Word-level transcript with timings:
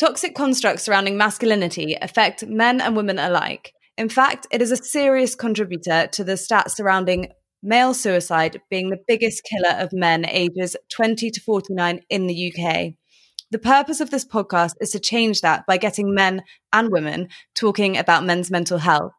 Toxic 0.00 0.34
constructs 0.34 0.82
surrounding 0.82 1.18
masculinity 1.18 1.94
affect 2.00 2.46
men 2.46 2.80
and 2.80 2.96
women 2.96 3.18
alike. 3.18 3.74
In 3.98 4.08
fact, 4.08 4.46
it 4.50 4.62
is 4.62 4.72
a 4.72 4.76
serious 4.76 5.34
contributor 5.34 6.06
to 6.12 6.24
the 6.24 6.32
stats 6.32 6.70
surrounding 6.70 7.28
male 7.62 7.92
suicide 7.92 8.62
being 8.70 8.88
the 8.88 9.04
biggest 9.06 9.44
killer 9.44 9.76
of 9.78 9.92
men 9.92 10.24
ages 10.26 10.74
20 10.88 11.30
to 11.30 11.40
49 11.42 12.00
in 12.08 12.26
the 12.28 12.50
UK. 12.50 12.94
The 13.50 13.58
purpose 13.58 14.00
of 14.00 14.08
this 14.08 14.24
podcast 14.24 14.72
is 14.80 14.88
to 14.92 15.00
change 15.00 15.42
that 15.42 15.66
by 15.66 15.76
getting 15.76 16.14
men 16.14 16.44
and 16.72 16.88
women 16.90 17.28
talking 17.54 17.98
about 17.98 18.24
men's 18.24 18.50
mental 18.50 18.78
health. 18.78 19.12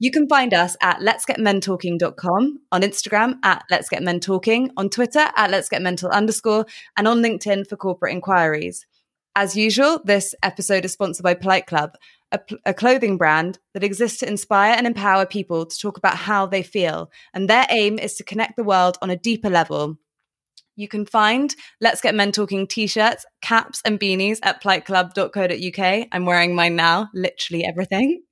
You 0.00 0.10
can 0.10 0.28
find 0.28 0.52
us 0.52 0.76
at 0.82 0.98
let'sgetmentalking.com, 0.98 2.58
on 2.72 2.82
Instagram 2.82 3.34
at 3.44 3.62
Let's 3.70 3.88
Get 3.88 4.02
Men 4.02 4.18
Talking, 4.18 4.72
on 4.76 4.90
Twitter 4.90 5.26
at 5.36 5.52
Let's 5.52 5.68
Get 5.68 5.80
Mental 5.80 6.10
underscore, 6.10 6.66
and 6.96 7.06
on 7.06 7.22
LinkedIn 7.22 7.68
for 7.68 7.76
corporate 7.76 8.14
inquiries. 8.14 8.84
As 9.36 9.56
usual, 9.56 10.00
this 10.04 10.34
episode 10.42 10.84
is 10.84 10.92
sponsored 10.92 11.22
by 11.22 11.34
Polite 11.34 11.66
Club, 11.66 11.92
a, 12.32 12.40
a, 12.66 12.74
clothing 12.74 13.16
brand 13.16 13.58
that 13.72 13.84
exists 13.84 14.18
to 14.18 14.28
inspire 14.28 14.74
and 14.76 14.86
empower 14.86 15.24
people 15.26 15.64
to 15.64 15.78
talk 15.78 15.96
about 15.96 16.16
how 16.16 16.46
they 16.46 16.62
feel. 16.62 17.10
And 17.32 17.48
their 17.48 17.66
aim 17.70 17.98
is 17.98 18.14
to 18.14 18.24
connect 18.24 18.56
the 18.56 18.64
world 18.64 18.98
on 19.00 19.10
a 19.10 19.16
deeper 19.16 19.48
level. 19.48 19.96
You 20.76 20.86
can 20.86 21.06
find 21.06 21.54
Let's 21.80 22.00
Get 22.00 22.14
Men 22.14 22.30
Talking 22.30 22.66
t 22.68 22.86
shirts, 22.86 23.26
caps, 23.42 23.82
and 23.84 23.98
beanies 23.98 24.38
at 24.44 24.62
politeclub.co.uk. 24.62 26.08
I'm 26.12 26.24
wearing 26.24 26.54
mine 26.54 26.76
now, 26.76 27.08
literally 27.14 27.64
everything. 27.64 28.22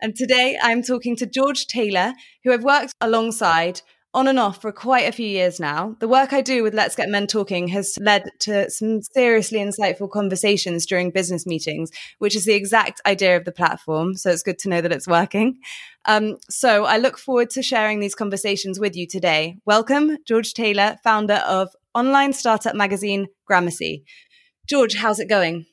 And 0.00 0.16
today 0.16 0.58
I'm 0.60 0.82
talking 0.82 1.14
to 1.16 1.26
George 1.26 1.66
Taylor, 1.66 2.12
who 2.42 2.52
I've 2.52 2.64
worked 2.64 2.94
alongside 3.00 3.82
on 4.14 4.28
and 4.28 4.38
off 4.38 4.60
for 4.60 4.72
quite 4.72 5.08
a 5.08 5.12
few 5.12 5.26
years 5.26 5.58
now. 5.58 5.96
The 6.00 6.08
work 6.08 6.32
I 6.32 6.42
do 6.42 6.62
with 6.62 6.74
Let's 6.74 6.94
Get 6.94 7.08
Men 7.08 7.26
Talking 7.26 7.68
has 7.68 7.96
led 7.98 8.30
to 8.40 8.70
some 8.70 9.00
seriously 9.02 9.58
insightful 9.58 10.10
conversations 10.10 10.84
during 10.84 11.10
business 11.10 11.46
meetings, 11.46 11.90
which 12.18 12.36
is 12.36 12.44
the 12.44 12.52
exact 12.52 13.00
idea 13.06 13.36
of 13.36 13.44
the 13.44 13.52
platform. 13.52 14.14
So 14.14 14.30
it's 14.30 14.42
good 14.42 14.58
to 14.60 14.68
know 14.68 14.80
that 14.82 14.92
it's 14.92 15.08
working. 15.08 15.58
Um, 16.04 16.36
so 16.50 16.84
I 16.84 16.98
look 16.98 17.18
forward 17.18 17.50
to 17.50 17.62
sharing 17.62 18.00
these 18.00 18.14
conversations 18.14 18.78
with 18.78 18.96
you 18.96 19.06
today. 19.06 19.56
Welcome, 19.64 20.18
George 20.26 20.52
Taylor, 20.52 20.98
founder 21.02 21.42
of 21.46 21.70
online 21.94 22.34
startup 22.34 22.74
magazine 22.74 23.28
Gramercy. 23.46 24.04
George, 24.68 24.96
how's 24.96 25.20
it 25.20 25.28
going? 25.28 25.66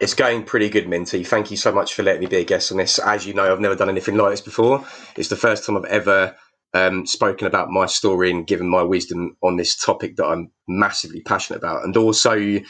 It's 0.00 0.14
going 0.14 0.44
pretty 0.44 0.68
good, 0.68 0.88
Minty. 0.88 1.24
Thank 1.24 1.50
you 1.50 1.56
so 1.56 1.72
much 1.72 1.94
for 1.94 2.02
letting 2.02 2.20
me 2.20 2.26
be 2.26 2.36
a 2.36 2.44
guest 2.44 2.72
on 2.72 2.78
this. 2.78 2.98
As 2.98 3.26
you 3.26 3.32
know, 3.32 3.50
I've 3.50 3.60
never 3.60 3.76
done 3.76 3.88
anything 3.88 4.16
like 4.16 4.32
this 4.32 4.40
before. 4.40 4.84
It's 5.16 5.28
the 5.28 5.36
first 5.36 5.64
time 5.64 5.76
I've 5.76 5.84
ever 5.84 6.36
um, 6.74 7.06
spoken 7.06 7.46
about 7.46 7.70
my 7.70 7.86
story 7.86 8.30
and 8.30 8.46
given 8.46 8.68
my 8.68 8.82
wisdom 8.82 9.36
on 9.42 9.56
this 9.56 9.76
topic 9.76 10.16
that 10.16 10.26
I'm 10.26 10.50
massively 10.68 11.22
passionate 11.22 11.58
about. 11.58 11.84
And 11.84 11.96
also, 11.96 12.60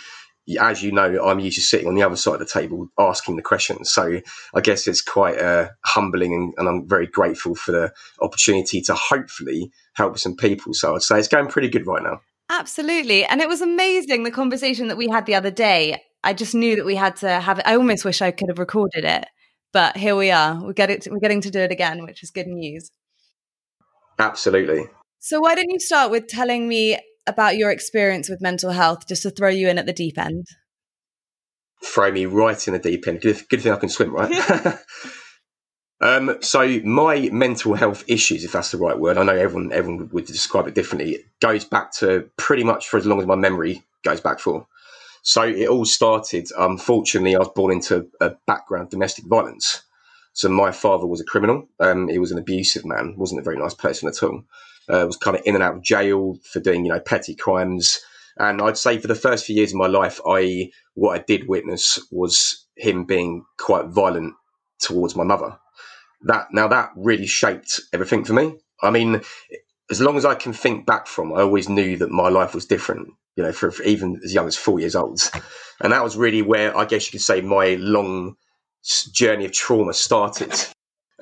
as 0.60 0.82
you 0.82 0.92
know, 0.92 1.24
I'm 1.24 1.40
used 1.40 1.56
to 1.56 1.62
sitting 1.62 1.88
on 1.88 1.94
the 1.94 2.02
other 2.02 2.16
side 2.16 2.34
of 2.34 2.40
the 2.40 2.46
table 2.46 2.88
asking 2.98 3.36
the 3.36 3.42
questions. 3.42 3.90
So 3.90 4.20
I 4.54 4.60
guess 4.60 4.86
it's 4.86 5.00
quite 5.00 5.38
uh, 5.38 5.70
humbling 5.84 6.34
and, 6.34 6.54
and, 6.58 6.68
I'm 6.68 6.86
very 6.86 7.06
grateful 7.06 7.54
for 7.54 7.72
the 7.72 7.92
opportunity 8.20 8.82
to 8.82 8.94
hopefully 8.94 9.70
help 9.94 10.18
some 10.18 10.36
people. 10.36 10.74
So 10.74 10.94
I'd 10.94 11.02
say 11.02 11.18
it's 11.18 11.28
going 11.28 11.48
pretty 11.48 11.68
good 11.68 11.86
right 11.86 12.02
now. 12.02 12.20
Absolutely. 12.50 13.24
And 13.24 13.40
it 13.40 13.48
was 13.48 13.62
amazing 13.62 14.24
the 14.24 14.30
conversation 14.30 14.88
that 14.88 14.98
we 14.98 15.08
had 15.08 15.24
the 15.24 15.34
other 15.34 15.50
day. 15.50 16.02
I 16.22 16.34
just 16.34 16.54
knew 16.54 16.76
that 16.76 16.84
we 16.84 16.94
had 16.94 17.16
to 17.16 17.40
have 17.40 17.58
it. 17.58 17.66
I 17.66 17.76
almost 17.76 18.04
wish 18.04 18.20
I 18.20 18.30
could 18.30 18.48
have 18.48 18.58
recorded 18.58 19.04
it, 19.04 19.26
but 19.72 19.96
here 19.96 20.14
we 20.14 20.30
are. 20.30 20.62
We 20.62 20.74
get 20.74 20.90
it. 20.90 21.06
We're 21.10 21.20
getting 21.20 21.40
to 21.42 21.50
do 21.50 21.60
it 21.60 21.72
again, 21.72 22.04
which 22.04 22.22
is 22.22 22.30
good 22.30 22.46
news. 22.46 22.90
Absolutely. 24.18 24.86
So, 25.20 25.40
why 25.40 25.54
don't 25.54 25.70
you 25.70 25.80
start 25.80 26.10
with 26.10 26.26
telling 26.26 26.68
me 26.68 26.98
about 27.26 27.56
your 27.56 27.70
experience 27.70 28.28
with 28.28 28.42
mental 28.42 28.70
health, 28.70 29.08
just 29.08 29.22
to 29.22 29.30
throw 29.30 29.48
you 29.48 29.68
in 29.68 29.78
at 29.78 29.86
the 29.86 29.92
deep 29.92 30.18
end? 30.18 30.46
Throw 31.82 32.12
me 32.12 32.26
right 32.26 32.66
in 32.66 32.74
the 32.74 32.78
deep 32.78 33.06
end. 33.08 33.20
Good, 33.20 33.42
good 33.48 33.62
thing 33.62 33.72
I 33.72 33.76
can 33.76 33.88
swim, 33.88 34.14
right? 34.14 34.78
um, 36.00 36.36
so, 36.40 36.80
my 36.84 37.28
mental 37.32 37.74
health 37.74 38.04
issues, 38.06 38.44
if 38.44 38.52
that's 38.52 38.70
the 38.70 38.78
right 38.78 38.98
word, 38.98 39.18
I 39.18 39.22
know 39.22 39.34
everyone 39.34 39.72
everyone 39.72 40.08
would 40.12 40.26
describe 40.26 40.68
it 40.68 40.74
differently. 40.74 41.12
It 41.12 41.26
goes 41.40 41.64
back 41.64 41.92
to 41.94 42.28
pretty 42.36 42.64
much 42.64 42.88
for 42.88 42.98
as 42.98 43.06
long 43.06 43.20
as 43.20 43.26
my 43.26 43.36
memory 43.36 43.82
goes 44.04 44.20
back 44.20 44.40
for. 44.40 44.66
So, 45.22 45.42
it 45.42 45.68
all 45.68 45.86
started. 45.86 46.48
Unfortunately, 46.58 47.34
I 47.34 47.38
was 47.38 47.48
born 47.48 47.72
into 47.72 48.06
a 48.20 48.32
background 48.46 48.90
domestic 48.90 49.24
violence. 49.24 49.82
So 50.34 50.48
my 50.48 50.72
father 50.72 51.06
was 51.06 51.20
a 51.20 51.24
criminal. 51.24 51.68
Um, 51.80 52.08
he 52.08 52.18
was 52.18 52.32
an 52.32 52.38
abusive 52.38 52.84
man. 52.84 53.14
wasn't 53.16 53.40
a 53.40 53.44
very 53.44 53.56
nice 53.56 53.74
person 53.74 54.08
at 54.08 54.22
all. 54.22 54.42
Uh, 54.88 55.04
was 55.06 55.16
kind 55.16 55.36
of 55.36 55.42
in 55.46 55.54
and 55.54 55.64
out 55.64 55.76
of 55.76 55.82
jail 55.82 56.36
for 56.52 56.60
doing 56.60 56.84
you 56.84 56.92
know 56.92 57.00
petty 57.00 57.34
crimes. 57.34 58.00
And 58.36 58.60
I'd 58.60 58.76
say 58.76 58.98
for 58.98 59.06
the 59.06 59.14
first 59.14 59.46
few 59.46 59.56
years 59.56 59.70
of 59.70 59.78
my 59.78 59.86
life, 59.86 60.20
I 60.26 60.70
what 60.94 61.18
I 61.18 61.24
did 61.26 61.48
witness 61.48 62.00
was 62.10 62.66
him 62.76 63.04
being 63.04 63.44
quite 63.58 63.86
violent 63.86 64.34
towards 64.80 65.16
my 65.16 65.24
mother. 65.24 65.56
That 66.22 66.48
now 66.52 66.68
that 66.68 66.90
really 66.96 67.26
shaped 67.26 67.80
everything 67.92 68.24
for 68.24 68.32
me. 68.32 68.58
I 68.82 68.90
mean, 68.90 69.22
as 69.90 70.00
long 70.00 70.16
as 70.16 70.24
I 70.24 70.34
can 70.34 70.52
think 70.52 70.84
back 70.84 71.06
from, 71.06 71.32
I 71.32 71.42
always 71.42 71.68
knew 71.68 71.96
that 71.98 72.10
my 72.10 72.28
life 72.28 72.54
was 72.54 72.66
different. 72.66 73.08
You 73.36 73.44
know, 73.44 73.52
for, 73.52 73.70
for 73.70 73.82
even 73.84 74.20
as 74.24 74.34
young 74.34 74.46
as 74.46 74.56
four 74.56 74.80
years 74.80 74.96
old, 74.96 75.20
and 75.80 75.92
that 75.92 76.04
was 76.04 76.16
really 76.16 76.42
where 76.42 76.76
I 76.76 76.84
guess 76.84 77.06
you 77.06 77.12
could 77.12 77.24
say 77.24 77.40
my 77.40 77.76
long 77.76 78.36
journey 79.12 79.44
of 79.44 79.52
trauma 79.52 79.94
started. 79.94 80.52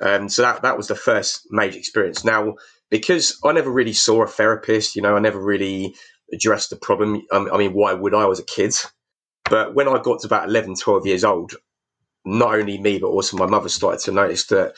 Um, 0.01 0.27
so 0.27 0.41
that 0.41 0.63
that 0.63 0.77
was 0.77 0.87
the 0.87 0.95
first 0.95 1.47
major 1.49 1.77
experience. 1.77 2.23
Now, 2.25 2.55
because 2.89 3.39
I 3.43 3.51
never 3.53 3.71
really 3.71 3.93
saw 3.93 4.23
a 4.23 4.27
therapist, 4.27 4.95
you 4.95 5.01
know, 5.01 5.15
I 5.15 5.19
never 5.19 5.39
really 5.39 5.95
addressed 6.33 6.69
the 6.69 6.75
problem. 6.75 7.21
I 7.31 7.57
mean, 7.57 7.73
why 7.73 7.93
would 7.93 8.13
I? 8.13 8.21
I 8.21 8.25
was 8.25 8.39
a 8.39 8.45
kid. 8.45 8.75
But 9.49 9.75
when 9.75 9.87
I 9.87 10.01
got 10.01 10.21
to 10.21 10.27
about 10.27 10.47
11, 10.47 10.75
12 10.75 11.05
years 11.05 11.23
old, 11.23 11.53
not 12.25 12.55
only 12.55 12.77
me, 12.79 12.99
but 12.99 13.07
also 13.07 13.37
my 13.37 13.45
mother 13.45 13.69
started 13.69 13.99
to 14.01 14.11
notice 14.11 14.45
that 14.47 14.75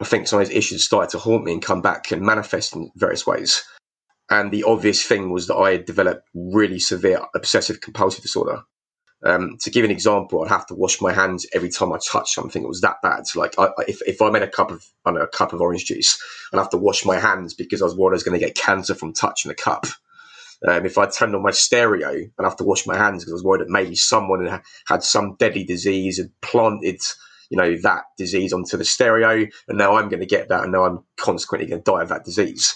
I 0.00 0.04
think 0.04 0.28
some 0.28 0.40
of 0.40 0.48
these 0.48 0.56
issues 0.56 0.84
started 0.84 1.10
to 1.10 1.18
haunt 1.18 1.44
me 1.44 1.52
and 1.52 1.62
come 1.62 1.80
back 1.80 2.12
and 2.12 2.22
manifest 2.22 2.76
in 2.76 2.90
various 2.96 3.26
ways. 3.26 3.64
And 4.28 4.52
the 4.52 4.64
obvious 4.64 5.02
thing 5.02 5.30
was 5.30 5.46
that 5.46 5.56
I 5.56 5.72
had 5.72 5.86
developed 5.86 6.28
really 6.34 6.78
severe 6.78 7.20
obsessive 7.34 7.80
compulsive 7.80 8.22
disorder. 8.22 8.62
Um, 9.26 9.56
to 9.62 9.70
give 9.70 9.84
an 9.84 9.90
example, 9.90 10.42
I'd 10.44 10.50
have 10.50 10.66
to 10.66 10.74
wash 10.74 11.00
my 11.00 11.12
hands 11.12 11.46
every 11.52 11.70
time 11.70 11.92
I 11.92 11.98
touch 11.98 12.32
something. 12.32 12.62
It 12.62 12.68
was 12.68 12.82
that 12.82 13.02
bad. 13.02 13.26
So 13.26 13.40
like, 13.40 13.58
I, 13.58 13.70
if, 13.88 14.00
if 14.06 14.22
I 14.22 14.30
made 14.30 14.42
a 14.42 14.48
cup 14.48 14.70
of, 14.70 14.84
I 15.04 15.10
know, 15.10 15.22
a 15.22 15.26
cup 15.26 15.52
of 15.52 15.60
orange 15.60 15.86
juice, 15.86 16.22
I'd 16.52 16.58
have 16.58 16.70
to 16.70 16.76
wash 16.76 17.04
my 17.04 17.18
hands 17.18 17.52
because 17.52 17.82
I 17.82 17.86
was 17.86 17.96
worried 17.96 18.14
I 18.14 18.18
was 18.18 18.22
going 18.22 18.38
to 18.38 18.46
get 18.46 18.54
cancer 18.54 18.94
from 18.94 19.12
touching 19.12 19.48
the 19.48 19.56
cup. 19.56 19.86
Um, 20.66 20.86
if 20.86 20.96
I 20.96 21.06
turned 21.06 21.34
on 21.34 21.42
my 21.42 21.50
stereo, 21.50 22.10
I'd 22.38 22.44
have 22.44 22.56
to 22.58 22.64
wash 22.64 22.86
my 22.86 22.96
hands 22.96 23.24
because 23.24 23.32
I 23.32 23.34
was 23.34 23.44
worried 23.44 23.62
that 23.62 23.70
maybe 23.70 23.96
someone 23.96 24.60
had, 24.86 25.02
some 25.02 25.36
deadly 25.38 25.64
disease 25.64 26.18
and 26.18 26.30
planted, 26.40 27.00
you 27.50 27.56
know, 27.56 27.76
that 27.82 28.04
disease 28.16 28.52
onto 28.52 28.76
the 28.76 28.84
stereo, 28.84 29.46
and 29.68 29.78
now 29.78 29.96
I'm 29.96 30.08
going 30.08 30.20
to 30.20 30.26
get 30.26 30.48
that, 30.48 30.62
and 30.62 30.72
now 30.72 30.84
I'm 30.84 31.04
consequently 31.16 31.68
going 31.68 31.82
to 31.82 31.90
die 31.90 32.02
of 32.02 32.08
that 32.08 32.24
disease. 32.24 32.74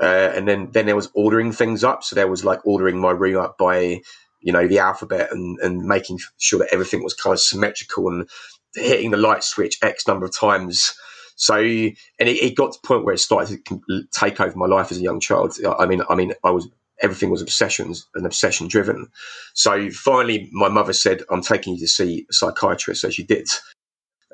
Uh, 0.00 0.32
and 0.34 0.48
then, 0.48 0.70
then 0.72 0.86
there 0.86 0.96
was 0.96 1.10
ordering 1.14 1.52
things 1.52 1.84
up. 1.84 2.02
So 2.02 2.16
there 2.16 2.28
was 2.28 2.44
like 2.44 2.66
ordering 2.66 2.98
my 2.98 3.10
room 3.10 3.38
up 3.38 3.58
by 3.58 4.00
you 4.40 4.52
know, 4.52 4.66
the 4.66 4.78
alphabet 4.78 5.32
and, 5.32 5.58
and 5.60 5.84
making 5.84 6.18
sure 6.38 6.60
that 6.60 6.72
everything 6.72 7.02
was 7.02 7.14
kind 7.14 7.34
of 7.34 7.40
symmetrical 7.40 8.08
and 8.08 8.28
hitting 8.74 9.10
the 9.10 9.16
light 9.16 9.44
switch 9.44 9.78
X 9.82 10.06
number 10.06 10.24
of 10.26 10.36
times. 10.36 10.94
So, 11.36 11.56
and 11.56 11.94
it, 12.18 12.42
it 12.42 12.56
got 12.56 12.72
to 12.72 12.78
the 12.80 12.86
point 12.86 13.04
where 13.04 13.14
it 13.14 13.18
started 13.18 13.64
to 13.66 14.02
take 14.12 14.40
over 14.40 14.56
my 14.56 14.66
life 14.66 14.90
as 14.90 14.98
a 14.98 15.02
young 15.02 15.20
child. 15.20 15.56
I 15.78 15.86
mean, 15.86 16.02
I 16.08 16.14
mean, 16.14 16.34
I 16.44 16.50
was 16.50 16.68
everything 17.02 17.30
was 17.30 17.42
obsessions 17.42 18.06
and 18.14 18.26
obsession 18.26 18.68
driven. 18.68 19.08
So 19.54 19.90
finally, 19.90 20.48
my 20.52 20.68
mother 20.68 20.92
said, 20.92 21.22
"I'm 21.30 21.42
taking 21.42 21.74
you 21.74 21.80
to 21.80 21.88
see 21.88 22.26
a 22.28 22.32
psychiatrist." 22.32 23.00
So 23.00 23.10
she 23.10 23.22
did. 23.22 23.48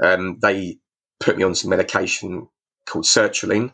Um, 0.02 0.38
they 0.40 0.78
put 1.20 1.36
me 1.36 1.44
on 1.44 1.54
some 1.54 1.70
medication 1.70 2.48
called 2.86 3.04
sertraline, 3.04 3.72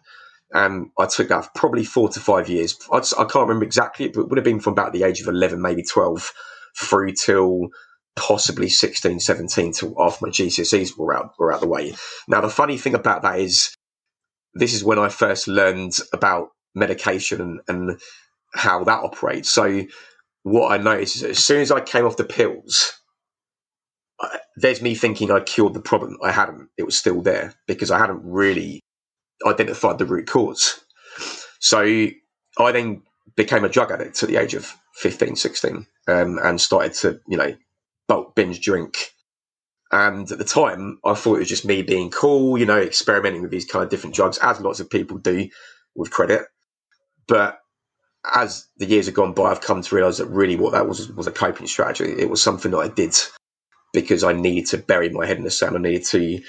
um, 0.54 0.92
I 0.98 1.06
took 1.06 1.28
that 1.28 1.54
probably 1.54 1.84
four 1.84 2.08
to 2.10 2.20
five 2.20 2.48
years. 2.48 2.78
I 2.92 3.00
can 3.00 3.26
not 3.34 3.48
remember 3.48 3.64
exactly, 3.64 4.08
but 4.08 4.20
it 4.20 4.28
would 4.28 4.38
have 4.38 4.44
been 4.44 4.60
from 4.60 4.72
about 4.72 4.92
the 4.92 5.04
age 5.04 5.20
of 5.20 5.28
11, 5.28 5.60
maybe 5.60 5.82
12, 5.82 6.32
through 6.78 7.12
till 7.12 7.68
possibly 8.16 8.68
16, 8.68 9.20
17, 9.20 9.72
till 9.72 9.94
after 9.98 10.26
my 10.26 10.30
GCSEs 10.30 10.98
were 10.98 11.14
out, 11.14 11.32
were 11.38 11.52
out 11.52 11.60
the 11.60 11.66
way. 11.66 11.94
Now, 12.28 12.40
the 12.40 12.50
funny 12.50 12.76
thing 12.76 12.94
about 12.94 13.22
that 13.22 13.40
is 13.40 13.74
this 14.54 14.74
is 14.74 14.84
when 14.84 14.98
I 14.98 15.08
first 15.08 15.48
learned 15.48 15.96
about 16.12 16.48
medication 16.74 17.40
and, 17.40 17.60
and 17.68 18.00
how 18.54 18.84
that 18.84 19.02
operates. 19.02 19.48
So, 19.48 19.84
what 20.42 20.72
I 20.72 20.82
noticed 20.82 21.16
is 21.16 21.22
as 21.22 21.38
soon 21.38 21.60
as 21.60 21.70
I 21.70 21.80
came 21.80 22.04
off 22.04 22.16
the 22.16 22.24
pills, 22.24 22.92
there's 24.56 24.82
me 24.82 24.94
thinking 24.94 25.30
I 25.30 25.40
cured 25.40 25.74
the 25.74 25.80
problem. 25.80 26.18
I 26.22 26.32
hadn't. 26.32 26.68
It 26.76 26.84
was 26.84 26.98
still 26.98 27.22
there 27.22 27.54
because 27.66 27.90
I 27.90 27.98
hadn't 27.98 28.20
really 28.24 28.80
identified 29.46 29.98
the 29.98 30.06
root 30.06 30.28
cause. 30.28 30.80
So 31.60 31.80
I 32.58 32.72
then 32.72 33.02
became 33.36 33.64
a 33.64 33.68
drug 33.68 33.90
addict 33.92 34.22
at 34.22 34.28
the 34.28 34.36
age 34.36 34.54
of 34.54 34.72
15, 34.96 35.36
16, 35.36 35.86
um, 36.08 36.38
and 36.42 36.60
started 36.60 36.94
to, 36.94 37.20
you 37.28 37.36
know, 37.38 37.54
bulk 38.08 38.34
binge 38.34 38.60
drink. 38.62 38.96
And 39.92 40.30
at 40.32 40.38
the 40.38 40.44
time, 40.44 41.00
I 41.04 41.14
thought 41.14 41.36
it 41.36 41.40
was 41.40 41.48
just 41.48 41.66
me 41.66 41.82
being 41.82 42.10
cool, 42.10 42.58
you 42.58 42.66
know, 42.66 42.78
experimenting 42.78 43.42
with 43.42 43.52
these 43.52 43.66
kind 43.66 43.84
of 43.84 43.90
different 43.90 44.16
drugs, 44.16 44.38
as 44.38 44.60
lots 44.60 44.80
of 44.80 44.90
people 44.90 45.18
do 45.18 45.48
with 45.96 46.10
credit. 46.10 46.42
But 47.28 47.60
as 48.34 48.66
the 48.78 48.86
years 48.86 49.06
have 49.06 49.16
gone 49.16 49.34
by, 49.34 49.44
I've 49.50 49.62
come 49.62 49.82
to 49.82 49.96
realize 49.96 50.18
that 50.18 50.26
really 50.26 50.56
what 50.56 50.72
that 50.72 50.88
was 50.88 51.10
was 51.12 51.26
a 51.28 51.32
coping 51.32 51.66
strategy. 51.68 52.12
It 52.12 52.30
was 52.30 52.42
something 52.42 52.72
that 52.72 52.78
I 52.78 52.88
did 52.88 53.16
because 53.94 54.24
I 54.24 54.32
needed 54.34 54.68
to 54.70 54.78
bury 54.78 55.10
my 55.10 55.26
head 55.26 55.38
in 55.38 55.44
the 55.44 55.52
sand. 55.52 55.76
I 55.76 55.80
needed 55.80 56.06
to 56.06 56.40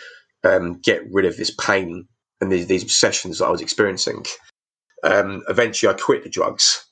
um, 0.45 0.81
get 0.81 1.03
rid 1.11 1.25
of 1.25 1.37
this 1.37 1.51
pain 1.51 2.07
and 2.43 2.51
these, 2.51 2.67
these 2.67 2.83
obsessions 2.83 3.39
that 3.39 3.47
I 3.47 3.51
was 3.51 3.61
experiencing. 3.61 4.25
Um, 5.03 5.43
eventually, 5.49 5.91
I 5.93 5.97
quit 5.97 6.23
the 6.23 6.29
drugs 6.29 6.85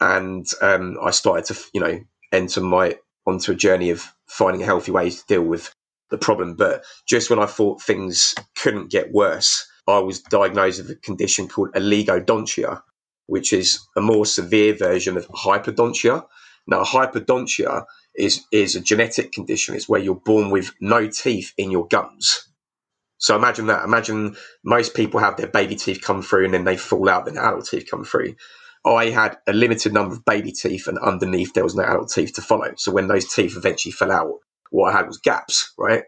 and 0.00 0.46
um, 0.62 0.98
I 1.02 1.10
started 1.12 1.46
to, 1.54 1.60
you 1.74 1.80
know, 1.80 2.00
enter 2.32 2.60
my 2.62 2.98
onto 3.26 3.52
a 3.52 3.56
journey 3.56 3.90
of 3.90 4.04
finding 4.28 4.62
healthy 4.62 4.92
ways 4.92 5.20
to 5.20 5.26
deal 5.26 5.44
with 5.44 5.74
the 6.10 6.18
problem. 6.18 6.56
But 6.56 6.84
just 7.06 7.30
when 7.30 7.38
I 7.40 7.46
thought 7.46 7.82
things 7.82 8.34
couldn't 8.56 8.90
get 8.90 9.12
worse, 9.12 9.66
I 9.88 9.98
was 10.00 10.20
diagnosed 10.20 10.80
with 10.82 10.90
a 10.90 10.96
condition 10.96 11.48
called 11.48 11.72
oligodontia, 11.74 12.82
which 13.26 13.52
is 13.52 13.80
a 13.96 14.02
more 14.02 14.26
severe 14.26 14.74
version 14.76 15.16
of 15.16 15.28
hypodontia. 15.28 16.26
Now, 16.66 16.84
hypodontia 16.84 17.84
is 18.16 18.44
is 18.52 18.76
a 18.76 18.80
genetic 18.80 19.32
condition. 19.32 19.74
It's 19.76 19.88
where 19.88 20.00
you're 20.00 20.16
born 20.16 20.50
with 20.50 20.72
no 20.80 21.08
teeth 21.08 21.52
in 21.58 21.70
your 21.70 21.88
gums. 21.88 22.48
So 23.24 23.34
imagine 23.34 23.68
that. 23.68 23.84
Imagine 23.84 24.36
most 24.64 24.94
people 24.94 25.18
have 25.18 25.38
their 25.38 25.46
baby 25.46 25.76
teeth 25.76 26.02
come 26.02 26.20
through 26.20 26.44
and 26.44 26.52
then 26.52 26.64
they 26.64 26.76
fall 26.76 27.08
out, 27.08 27.24
then 27.24 27.38
adult 27.38 27.66
teeth 27.66 27.88
come 27.90 28.04
through. 28.04 28.34
I 28.84 29.06
had 29.06 29.38
a 29.46 29.54
limited 29.54 29.94
number 29.94 30.14
of 30.14 30.26
baby 30.26 30.52
teeth, 30.52 30.88
and 30.88 30.98
underneath 30.98 31.54
there 31.54 31.64
was 31.64 31.74
no 31.74 31.84
adult 31.84 32.10
teeth 32.10 32.34
to 32.34 32.42
follow. 32.42 32.74
So 32.76 32.92
when 32.92 33.08
those 33.08 33.32
teeth 33.32 33.56
eventually 33.56 33.92
fell 33.92 34.12
out, 34.12 34.40
what 34.72 34.92
I 34.92 34.98
had 34.98 35.06
was 35.06 35.16
gaps, 35.16 35.72
right? 35.78 36.04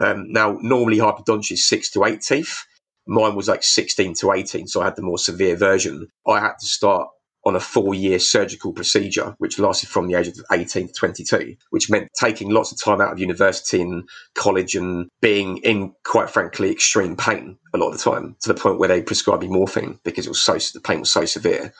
Um, 0.00 0.32
now, 0.32 0.56
normally 0.62 0.98
hypodontia 0.98 1.52
is 1.52 1.68
six 1.68 1.90
to 1.90 2.04
eight 2.04 2.20
teeth. 2.20 2.64
Mine 3.08 3.34
was 3.34 3.48
like 3.48 3.64
16 3.64 4.14
to 4.20 4.32
18, 4.32 4.68
so 4.68 4.80
I 4.80 4.84
had 4.84 4.96
the 4.96 5.02
more 5.02 5.18
severe 5.18 5.56
version. 5.56 6.06
I 6.24 6.38
had 6.38 6.54
to 6.60 6.66
start 6.66 7.08
on 7.46 7.56
a 7.56 7.60
four 7.60 7.94
year 7.94 8.18
surgical 8.18 8.72
procedure, 8.72 9.34
which 9.38 9.58
lasted 9.58 9.88
from 9.88 10.08
the 10.08 10.14
age 10.14 10.28
of 10.28 10.38
18 10.52 10.88
to 10.88 10.92
22, 10.92 11.56
which 11.70 11.90
meant 11.90 12.08
taking 12.18 12.50
lots 12.50 12.72
of 12.72 12.82
time 12.82 13.00
out 13.00 13.12
of 13.12 13.18
university 13.18 13.80
and 13.80 14.08
college 14.34 14.74
and 14.74 15.08
being 15.20 15.58
in, 15.58 15.92
quite 16.04 16.30
frankly, 16.30 16.70
extreme 16.70 17.16
pain 17.16 17.58
a 17.74 17.78
lot 17.78 17.90
of 17.90 17.98
the 17.98 18.10
time 18.10 18.36
to 18.40 18.52
the 18.52 18.58
point 18.58 18.78
where 18.78 18.88
they 18.88 19.02
prescribed 19.02 19.42
me 19.42 19.48
morphine 19.48 19.98
because 20.04 20.26
it 20.26 20.30
was 20.30 20.42
so, 20.42 20.58
the 20.72 20.80
pain 20.80 21.00
was 21.00 21.12
so 21.12 21.24
severe 21.24 21.72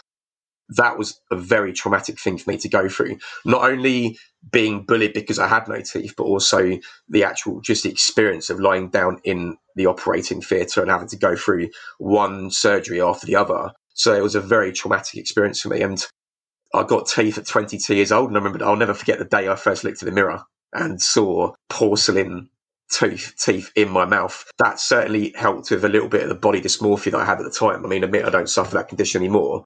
that 0.70 0.98
was 0.98 1.20
a 1.30 1.36
very 1.36 1.72
traumatic 1.72 2.18
thing 2.18 2.38
for 2.38 2.50
me 2.50 2.56
to 2.58 2.68
go 2.68 2.88
through. 2.88 3.18
Not 3.44 3.64
only 3.64 4.18
being 4.50 4.84
bullied 4.84 5.12
because 5.12 5.38
I 5.38 5.46
had 5.46 5.68
no 5.68 5.80
teeth, 5.80 6.14
but 6.16 6.24
also 6.24 6.78
the 7.08 7.24
actual 7.24 7.60
just 7.60 7.82
the 7.82 7.90
experience 7.90 8.50
of 8.50 8.60
lying 8.60 8.88
down 8.88 9.20
in 9.24 9.56
the 9.76 9.86
operating 9.86 10.40
theatre 10.40 10.80
and 10.80 10.90
having 10.90 11.08
to 11.08 11.16
go 11.16 11.36
through 11.36 11.70
one 11.98 12.50
surgery 12.50 13.00
after 13.00 13.26
the 13.26 13.36
other. 13.36 13.72
So 13.94 14.14
it 14.14 14.22
was 14.22 14.34
a 14.34 14.40
very 14.40 14.72
traumatic 14.72 15.16
experience 15.16 15.60
for 15.60 15.68
me. 15.68 15.80
And 15.82 16.04
I 16.74 16.82
got 16.82 17.08
teeth 17.08 17.38
at 17.38 17.46
22 17.46 17.94
years 17.94 18.12
old, 18.12 18.28
and 18.28 18.36
I 18.36 18.40
remember 18.40 18.64
I'll 18.64 18.76
never 18.76 18.94
forget 18.94 19.18
the 19.18 19.24
day 19.24 19.48
I 19.48 19.54
first 19.54 19.84
looked 19.84 20.02
in 20.02 20.06
the 20.06 20.14
mirror 20.14 20.42
and 20.72 21.00
saw 21.00 21.52
porcelain 21.70 22.50
tooth 22.92 23.34
teeth 23.38 23.70
in 23.76 23.88
my 23.88 24.04
mouth. 24.04 24.44
That 24.58 24.80
certainly 24.80 25.32
helped 25.36 25.70
with 25.70 25.84
a 25.84 25.88
little 25.88 26.08
bit 26.08 26.24
of 26.24 26.28
the 26.28 26.34
body 26.34 26.60
dysmorphia 26.60 27.12
that 27.12 27.20
I 27.20 27.24
had 27.24 27.38
at 27.38 27.44
the 27.44 27.50
time. 27.50 27.84
I 27.84 27.88
mean, 27.88 28.04
admit 28.04 28.24
I 28.24 28.30
don't 28.30 28.48
suffer 28.48 28.74
that 28.74 28.88
condition 28.88 29.22
anymore, 29.22 29.64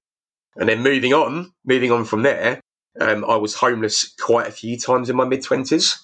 and 0.57 0.69
then 0.69 0.83
moving 0.83 1.15
on, 1.15 1.53
moving 1.65 1.91
on 1.91 2.05
from 2.05 2.23
there, 2.23 2.61
um, 3.01 3.25
I 3.25 3.37
was 3.37 3.55
homeless 3.55 4.15
quite 4.21 4.47
a 4.47 4.53
few 4.53 4.77
times 4.79 5.09
in 5.09 5.17
my 5.17 5.25
mid 5.25 5.43
twenties. 5.43 5.99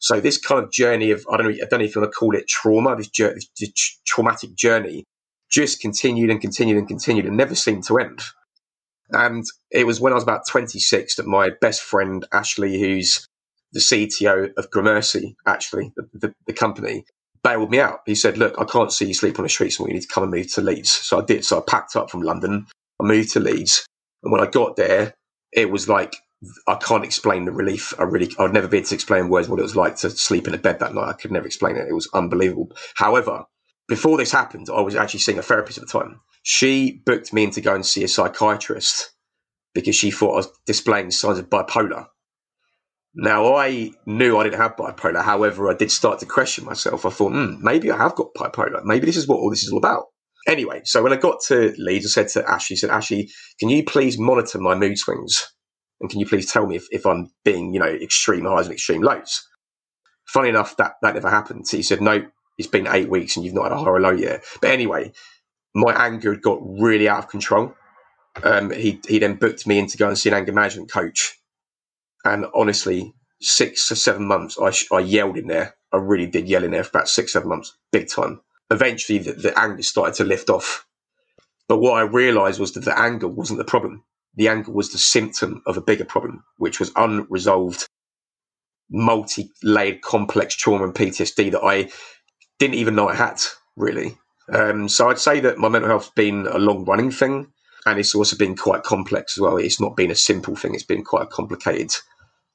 So 0.00 0.20
this 0.20 0.38
kind 0.38 0.64
of 0.64 0.72
journey 0.72 1.10
of 1.10 1.24
I 1.30 1.36
don't 1.36 1.46
know, 1.46 1.52
I 1.52 1.66
don't 1.68 1.80
know 1.80 1.84
if 1.86 1.94
you 1.94 2.00
want 2.00 2.12
to 2.12 2.16
call 2.16 2.34
it 2.34 2.48
trauma, 2.48 2.96
this, 2.96 3.10
this, 3.16 3.48
this 3.58 4.00
traumatic 4.06 4.54
journey, 4.54 5.04
just 5.50 5.80
continued 5.80 6.30
and 6.30 6.40
continued 6.40 6.78
and 6.78 6.88
continued 6.88 7.26
and 7.26 7.36
never 7.36 7.54
seemed 7.54 7.84
to 7.84 7.98
end. 7.98 8.20
And 9.10 9.44
it 9.70 9.86
was 9.86 10.00
when 10.00 10.12
I 10.12 10.16
was 10.16 10.22
about 10.22 10.46
26 10.46 11.16
that 11.16 11.26
my 11.26 11.50
best 11.60 11.82
friend 11.82 12.26
Ashley, 12.32 12.78
who's 12.78 13.26
the 13.72 13.80
CTO 13.80 14.52
of 14.56 14.70
Gramercy, 14.70 15.36
actually 15.46 15.92
the, 15.96 16.08
the, 16.12 16.34
the, 16.46 16.52
company, 16.52 17.04
bailed 17.42 17.70
me 17.70 17.80
out. 17.80 18.00
He 18.04 18.14
said, 18.14 18.36
"Look, 18.36 18.54
I 18.58 18.64
can't 18.64 18.92
see 18.92 19.06
you 19.06 19.14
sleep 19.14 19.38
on 19.38 19.44
the 19.44 19.48
streets, 19.48 19.78
and 19.78 19.86
we 19.86 19.94
need 19.94 20.02
to 20.02 20.08
come 20.08 20.24
and 20.24 20.32
move 20.32 20.52
to 20.54 20.60
Leeds." 20.60 20.90
So 20.90 21.20
I 21.20 21.24
did. 21.24 21.44
So 21.44 21.58
I 21.58 21.62
packed 21.66 21.96
up 21.96 22.10
from 22.10 22.20
London. 22.20 22.66
I 23.00 23.04
moved 23.04 23.32
to 23.32 23.40
Leeds, 23.40 23.86
and 24.22 24.32
when 24.32 24.42
I 24.42 24.46
got 24.46 24.76
there, 24.76 25.14
it 25.52 25.70
was 25.70 25.88
like 25.88 26.14
I 26.66 26.76
can't 26.76 27.04
explain 27.04 27.46
the 27.46 27.52
relief. 27.52 27.92
I 27.98 28.04
really, 28.04 28.30
I'd 28.38 28.52
never 28.52 28.68
be 28.68 28.78
able 28.78 28.88
to 28.88 28.94
explain 28.94 29.28
words 29.28 29.48
what 29.48 29.58
it 29.58 29.62
was 29.62 29.76
like 29.76 29.96
to 29.96 30.10
sleep 30.10 30.46
in 30.46 30.54
a 30.54 30.58
bed 30.58 30.78
that 30.80 30.94
night. 30.94 31.08
I 31.08 31.12
could 31.14 31.32
never 31.32 31.46
explain 31.46 31.76
it. 31.76 31.88
It 31.88 31.94
was 31.94 32.08
unbelievable. 32.14 32.70
However, 32.94 33.44
before 33.88 34.18
this 34.18 34.32
happened, 34.32 34.68
I 34.72 34.80
was 34.80 34.94
actually 34.94 35.20
seeing 35.20 35.38
a 35.38 35.42
therapist 35.42 35.78
at 35.78 35.86
the 35.86 35.98
time. 35.98 36.20
She 36.42 37.02
booked 37.04 37.32
me 37.32 37.44
in 37.44 37.50
to 37.52 37.60
go 37.60 37.74
and 37.74 37.84
see 37.84 38.04
a 38.04 38.08
psychiatrist 38.08 39.10
because 39.74 39.96
she 39.96 40.10
thought 40.10 40.32
I 40.32 40.36
was 40.36 40.48
displaying 40.66 41.10
signs 41.10 41.38
of 41.38 41.50
bipolar. 41.50 42.06
Now, 43.14 43.56
I 43.56 43.90
knew 44.06 44.36
I 44.36 44.44
didn't 44.44 44.60
have 44.60 44.76
bipolar. 44.76 45.24
However, 45.24 45.70
I 45.70 45.74
did 45.74 45.90
start 45.90 46.20
to 46.20 46.26
question 46.26 46.64
myself. 46.64 47.04
I 47.04 47.10
thought, 47.10 47.32
hmm, 47.32 47.54
maybe 47.60 47.90
I 47.90 47.96
have 47.96 48.14
got 48.14 48.34
bipolar. 48.34 48.84
Maybe 48.84 49.06
this 49.06 49.16
is 49.16 49.26
what 49.26 49.38
all 49.38 49.50
this 49.50 49.64
is 49.64 49.72
all 49.72 49.78
about. 49.78 50.04
Anyway, 50.46 50.82
so 50.84 51.02
when 51.02 51.12
I 51.12 51.16
got 51.16 51.40
to 51.48 51.74
Leeds, 51.78 52.06
I 52.06 52.08
said 52.08 52.28
to 52.28 52.48
Ashley, 52.48 52.74
I 52.74 52.78
said, 52.78 52.90
Ashley, 52.90 53.30
can 53.58 53.68
you 53.68 53.84
please 53.84 54.18
monitor 54.18 54.58
my 54.58 54.74
mood 54.74 54.98
swings? 54.98 55.46
And 56.00 56.08
can 56.08 56.20
you 56.20 56.26
please 56.26 56.50
tell 56.50 56.66
me 56.66 56.76
if, 56.76 56.86
if 56.90 57.06
I'm 57.06 57.30
being, 57.44 57.74
you 57.74 57.80
know, 57.80 57.86
extreme 57.86 58.44
highs 58.44 58.66
and 58.66 58.72
extreme 58.72 59.02
lows? 59.02 59.42
Funny 60.28 60.50
enough, 60.50 60.76
that, 60.76 60.94
that 61.02 61.14
never 61.14 61.28
happened. 61.28 61.64
He 61.70 61.82
said, 61.82 62.00
no, 62.00 62.24
it's 62.58 62.68
been 62.68 62.88
eight 62.88 63.08
weeks 63.08 63.36
and 63.36 63.46
you've 63.46 63.54
not 63.54 63.64
had 63.64 63.72
a 63.72 63.78
high 63.78 63.86
or 63.90 64.00
low 64.00 64.10
yet. 64.10 64.44
But 64.60 64.70
anyway, 64.70 65.12
my 65.74 65.92
anger 65.94 66.32
had 66.32 66.42
got 66.42 66.60
really 66.62 67.08
out 67.08 67.20
of 67.20 67.28
control. 67.28 67.74
Um, 68.42 68.70
he, 68.70 69.00
he 69.08 69.18
then 69.18 69.36
booked 69.36 69.66
me 69.66 69.78
in 69.78 69.86
to 69.88 69.98
go 69.98 70.08
and 70.08 70.18
see 70.18 70.28
an 70.30 70.36
anger 70.36 70.52
management 70.52 70.90
coach. 70.92 71.38
And 72.24 72.46
honestly, 72.54 73.14
six 73.40 73.90
or 73.92 73.96
seven 73.96 74.26
months, 74.26 74.58
I, 74.60 74.72
I 74.94 75.00
yelled 75.00 75.38
in 75.38 75.48
there. 75.48 75.76
I 75.92 75.98
really 75.98 76.26
did 76.26 76.48
yell 76.48 76.64
in 76.64 76.72
there 76.72 76.84
for 76.84 76.90
about 76.90 77.08
six, 77.08 77.32
seven 77.32 77.48
months, 77.48 77.76
big 77.92 78.08
time 78.08 78.40
eventually 78.70 79.18
the, 79.18 79.32
the 79.32 79.58
anger 79.58 79.82
started 79.82 80.14
to 80.16 80.24
lift 80.24 80.50
off. 80.50 80.86
But 81.68 81.78
what 81.78 81.94
I 81.94 82.02
realized 82.02 82.60
was 82.60 82.72
that 82.72 82.84
the 82.84 82.98
anger 82.98 83.28
wasn't 83.28 83.58
the 83.58 83.64
problem. 83.64 84.04
The 84.36 84.48
anger 84.48 84.72
was 84.72 84.92
the 84.92 84.98
symptom 84.98 85.62
of 85.66 85.76
a 85.76 85.82
bigger 85.82 86.04
problem, 86.04 86.44
which 86.56 86.80
was 86.80 86.92
unresolved, 86.96 87.88
multi 88.90 89.50
layered, 89.62 90.02
complex 90.02 90.54
trauma 90.54 90.84
and 90.84 90.94
PTSD 90.94 91.52
that 91.52 91.62
I 91.64 91.90
didn't 92.58 92.74
even 92.74 92.94
know 92.94 93.08
I 93.08 93.14
had, 93.14 93.40
really. 93.76 94.18
Um, 94.52 94.88
so 94.88 95.10
I'd 95.10 95.18
say 95.18 95.40
that 95.40 95.58
my 95.58 95.68
mental 95.68 95.90
health's 95.90 96.10
been 96.10 96.46
a 96.46 96.58
long 96.58 96.84
running 96.84 97.10
thing, 97.10 97.52
and 97.86 97.98
it's 97.98 98.14
also 98.14 98.36
been 98.36 98.56
quite 98.56 98.82
complex 98.82 99.36
as 99.36 99.42
well. 99.42 99.56
It's 99.56 99.80
not 99.80 99.96
been 99.96 100.10
a 100.10 100.16
simple 100.16 100.56
thing, 100.56 100.74
it's 100.74 100.84
been 100.84 101.04
quite 101.04 101.24
a 101.24 101.26
complicated 101.26 101.90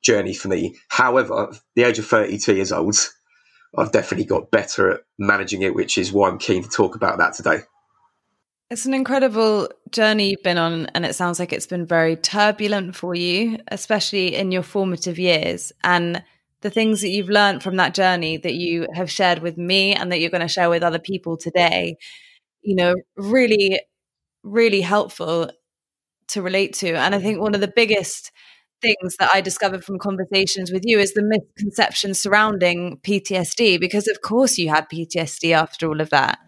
journey 0.02 0.34
for 0.34 0.50
me. 0.50 0.76
However, 0.90 1.54
the 1.76 1.84
age 1.84 2.00
of 2.00 2.06
32 2.06 2.56
years 2.56 2.72
old, 2.72 2.96
I've 3.78 3.92
definitely 3.92 4.26
got 4.26 4.52
better 4.52 4.92
at 4.92 5.02
managing 5.18 5.62
it, 5.62 5.76
which 5.76 5.98
is 5.98 6.12
why 6.12 6.30
I'm 6.30 6.38
keen 6.38 6.64
to 6.64 6.70
talk 6.70 6.96
about 6.96 7.18
that 7.20 7.34
today. 7.34 7.60
It's 8.70 8.86
an 8.86 8.94
incredible 8.94 9.70
journey 9.92 10.32
you've 10.32 10.44
been 10.44 10.58
on, 10.58 10.88
and 10.88 11.06
it 11.06 11.16
sounds 11.16 11.40
like 11.40 11.54
it's 11.54 11.68
been 11.68 11.86
very 11.86 12.16
turbulent 12.16 12.96
for 12.96 13.14
you, 13.14 13.60
especially 13.68 14.36
in 14.36 14.52
your 14.52 14.64
formative 14.64 15.20
years. 15.20 15.72
And 15.84 16.24
the 16.64 16.70
things 16.70 17.02
that 17.02 17.10
you've 17.10 17.30
learned 17.30 17.62
from 17.62 17.76
that 17.76 17.94
journey 17.94 18.38
that 18.38 18.54
you 18.54 18.88
have 18.94 19.12
shared 19.12 19.40
with 19.40 19.58
me 19.58 19.94
and 19.94 20.12
that 20.12 20.20
you're 20.20 20.30
going 20.30 20.42
to 20.42 20.48
share 20.48 20.70
with 20.70 20.82
other 20.82 20.98
people 20.98 21.38
today, 21.38 21.98
you 22.62 22.76
know, 22.76 22.96
really, 23.18 23.82
really 24.44 24.82
helpful 24.82 25.52
to 26.30 26.42
relate 26.42 26.74
to. 26.74 26.94
And 26.94 27.14
I 27.14 27.20
think 27.20 27.42
one 27.42 27.54
of 27.54 27.62
the 27.62 27.72
biggest 27.74 28.32
things 28.82 29.18
that 29.20 29.30
I 29.34 29.42
discovered 29.42 29.84
from 29.84 30.00
conversations 30.00 30.72
with 30.72 30.84
you 30.86 31.00
is 31.00 31.14
the 31.14 31.22
misconception 31.24 32.14
surrounding 32.14 33.00
PTSD, 33.04 33.80
because 33.80 34.08
of 34.08 34.22
course 34.22 34.58
you 34.58 34.70
had 34.70 34.90
PTSD 34.90 35.54
after 35.54 35.88
all 35.88 36.00
of 36.00 36.10
that. 36.12 36.40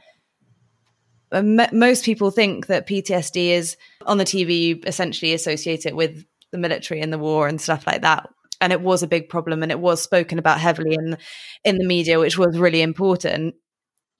most 1.33 2.05
people 2.05 2.31
think 2.31 2.67
that 2.67 2.87
PTSD 2.87 3.49
is 3.49 3.75
on 4.05 4.17
the 4.17 4.23
TV, 4.23 4.59
you 4.61 4.79
essentially 4.85 5.33
associate 5.33 5.85
it 5.85 5.95
with 5.95 6.23
the 6.53 6.57
military 6.57 7.01
and 7.01 7.11
the 7.11 7.19
war 7.19 7.49
and 7.49 7.59
stuff 7.59 7.85
like 7.85 8.01
that. 8.01 8.29
And 8.61 8.71
it 8.71 8.81
was 8.81 9.03
a 9.03 9.07
big 9.07 9.29
problem 9.29 9.63
and 9.63 9.71
it 9.71 9.79
was 9.79 10.01
spoken 10.01 10.39
about 10.39 10.59
heavily 10.59 10.95
in 10.95 11.17
in 11.63 11.77
the 11.77 11.85
media, 11.85 12.19
which 12.19 12.37
was 12.37 12.57
really 12.57 12.81
important, 12.81 13.55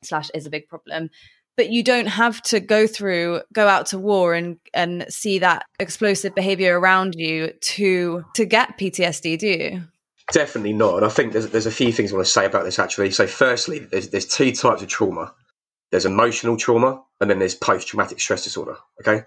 slash 0.04 0.30
is 0.34 0.46
a 0.46 0.50
big 0.50 0.68
problem. 0.68 1.10
But 1.58 1.70
you 1.70 1.84
don't 1.84 2.08
have 2.08 2.42
to 2.44 2.60
go 2.60 2.86
through 2.86 3.42
go 3.54 3.68
out 3.68 3.88
to 3.88 3.98
war 3.98 4.34
and 4.34 4.58
and 4.74 5.06
see 5.10 5.40
that 5.40 5.66
explosive 5.80 6.36
behavior 6.36 6.80
around 6.80 7.16
you 7.16 7.54
to 7.62 8.24
to 8.36 8.46
get 8.46 8.78
PTSD 8.78 9.38
do 9.40 9.48
you? 9.48 9.84
Definitely 10.32 10.74
not 10.74 10.98
and 10.98 11.06
i 11.06 11.10
think 11.10 11.34
there's 11.34 11.50
there's 11.50 11.68
a 11.68 11.72
few 11.72 11.94
things 11.94 12.12
i 12.12 12.16
want 12.16 12.26
to 12.26 12.32
say 12.32 12.46
about 12.46 12.66
this 12.66 12.80
actually. 12.80 13.12
So 13.12 13.28
firstly 13.28 13.80
there's 13.80 14.10
there's 14.10 14.26
two 14.26 14.52
types 14.52 14.82
of 14.82 14.88
trauma. 14.88 15.34
There's 15.92 16.06
emotional 16.06 16.58
trauma 16.58 17.02
and 17.22 17.30
then 17.30 17.40
there's 17.40 17.56
post 17.56 17.88
traumatic 17.88 18.20
stress 18.20 18.44
disorder 18.44 18.76
okay 19.00 19.24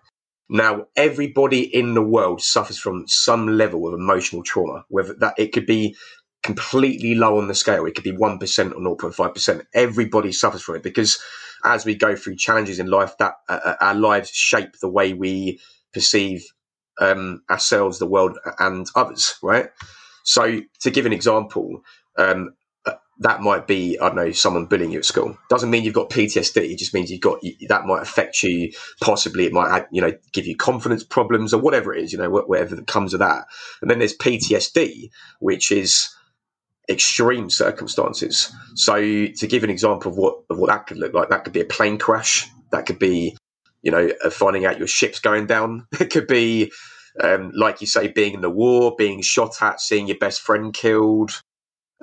now 0.49 0.87
everybody 0.97 1.61
in 1.63 1.95
the 1.95 2.03
world 2.03 2.41
suffers 2.43 2.79
from 2.79 3.07
some 3.09 3.49
level 3.49 3.87
of 3.89 3.95
emotional 3.95 4.43
trauma 4.43 4.85
whether 4.89 5.15
that 5.15 5.35
it 5.39 5.53
could 5.53 5.67
be 5.67 5.97
completely 6.43 7.15
low 7.15 7.39
on 7.39 7.49
the 7.49 7.55
scale 7.55 7.87
it 7.87 7.95
could 7.95 8.05
be 8.05 8.13
1% 8.13 8.41
or 8.73 8.97
0.5% 8.97 9.65
everybody 9.75 10.33
suffers 10.33 10.63
from 10.63 10.77
it 10.77 10.83
because 10.83 11.19
as 11.65 11.85
we 11.85 11.95
go 11.95 12.17
through 12.17 12.37
challenges 12.37 12.79
in 12.79 12.89
life, 12.89 13.17
that 13.19 13.35
uh, 13.49 13.61
uh, 13.65 13.75
our 13.81 13.95
lives 13.95 14.31
shape 14.31 14.79
the 14.81 14.89
way 14.89 15.13
we 15.13 15.61
perceive 15.93 16.45
um, 17.01 17.43
ourselves, 17.51 17.99
the 17.99 18.07
world, 18.07 18.39
and 18.59 18.87
others. 18.95 19.35
Right. 19.43 19.71
So, 20.25 20.61
to 20.81 20.91
give 20.91 21.07
an 21.07 21.13
example, 21.13 21.81
um, 22.17 22.55
that 23.21 23.41
might 23.41 23.67
be, 23.67 23.99
I 23.99 24.07
don't 24.07 24.17
know, 24.17 24.33
someone 24.33 24.67
bullying 24.67 24.93
you 24.93 24.99
at 24.99 25.05
school. 25.05 25.37
Doesn't 25.49 25.71
mean 25.71 25.83
you've 25.83 25.95
got 25.95 26.11
PTSD. 26.11 26.71
It 26.71 26.79
just 26.79 26.95
means 26.95 27.11
you've 27.11 27.21
got, 27.21 27.41
that 27.69 27.85
might 27.85 28.03
affect 28.03 28.43
you. 28.43 28.73
Possibly 29.01 29.47
it 29.47 29.53
might, 29.53 29.87
you 29.91 30.01
know, 30.01 30.13
give 30.33 30.47
you 30.47 30.57
confidence 30.57 31.03
problems 31.03 31.53
or 31.53 31.61
whatever 31.61 31.93
it 31.93 32.05
is, 32.05 32.13
you 32.13 32.19
know, 32.19 32.31
whatever 32.31 32.77
that 32.77 32.87
comes 32.87 33.15
of 33.15 33.21
that. 33.21 33.47
And 33.83 33.91
then 33.91 33.99
there's 33.99 34.17
PTSD, 34.17 35.11
which 35.41 35.73
is 35.73 36.15
extreme 36.89 37.51
circumstances. 37.51 38.53
So 38.75 38.95
to 38.97 39.47
give 39.49 39.65
an 39.65 39.71
example 39.71 40.13
of 40.13 40.17
what, 40.17 40.43
of 40.49 40.59
what 40.59 40.69
that 40.69 40.87
could 40.87 40.99
look 40.99 41.13
like, 41.13 41.31
that 41.31 41.43
could 41.43 41.53
be 41.53 41.61
a 41.61 41.67
plane 41.67 41.99
crash. 41.99 42.49
That 42.71 42.87
could 42.87 43.01
be, 43.01 43.37
you 43.83 43.91
know, 43.91 44.13
finding 44.31 44.65
out 44.65 44.79
your 44.79 44.89
ship's 44.89 45.19
going 45.19 45.47
down. 45.47 45.89
It 46.01 46.11
could 46.11 46.29
be, 46.29 46.71
um, 47.21 47.51
like 47.53 47.81
you 47.81 47.89
say, 47.89 48.07
being 48.07 48.35
in 48.35 48.43
the 48.43 48.51
war, 48.51 48.95
being 48.97 49.23
shot 49.23 49.61
at, 49.61 49.81
seeing 49.81 50.07
your 50.07 50.19
best 50.19 50.41
friend 50.41 50.73
killed, 50.73 51.43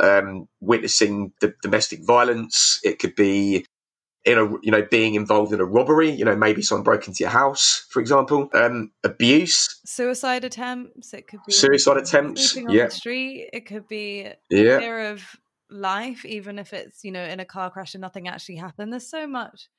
um, 0.02 0.48
witnessing 0.60 1.34
the 1.42 1.54
domestic 1.62 2.06
violence. 2.06 2.80
It 2.84 3.00
could 3.00 3.16
be 3.16 3.66
in 4.24 4.38
a 4.40 4.50
you 4.64 4.72
know 4.72 4.86
being 4.90 5.16
involved 5.16 5.54
in 5.54 5.62
a 5.62 5.66
robbery. 5.66 6.10
You 6.10 6.26
know 6.26 6.36
maybe 6.36 6.62
someone 6.62 6.84
broke 6.84 7.08
into 7.08 7.24
your 7.24 7.30
house, 7.30 7.86
for 7.90 8.00
example. 8.00 8.50
Um, 8.54 8.92
abuse, 9.04 9.80
suicide 9.86 10.44
attempts. 10.44 11.14
It 11.14 11.28
could 11.28 11.40
be 11.46 11.54
suicide 11.54 11.98
attempts. 11.98 12.58
on 12.58 12.70
yeah. 12.70 12.86
the 12.86 12.92
street. 12.92 13.50
It 13.54 13.66
could 13.66 13.88
be 13.88 14.30
yeah. 14.50 14.80
fear 14.80 15.12
of 15.12 15.24
life, 15.70 16.26
even 16.26 16.60
if 16.60 16.74
it's 16.74 17.04
you 17.04 17.12
know 17.12 17.24
in 17.24 17.40
a 17.40 17.46
car 17.46 17.70
crash 17.70 17.94
and 17.94 18.02
nothing 18.02 18.28
actually 18.28 18.58
happened. 18.58 18.92
There's 18.92 19.10
so 19.10 19.28
much. 19.28 19.70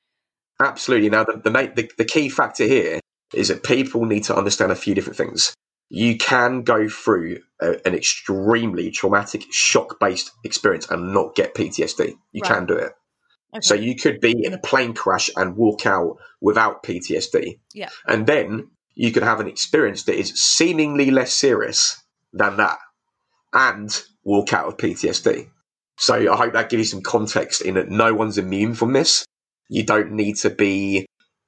Absolutely. 0.60 1.10
Now 1.10 1.24
the 1.24 1.40
the, 1.42 1.50
the, 1.50 1.90
the 1.98 2.04
key 2.04 2.28
factor 2.28 2.64
here 2.64 3.00
is 3.34 3.48
that 3.48 3.64
people 3.64 4.04
need 4.04 4.24
to 4.24 4.36
understand 4.36 4.70
a 4.70 4.76
few 4.76 4.94
different 4.94 5.16
things 5.16 5.52
you 5.88 6.16
can 6.16 6.62
go 6.62 6.88
through 6.88 7.40
a, 7.60 7.76
an 7.86 7.94
extremely 7.94 8.90
traumatic 8.90 9.44
shock 9.50 9.98
based 10.00 10.30
experience 10.44 10.90
and 10.90 11.12
not 11.14 11.34
get 11.34 11.54
PTSD. 11.54 12.14
You 12.32 12.40
right. 12.42 12.52
can 12.52 12.66
do 12.66 12.74
it. 12.74 12.92
Okay. 13.54 13.60
So 13.62 13.74
you 13.74 13.94
could 13.94 14.20
be 14.20 14.44
in 14.44 14.52
a 14.52 14.58
plane 14.58 14.92
crash 14.92 15.30
and 15.36 15.56
walk 15.56 15.86
out 15.86 16.16
without 16.40 16.82
PTSD. 16.82 17.58
Yeah. 17.72 17.88
And 18.06 18.26
then 18.26 18.70
you 18.94 19.12
could 19.12 19.22
have 19.22 19.40
an 19.40 19.46
experience 19.46 20.04
that 20.04 20.18
is 20.18 20.34
seemingly 20.34 21.10
less 21.10 21.32
serious 21.32 22.02
than 22.32 22.56
that 22.56 22.78
and 23.52 24.02
walk 24.24 24.52
out 24.52 24.66
of 24.66 24.76
PTSD. 24.76 25.48
So 25.98 26.32
I 26.32 26.36
hope 26.36 26.52
that 26.52 26.68
gives 26.68 26.80
you 26.80 26.84
some 26.84 27.02
context 27.02 27.62
in 27.62 27.74
that 27.74 27.88
no 27.88 28.12
one's 28.12 28.36
immune 28.36 28.74
from 28.74 28.92
this. 28.92 29.24
You 29.68 29.84
don't 29.84 30.12
need 30.12 30.36
to 30.36 30.50
be 30.50 31.05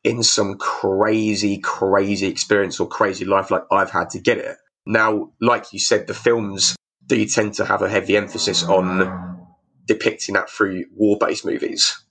in 0.09 0.23
some 0.23 0.57
crazy, 0.57 1.59
crazy 1.59 2.27
experience 2.27 2.81
or 2.81 2.89
crazy 2.89 3.27
life 3.27 3.51
like 3.51 3.65
I've 3.71 3.91
had 3.91 4.11
to 4.11 4.19
get 4.19 4.39
it. 4.39 4.57
Now, 4.87 5.33
like 5.41 5.73
you 5.73 5.79
said, 5.79 6.07
the 6.07 6.15
films 6.15 6.77
do 7.07 7.25
tend 7.27 7.55
to 7.55 7.65
have 7.67 7.83
a 7.83 7.91
heavy 7.91 8.17
emphasis 8.17 8.65
on 8.65 9.39
depicting 9.85 10.35
that 10.35 10.49
through 10.49 10.87
war 10.95 11.19
based 11.21 11.45
movies, 11.45 12.03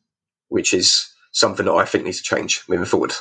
which 0.50 0.74
is 0.74 1.12
something 1.32 1.66
that 1.66 1.74
I 1.74 1.86
think 1.86 2.04
needs 2.04 2.22
to 2.22 2.36
change 2.36 2.64
moving 2.70 2.86
forward. 2.86 3.14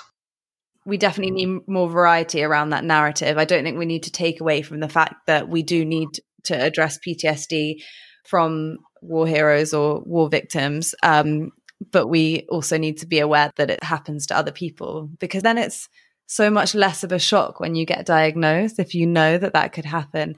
We 0.85 0.99
definitely 0.99 1.47
need 1.47 1.67
more 1.67 1.89
variety 1.89 2.43
around 2.43 2.71
that 2.71 2.85
narrative. 2.85 3.39
I 3.39 3.47
don't 3.47 3.65
think 3.65 3.79
we 3.79 3.87
need 3.87 4.05
to 4.05 4.13
take 4.13 4.41
away 4.41 4.61
from 4.61 4.81
the 4.81 4.89
fact 4.89 5.27
that 5.27 5.49
we 5.49 5.63
do 5.63 5.85
need 5.85 6.09
to 6.45 6.55
address 6.55 6.99
PTSD 6.99 7.83
from 8.27 8.77
war 9.01 9.27
heroes 9.27 9.73
or 9.73 10.03
war 10.05 10.29
victims. 10.29 10.95
Um, 11.03 11.51
but 11.93 12.07
we 12.07 12.47
also 12.49 12.79
need 12.79 12.99
to 12.99 13.07
be 13.07 13.19
aware 13.19 13.51
that 13.57 13.71
it 13.71 13.83
happens 13.83 14.27
to 14.27 14.37
other 14.37 14.53
people 14.53 15.11
because 15.19 15.43
then 15.43 15.59
it's 15.59 15.89
so 16.27 16.51
much 16.51 16.75
less 16.75 17.05
of 17.05 17.13
a 17.13 17.19
shock 17.19 17.61
when 17.61 17.75
you 17.75 17.87
get 17.87 18.07
diagnosed 18.07 18.79
if 18.79 18.95
you 18.95 19.07
know 19.07 19.39
that 19.39 19.53
that 19.53 19.73
could 19.73 19.85
happen. 19.85 20.37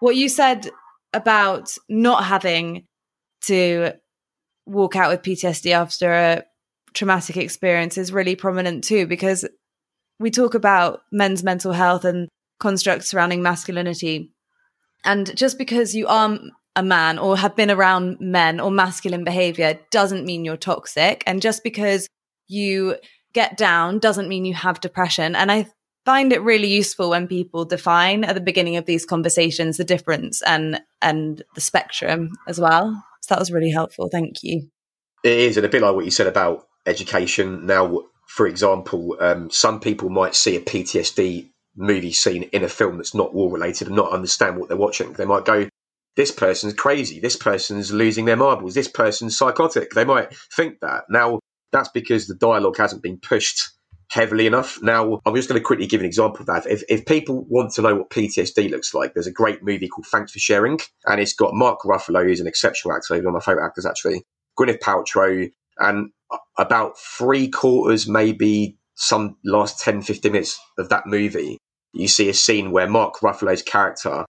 What 0.00 0.16
you 0.16 0.28
said 0.28 0.68
about 1.12 1.76
not 1.88 2.24
having 2.24 2.86
to 3.42 3.92
walk 4.66 4.96
out 4.96 5.10
with 5.10 5.22
PTSD 5.22 5.72
after 5.72 6.12
a 6.12 6.44
traumatic 6.94 7.36
experience 7.36 7.96
is 7.96 8.12
really 8.12 8.36
prominent 8.36 8.84
too 8.84 9.06
because 9.06 9.46
we 10.18 10.30
talk 10.30 10.54
about 10.54 11.00
men's 11.10 11.42
mental 11.42 11.72
health 11.72 12.04
and 12.04 12.28
constructs 12.60 13.08
surrounding 13.08 13.42
masculinity. 13.42 14.32
And 15.04 15.34
just 15.36 15.58
because 15.58 15.94
you 15.94 16.06
are 16.06 16.38
a 16.74 16.82
man 16.82 17.18
or 17.18 17.36
have 17.36 17.54
been 17.54 17.70
around 17.70 18.18
men 18.20 18.60
or 18.60 18.70
masculine 18.70 19.24
behavior 19.24 19.78
doesn't 19.90 20.24
mean 20.24 20.44
you're 20.44 20.56
toxic. 20.56 21.22
And 21.26 21.42
just 21.42 21.62
because 21.62 22.06
you 22.48 22.96
get 23.32 23.56
down 23.56 23.98
doesn't 23.98 24.28
mean 24.28 24.44
you 24.44 24.54
have 24.54 24.80
depression. 24.80 25.34
And 25.36 25.52
I 25.52 25.66
find 26.04 26.32
it 26.32 26.42
really 26.42 26.68
useful 26.68 27.10
when 27.10 27.28
people 27.28 27.64
define 27.64 28.24
at 28.24 28.34
the 28.34 28.40
beginning 28.40 28.76
of 28.76 28.86
these 28.86 29.04
conversations 29.04 29.76
the 29.76 29.84
difference 29.84 30.42
and 30.42 30.80
and 31.00 31.42
the 31.54 31.60
spectrum 31.60 32.30
as 32.48 32.60
well. 32.60 33.04
So 33.22 33.34
that 33.34 33.38
was 33.38 33.52
really 33.52 33.70
helpful. 33.70 34.08
Thank 34.10 34.42
you. 34.42 34.68
It 35.22 35.38
is, 35.38 35.56
and 35.56 35.64
a 35.64 35.68
bit 35.68 35.82
like 35.82 35.94
what 35.94 36.04
you 36.04 36.10
said 36.10 36.26
about 36.26 36.66
education. 36.86 37.66
Now, 37.66 38.02
for 38.26 38.46
example, 38.46 39.16
um, 39.20 39.50
some 39.50 39.78
people 39.78 40.08
might 40.08 40.34
see 40.34 40.56
a 40.56 40.60
PTSD 40.60 41.48
movie 41.76 42.12
scene 42.12 42.44
in 42.44 42.64
a 42.64 42.68
film 42.68 42.96
that's 42.96 43.14
not 43.14 43.32
war 43.32 43.50
related 43.50 43.86
and 43.86 43.96
not 43.96 44.10
understand 44.10 44.56
what 44.56 44.68
they're 44.68 44.76
watching. 44.76 45.12
They 45.12 45.24
might 45.24 45.44
go, 45.44 45.68
this 46.16 46.30
person's 46.30 46.74
crazy, 46.74 47.20
this 47.20 47.36
person's 47.36 47.92
losing 47.92 48.24
their 48.24 48.36
marbles, 48.36 48.74
this 48.74 48.88
person's 48.88 49.36
psychotic. 49.36 49.92
They 49.92 50.04
might 50.04 50.34
think 50.56 50.80
that. 50.80 51.04
Now, 51.08 51.40
that's 51.72 51.88
because 51.88 52.26
the 52.26 52.34
dialogue 52.34 52.76
hasn't 52.76 53.02
been 53.02 53.18
pushed 53.18 53.70
heavily 54.10 54.46
enough. 54.46 54.78
Now, 54.82 55.20
I'm 55.24 55.34
just 55.34 55.48
going 55.48 55.58
to 55.58 55.64
quickly 55.64 55.86
give 55.86 56.00
an 56.00 56.06
example 56.06 56.40
of 56.40 56.46
that. 56.46 56.66
If, 56.66 56.82
if 56.88 57.06
people 57.06 57.46
want 57.48 57.72
to 57.74 57.82
know 57.82 57.94
what 57.96 58.10
PTSD 58.10 58.70
looks 58.70 58.92
like, 58.92 59.14
there's 59.14 59.26
a 59.26 59.32
great 59.32 59.62
movie 59.62 59.88
called 59.88 60.06
Thanks 60.06 60.32
for 60.32 60.38
Sharing, 60.38 60.78
and 61.06 61.18
it's 61.18 61.32
got 61.32 61.54
Mark 61.54 61.80
Ruffalo, 61.80 62.22
who's 62.22 62.40
an 62.40 62.46
exceptional 62.46 62.94
actor, 62.94 63.14
one 63.14 63.26
of 63.26 63.32
my 63.32 63.40
favourite 63.40 63.66
actors 63.66 63.86
actually, 63.86 64.22
Gwyneth 64.58 64.80
Paltrow, 64.80 65.50
and 65.78 66.10
about 66.58 66.98
three 66.98 67.48
quarters, 67.48 68.06
maybe 68.06 68.76
some 68.96 69.36
last 69.44 69.80
10, 69.80 70.02
15 70.02 70.32
minutes 70.32 70.60
of 70.78 70.90
that 70.90 71.06
movie, 71.06 71.56
you 71.94 72.06
see 72.06 72.28
a 72.28 72.34
scene 72.34 72.70
where 72.70 72.88
Mark 72.88 73.20
Ruffalo's 73.20 73.62
character 73.62 74.26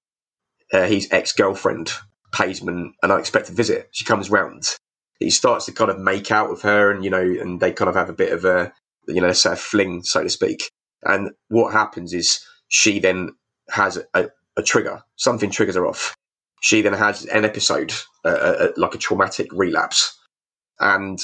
uh, 0.74 0.86
his 0.88 1.08
ex 1.12 1.32
girlfriend 1.32 1.92
pays 2.32 2.62
him 2.62 2.70
an, 2.70 2.94
unexpected 3.04 3.56
visit. 3.56 3.90
She 3.92 4.06
comes 4.06 4.30
round. 4.30 4.76
He 5.20 5.30
starts 5.30 5.66
to 5.68 5.72
kind 5.72 5.92
of 5.92 6.00
make 6.00 6.32
out 6.32 6.50
with 6.50 6.64
her, 6.64 6.92
and 6.92 7.04
you 7.04 7.10
know, 7.10 7.22
and 7.22 7.60
they 7.60 7.72
kind 7.72 7.90
of 7.90 7.96
have 7.96 8.10
a 8.10 8.14
bit 8.14 8.34
of 8.34 8.44
a, 8.44 8.74
you 9.08 9.22
know, 9.22 9.32
say 9.32 9.54
a 9.54 9.56
fling, 9.56 10.04
so 10.04 10.24
to 10.24 10.30
speak. 10.30 10.70
And 11.04 11.32
what 11.50 11.72
happens 11.74 12.14
is 12.14 12.44
she 12.68 13.00
then 13.00 13.30
has 13.70 14.00
a, 14.14 14.30
a 14.58 14.64
trigger. 14.64 15.04
Something 15.16 15.52
triggers 15.52 15.76
her 15.76 15.86
off. 15.86 16.16
She 16.62 16.82
then 16.82 16.94
has 16.94 17.26
an 17.26 17.46
episode, 17.46 17.94
uh, 18.26 18.70
like 18.78 18.96
a 18.96 18.98
traumatic 18.98 19.48
relapse, 19.52 20.18
and 20.80 21.20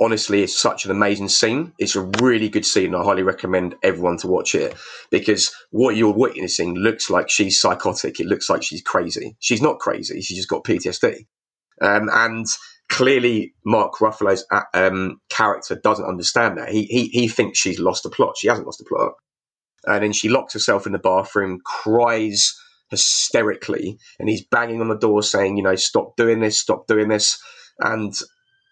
honestly, 0.00 0.42
it's 0.42 0.58
such 0.58 0.84
an 0.84 0.90
amazing 0.90 1.28
scene. 1.28 1.72
It's 1.78 1.96
a 1.96 2.02
really 2.02 2.48
good 2.48 2.66
scene. 2.66 2.94
I 2.94 3.02
highly 3.04 3.22
recommend 3.22 3.76
everyone 3.82 4.18
to 4.18 4.28
watch 4.28 4.54
it 4.54 4.76
because 5.10 5.54
what 5.70 5.96
you're 5.96 6.14
witnessing 6.14 6.74
looks 6.74 7.10
like 7.10 7.30
she's 7.30 7.60
psychotic. 7.60 8.20
It 8.20 8.26
looks 8.26 8.50
like 8.50 8.62
she's 8.62 8.82
crazy. 8.82 9.36
She's 9.40 9.62
not 9.62 9.78
crazy. 9.78 10.20
She's 10.20 10.38
just 10.38 10.48
got 10.48 10.64
PTSD. 10.64 11.26
Um, 11.80 12.08
and 12.12 12.46
clearly, 12.90 13.54
Mark 13.64 13.94
Ruffalo's 13.96 14.46
uh, 14.50 14.62
um, 14.74 15.20
character 15.30 15.76
doesn't 15.82 16.06
understand 16.06 16.58
that. 16.58 16.70
He, 16.70 16.84
he 16.84 17.08
he 17.08 17.28
thinks 17.28 17.58
she's 17.58 17.80
lost 17.80 18.04
the 18.04 18.10
plot. 18.10 18.36
She 18.38 18.48
hasn't 18.48 18.66
lost 18.66 18.78
the 18.80 18.86
plot. 18.86 19.12
And 19.86 20.04
then 20.04 20.12
she 20.12 20.28
locks 20.28 20.54
herself 20.54 20.86
in 20.86 20.92
the 20.92 20.98
bathroom, 20.98 21.60
cries 21.64 22.54
hysterically, 22.90 23.98
and 24.18 24.28
he's 24.28 24.44
banging 24.46 24.80
on 24.80 24.88
the 24.88 24.98
door 24.98 25.22
saying, 25.22 25.56
"You 25.56 25.62
know, 25.64 25.76
stop 25.76 26.16
doing 26.16 26.40
this, 26.40 26.58
stop 26.58 26.86
doing 26.86 27.08
this." 27.08 27.38
And 27.80 28.14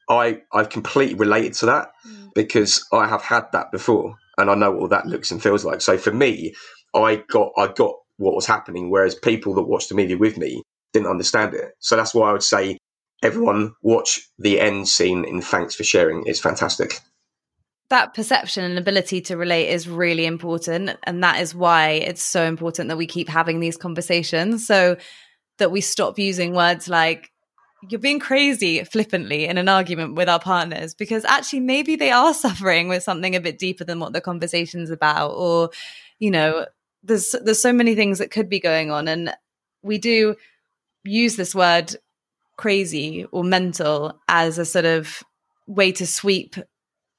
I 0.08 0.42
I've 0.52 0.68
completely 0.68 1.14
related 1.14 1.54
to 1.54 1.66
that 1.66 1.92
mm. 2.06 2.28
because 2.34 2.86
I 2.92 3.08
have 3.08 3.22
had 3.22 3.46
that 3.52 3.72
before 3.72 4.16
and 4.38 4.50
I 4.50 4.54
know 4.54 4.70
what 4.70 4.90
that 4.90 5.06
looks 5.06 5.30
and 5.30 5.42
feels 5.42 5.64
like. 5.64 5.80
So 5.80 5.98
for 5.98 6.12
me, 6.12 6.54
I 6.94 7.16
got 7.28 7.52
I 7.56 7.68
got 7.68 7.94
what 8.18 8.34
was 8.34 8.46
happening, 8.46 8.90
whereas 8.90 9.14
people 9.14 9.54
that 9.54 9.62
watched 9.62 9.88
the 9.88 9.94
movie 9.94 10.14
with 10.14 10.38
me 10.38 10.62
didn't 10.92 11.08
understand 11.08 11.54
it. 11.54 11.72
So 11.80 11.96
that's 11.96 12.14
why 12.14 12.30
I 12.30 12.32
would 12.32 12.42
say 12.42 12.78
everyone 13.22 13.72
watch 13.82 14.20
the 14.38 14.60
end 14.60 14.88
scene 14.88 15.24
in 15.24 15.42
Thanks 15.42 15.74
for 15.74 15.84
Sharing. 15.84 16.24
It's 16.26 16.40
fantastic. 16.40 17.00
That 17.88 18.14
perception 18.14 18.64
and 18.64 18.78
ability 18.78 19.20
to 19.22 19.36
relate 19.36 19.68
is 19.68 19.88
really 19.88 20.26
important. 20.26 20.90
And 21.04 21.22
that 21.22 21.40
is 21.40 21.54
why 21.54 21.90
it's 21.90 22.22
so 22.22 22.44
important 22.44 22.88
that 22.88 22.96
we 22.96 23.06
keep 23.06 23.28
having 23.28 23.60
these 23.60 23.76
conversations 23.76 24.66
so 24.66 24.96
that 25.58 25.70
we 25.70 25.80
stop 25.80 26.18
using 26.18 26.52
words 26.52 26.88
like 26.88 27.30
you're 27.88 28.00
being 28.00 28.20
crazy 28.20 28.82
flippantly 28.84 29.46
in 29.46 29.58
an 29.58 29.68
argument 29.68 30.14
with 30.14 30.28
our 30.28 30.40
partners 30.40 30.94
because 30.94 31.24
actually 31.24 31.60
maybe 31.60 31.96
they 31.96 32.10
are 32.10 32.34
suffering 32.46 32.88
with 32.88 33.02
something 33.02 33.34
a 33.34 33.40
bit 33.40 33.58
deeper 33.58 33.84
than 33.84 34.00
what 34.00 34.12
the 34.12 34.20
conversation's 34.20 34.90
about 34.90 35.30
or 35.30 35.70
you 36.18 36.30
know 36.30 36.66
there's 37.06 37.34
there's 37.42 37.62
so 37.62 37.72
many 37.72 37.94
things 37.94 38.18
that 38.18 38.30
could 38.30 38.48
be 38.48 38.60
going 38.60 38.90
on. 38.90 39.08
And 39.08 39.34
we 39.82 39.98
do 39.98 40.36
use 41.04 41.36
this 41.36 41.54
word 41.54 41.94
crazy 42.56 43.26
or 43.30 43.44
mental 43.44 44.20
as 44.28 44.58
a 44.58 44.64
sort 44.64 44.84
of 44.84 45.22
way 45.66 45.92
to 45.92 46.06
sweep 46.06 46.56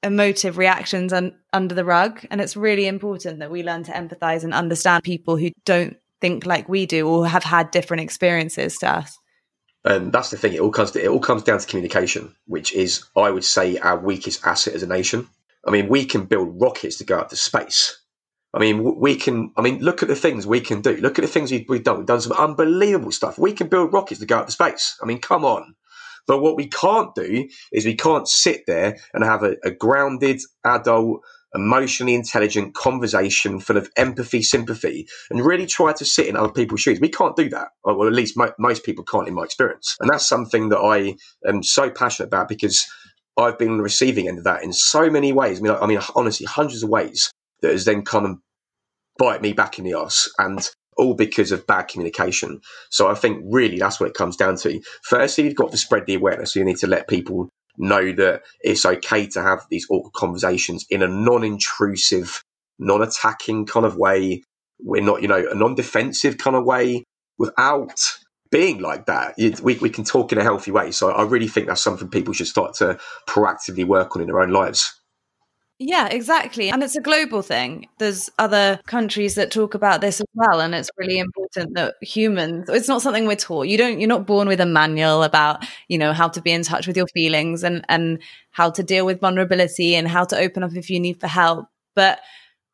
emotive 0.02 0.58
reactions 0.58 1.12
un- 1.12 1.36
under 1.52 1.74
the 1.74 1.84
rug. 1.84 2.24
And 2.30 2.40
it's 2.40 2.56
really 2.56 2.86
important 2.86 3.38
that 3.40 3.50
we 3.50 3.62
learn 3.62 3.84
to 3.84 3.92
empathize 3.92 4.44
and 4.44 4.54
understand 4.54 5.04
people 5.04 5.36
who 5.36 5.50
don't 5.64 5.96
think 6.20 6.46
like 6.46 6.68
we 6.68 6.86
do 6.86 7.08
or 7.08 7.26
have 7.26 7.44
had 7.44 7.70
different 7.70 8.02
experiences 8.02 8.76
to 8.78 8.90
us 8.90 9.18
And 9.84 10.12
that's 10.12 10.30
the 10.30 10.36
thing. 10.36 10.54
It 10.54 10.60
all 10.60 10.70
comes 10.72 10.92
to, 10.92 11.02
it 11.04 11.08
all 11.08 11.20
comes 11.20 11.42
down 11.42 11.58
to 11.58 11.66
communication, 11.66 12.34
which 12.46 12.72
is, 12.72 13.04
I 13.16 13.30
would 13.30 13.44
say, 13.44 13.78
our 13.78 13.98
weakest 13.98 14.46
asset 14.46 14.74
as 14.74 14.82
a 14.82 14.86
nation. 14.86 15.28
I 15.66 15.70
mean, 15.70 15.88
we 15.88 16.04
can 16.04 16.26
build 16.26 16.60
rockets 16.60 16.98
to 16.98 17.04
go 17.04 17.18
up 17.18 17.30
to 17.30 17.36
space. 17.36 17.98
I 18.54 18.58
mean, 18.58 18.98
we 18.98 19.16
can. 19.16 19.52
I 19.56 19.62
mean, 19.62 19.80
look 19.80 20.02
at 20.02 20.08
the 20.08 20.16
things 20.16 20.46
we 20.46 20.60
can 20.60 20.80
do. 20.80 20.96
Look 20.96 21.18
at 21.18 21.22
the 21.22 21.28
things 21.28 21.52
we've 21.52 21.84
done. 21.84 21.98
We've 21.98 22.06
done 22.06 22.20
some 22.20 22.32
unbelievable 22.32 23.12
stuff. 23.12 23.38
We 23.38 23.52
can 23.52 23.68
build 23.68 23.92
rockets 23.92 24.20
to 24.20 24.26
go 24.26 24.38
up 24.38 24.46
to 24.46 24.52
space. 24.52 24.96
I 25.02 25.06
mean, 25.06 25.20
come 25.20 25.44
on. 25.44 25.74
But 26.26 26.40
what 26.40 26.56
we 26.56 26.66
can't 26.66 27.14
do 27.14 27.48
is 27.72 27.84
we 27.84 27.94
can't 27.94 28.28
sit 28.28 28.64
there 28.66 28.98
and 29.14 29.24
have 29.24 29.42
a, 29.42 29.56
a 29.64 29.70
grounded 29.70 30.40
adult 30.64 31.22
emotionally 31.54 32.14
intelligent 32.14 32.74
conversation 32.74 33.60
full 33.60 33.76
of 33.76 33.90
empathy, 33.96 34.42
sympathy, 34.42 35.06
and 35.30 35.44
really 35.44 35.66
try 35.66 35.92
to 35.92 36.04
sit 36.04 36.26
in 36.26 36.36
other 36.36 36.52
people's 36.52 36.80
shoes. 36.80 37.00
We 37.00 37.08
can't 37.08 37.36
do 37.36 37.48
that. 37.50 37.68
Or, 37.84 38.06
at 38.06 38.12
least 38.12 38.36
mo- 38.36 38.52
most 38.58 38.84
people 38.84 39.04
can't 39.04 39.28
in 39.28 39.34
my 39.34 39.44
experience. 39.44 39.96
And 40.00 40.10
that's 40.10 40.28
something 40.28 40.68
that 40.70 40.78
I 40.78 41.16
am 41.48 41.62
so 41.62 41.90
passionate 41.90 42.28
about 42.28 42.48
because 42.48 42.86
I've 43.36 43.58
been 43.58 43.70
on 43.70 43.76
the 43.76 43.82
receiving 43.82 44.28
end 44.28 44.38
of 44.38 44.44
that 44.44 44.62
in 44.62 44.72
so 44.72 45.08
many 45.08 45.32
ways. 45.32 45.60
I 45.60 45.62
mean, 45.62 45.72
I 45.72 45.86
mean, 45.86 46.00
honestly, 46.14 46.46
hundreds 46.46 46.82
of 46.82 46.90
ways 46.90 47.30
that 47.62 47.72
has 47.72 47.84
then 47.84 48.02
come 48.02 48.24
and 48.24 48.38
bite 49.18 49.42
me 49.42 49.52
back 49.52 49.78
in 49.78 49.84
the 49.84 49.94
ass. 49.94 50.28
And 50.38 50.68
all 50.98 51.14
because 51.14 51.52
of 51.52 51.66
bad 51.66 51.84
communication. 51.84 52.60
So 52.90 53.08
I 53.08 53.14
think 53.14 53.42
really 53.46 53.78
that's 53.78 54.00
what 54.00 54.08
it 54.08 54.14
comes 54.14 54.36
down 54.36 54.56
to. 54.56 54.80
Firstly, 55.04 55.44
you've 55.44 55.54
got 55.54 55.70
to 55.70 55.76
spread 55.78 56.06
the 56.06 56.14
awareness. 56.14 56.52
So 56.52 56.58
you 56.58 56.66
need 56.66 56.78
to 56.78 56.88
let 56.88 57.08
people 57.08 57.48
know 57.78 58.12
that 58.12 58.42
it's 58.60 58.84
okay 58.84 59.26
to 59.28 59.42
have 59.42 59.66
these 59.70 59.86
awkward 59.90 60.12
conversations 60.12 60.84
in 60.90 61.02
a 61.02 61.08
non-intrusive, 61.08 62.42
non-attacking 62.78 63.66
kind 63.66 63.86
of 63.86 63.96
way. 63.96 64.42
We're 64.80 65.02
not, 65.02 65.22
you 65.22 65.28
know, 65.28 65.44
a 65.50 65.54
non-defensive 65.54 66.38
kind 66.38 66.56
of 66.56 66.64
way 66.64 67.04
without 67.38 68.00
being 68.50 68.80
like 68.80 69.06
that. 69.06 69.34
We, 69.62 69.76
we 69.76 69.90
can 69.90 70.04
talk 70.04 70.32
in 70.32 70.38
a 70.38 70.42
healthy 70.42 70.70
way. 70.70 70.90
So 70.90 71.10
I 71.10 71.22
really 71.24 71.48
think 71.48 71.66
that's 71.66 71.80
something 71.80 72.08
people 72.08 72.34
should 72.34 72.46
start 72.46 72.74
to 72.76 72.98
proactively 73.28 73.84
work 73.84 74.16
on 74.16 74.22
in 74.22 74.28
their 74.28 74.40
own 74.40 74.50
lives. 74.50 74.97
Yeah, 75.80 76.08
exactly. 76.08 76.70
And 76.70 76.82
it's 76.82 76.96
a 76.96 77.00
global 77.00 77.40
thing. 77.40 77.86
There's 77.98 78.28
other 78.36 78.80
countries 78.88 79.36
that 79.36 79.52
talk 79.52 79.74
about 79.74 80.00
this 80.00 80.20
as 80.20 80.26
well. 80.34 80.60
And 80.60 80.74
it's 80.74 80.90
really 80.98 81.20
important 81.20 81.74
that 81.76 81.94
humans, 82.02 82.68
it's 82.68 82.88
not 82.88 83.00
something 83.00 83.28
we're 83.28 83.36
taught. 83.36 83.68
You 83.68 83.78
don't, 83.78 84.00
you're 84.00 84.08
not 84.08 84.26
born 84.26 84.48
with 84.48 84.60
a 84.60 84.66
manual 84.66 85.22
about, 85.22 85.64
you 85.86 85.96
know, 85.96 86.12
how 86.12 86.28
to 86.30 86.42
be 86.42 86.50
in 86.50 86.62
touch 86.62 86.88
with 86.88 86.96
your 86.96 87.06
feelings 87.14 87.62
and, 87.62 87.84
and 87.88 88.20
how 88.50 88.70
to 88.70 88.82
deal 88.82 89.06
with 89.06 89.20
vulnerability 89.20 89.94
and 89.94 90.08
how 90.08 90.24
to 90.24 90.36
open 90.36 90.64
up 90.64 90.74
if 90.74 90.90
you 90.90 90.98
need 90.98 91.20
for 91.20 91.28
help. 91.28 91.66
But 91.94 92.18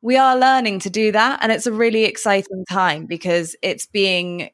we 0.00 0.16
are 0.16 0.38
learning 0.38 0.78
to 0.80 0.90
do 0.90 1.12
that. 1.12 1.40
And 1.42 1.52
it's 1.52 1.66
a 1.66 1.72
really 1.72 2.04
exciting 2.04 2.64
time 2.70 3.04
because 3.04 3.54
it's 3.60 3.84
being 3.84 4.48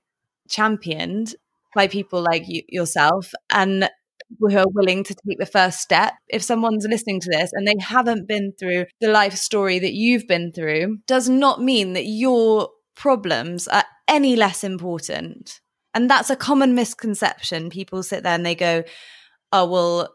championed 0.49 1.37
by 1.75 1.87
people 1.87 2.21
like 2.21 2.49
you, 2.49 2.63
yourself. 2.69 3.33
And 3.51 3.89
who 4.39 4.57
are 4.57 4.69
willing 4.69 5.05
to 5.05 5.15
take 5.15 5.39
the 5.39 5.47
first 5.47 5.81
step. 5.81 6.15
If 6.29 6.43
someone's 6.43 6.87
listening 6.89 7.21
to 7.21 7.31
this 7.31 7.51
and 7.53 7.67
they 7.67 7.75
haven't 7.81 8.29
been 8.29 8.53
through 8.59 8.87
the 9.01 9.09
life 9.09 9.35
story 9.35 9.79
that 9.79 9.93
you've 9.93 10.27
been 10.27 10.53
through, 10.53 10.99
does 11.07 11.29
not 11.29 11.63
mean 11.63 11.95
that 11.95 12.07
your 12.07 12.71
problems 12.97 13.67
are 13.69 13.85
any 14.09 14.37
less 14.37 14.63
important. 14.65 15.61
And 15.95 16.09
that's 16.09 16.31
a 16.31 16.37
common 16.37 16.75
misconception. 16.75 17.71
People 17.71 18.03
sit 18.03 18.23
there 18.23 18.35
and 18.35 18.47
they 18.47 18.55
go, 18.55 18.85
oh, 19.53 19.69
well, 19.69 20.15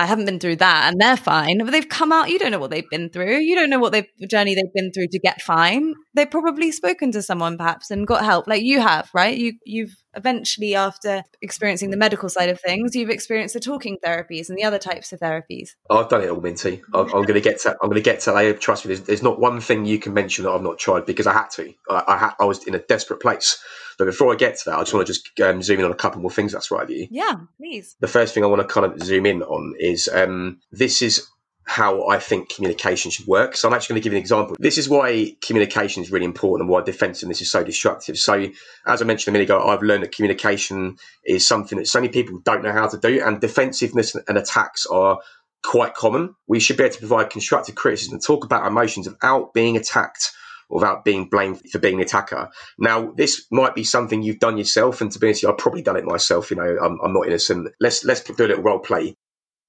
I 0.00 0.06
haven't 0.06 0.26
been 0.26 0.38
through 0.38 0.56
that 0.56 0.88
and 0.88 1.00
they're 1.00 1.16
fine. 1.16 1.58
But 1.58 1.72
they've 1.72 1.88
come 1.88 2.12
out, 2.12 2.30
you 2.30 2.38
don't 2.38 2.52
know 2.52 2.58
what 2.58 2.70
they've 2.70 2.88
been 2.90 3.10
through. 3.10 3.38
You 3.38 3.56
don't 3.56 3.70
know 3.70 3.78
what 3.78 3.92
they've 3.92 4.06
journey 4.28 4.54
they've 4.54 4.72
been 4.74 4.92
through 4.92 5.08
to 5.08 5.18
get 5.18 5.42
fine. 5.42 5.94
They've 6.18 6.28
probably 6.28 6.72
spoken 6.72 7.12
to 7.12 7.22
someone 7.22 7.56
perhaps 7.56 7.92
and 7.92 8.04
got 8.04 8.24
help 8.24 8.48
like 8.48 8.64
you 8.64 8.80
have, 8.80 9.08
right? 9.14 9.38
You 9.38 9.52
you've 9.64 9.94
eventually 10.16 10.74
after 10.74 11.22
experiencing 11.40 11.90
the 11.90 11.96
medical 11.96 12.28
side 12.28 12.48
of 12.48 12.60
things, 12.60 12.96
you've 12.96 13.08
experienced 13.08 13.54
the 13.54 13.60
talking 13.60 13.98
therapies 14.04 14.48
and 14.48 14.58
the 14.58 14.64
other 14.64 14.80
types 14.80 15.12
of 15.12 15.20
therapies. 15.20 15.76
I've 15.88 16.08
done 16.08 16.22
it 16.22 16.28
all, 16.28 16.40
Minty. 16.40 16.82
I'm, 16.92 17.06
I'm 17.06 17.22
going 17.22 17.34
to 17.34 17.40
get 17.40 17.60
to. 17.60 17.70
I'm 17.80 17.88
going 17.88 18.02
to 18.02 18.10
get 18.10 18.18
to. 18.22 18.34
I 18.34 18.50
trust 18.54 18.84
me. 18.84 18.88
There's, 18.88 19.06
there's, 19.06 19.22
not 19.22 19.38
one 19.38 19.60
thing 19.60 19.86
you 19.86 20.00
can 20.00 20.12
mention 20.12 20.42
that 20.42 20.50
I've 20.50 20.60
not 20.60 20.80
tried 20.80 21.06
because 21.06 21.28
I 21.28 21.34
had 21.34 21.50
to. 21.50 21.72
I, 21.88 22.02
I, 22.08 22.18
had, 22.18 22.30
I 22.40 22.46
was 22.46 22.66
in 22.66 22.74
a 22.74 22.80
desperate 22.80 23.20
place. 23.20 23.62
But 23.96 24.06
before 24.06 24.32
I 24.32 24.36
get 24.36 24.58
to 24.58 24.70
that, 24.70 24.76
I 24.76 24.80
just 24.80 24.94
want 24.94 25.06
to 25.06 25.12
just 25.12 25.38
um, 25.40 25.62
zoom 25.62 25.78
in 25.78 25.84
on 25.84 25.92
a 25.92 25.96
couple 25.96 26.20
more 26.20 26.32
things. 26.32 26.50
That's 26.50 26.72
right 26.72 26.88
with 26.88 26.96
you. 26.96 27.06
Yeah, 27.12 27.34
please. 27.58 27.94
The 28.00 28.08
first 28.08 28.34
thing 28.34 28.42
I 28.42 28.48
want 28.48 28.60
to 28.60 28.66
kind 28.66 28.86
of 28.86 29.00
zoom 29.00 29.24
in 29.24 29.44
on 29.44 29.74
is 29.78 30.08
um, 30.12 30.58
this 30.72 31.00
is 31.00 31.28
how 31.68 32.08
I 32.08 32.18
think 32.18 32.48
communication 32.48 33.10
should 33.10 33.26
work. 33.26 33.54
So 33.54 33.68
I'm 33.68 33.74
actually 33.74 33.94
going 33.94 34.00
to 34.00 34.04
give 34.04 34.12
you 34.14 34.16
an 34.16 34.22
example. 34.22 34.56
This 34.58 34.78
is 34.78 34.88
why 34.88 35.36
communication 35.42 36.02
is 36.02 36.10
really 36.10 36.24
important 36.24 36.62
and 36.62 36.70
why 36.70 36.80
defensiveness 36.80 37.42
is 37.42 37.50
so 37.50 37.62
destructive. 37.62 38.16
So 38.16 38.48
as 38.86 39.02
I 39.02 39.04
mentioned 39.04 39.32
a 39.32 39.38
minute 39.38 39.50
ago, 39.50 39.62
I've 39.62 39.82
learned 39.82 40.02
that 40.02 40.12
communication 40.12 40.96
is 41.26 41.46
something 41.46 41.76
that 41.76 41.86
so 41.86 42.00
many 42.00 42.10
people 42.10 42.40
don't 42.42 42.62
know 42.62 42.72
how 42.72 42.88
to 42.88 42.96
do 42.96 43.22
and 43.22 43.38
defensiveness 43.38 44.14
and 44.14 44.38
attacks 44.38 44.86
are 44.86 45.18
quite 45.62 45.92
common. 45.92 46.34
We 46.46 46.58
should 46.58 46.78
be 46.78 46.84
able 46.84 46.94
to 46.94 47.00
provide 47.00 47.28
constructive 47.28 47.74
criticism 47.74 48.14
and 48.14 48.22
talk 48.24 48.46
about 48.46 48.66
emotions 48.66 49.06
without 49.06 49.52
being 49.52 49.76
attacked 49.76 50.32
without 50.70 51.02
being 51.02 51.28
blamed 51.30 51.62
for 51.70 51.78
being 51.78 51.96
the 51.96 52.02
attacker. 52.02 52.50
Now, 52.78 53.12
this 53.12 53.46
might 53.50 53.74
be 53.74 53.84
something 53.84 54.22
you've 54.22 54.38
done 54.38 54.58
yourself, 54.58 55.00
and 55.00 55.10
to 55.10 55.18
be 55.18 55.28
honest, 55.28 55.44
I've 55.44 55.56
probably 55.56 55.80
done 55.80 55.96
it 55.96 56.04
myself. 56.04 56.50
You 56.50 56.58
know, 56.58 56.76
I'm, 56.82 56.98
I'm 57.02 57.14
not 57.14 57.26
innocent. 57.26 57.68
Let's 57.80 58.04
let's 58.04 58.22
do 58.22 58.34
a 58.44 58.48
little 58.48 58.62
role 58.62 58.78
play. 58.78 59.14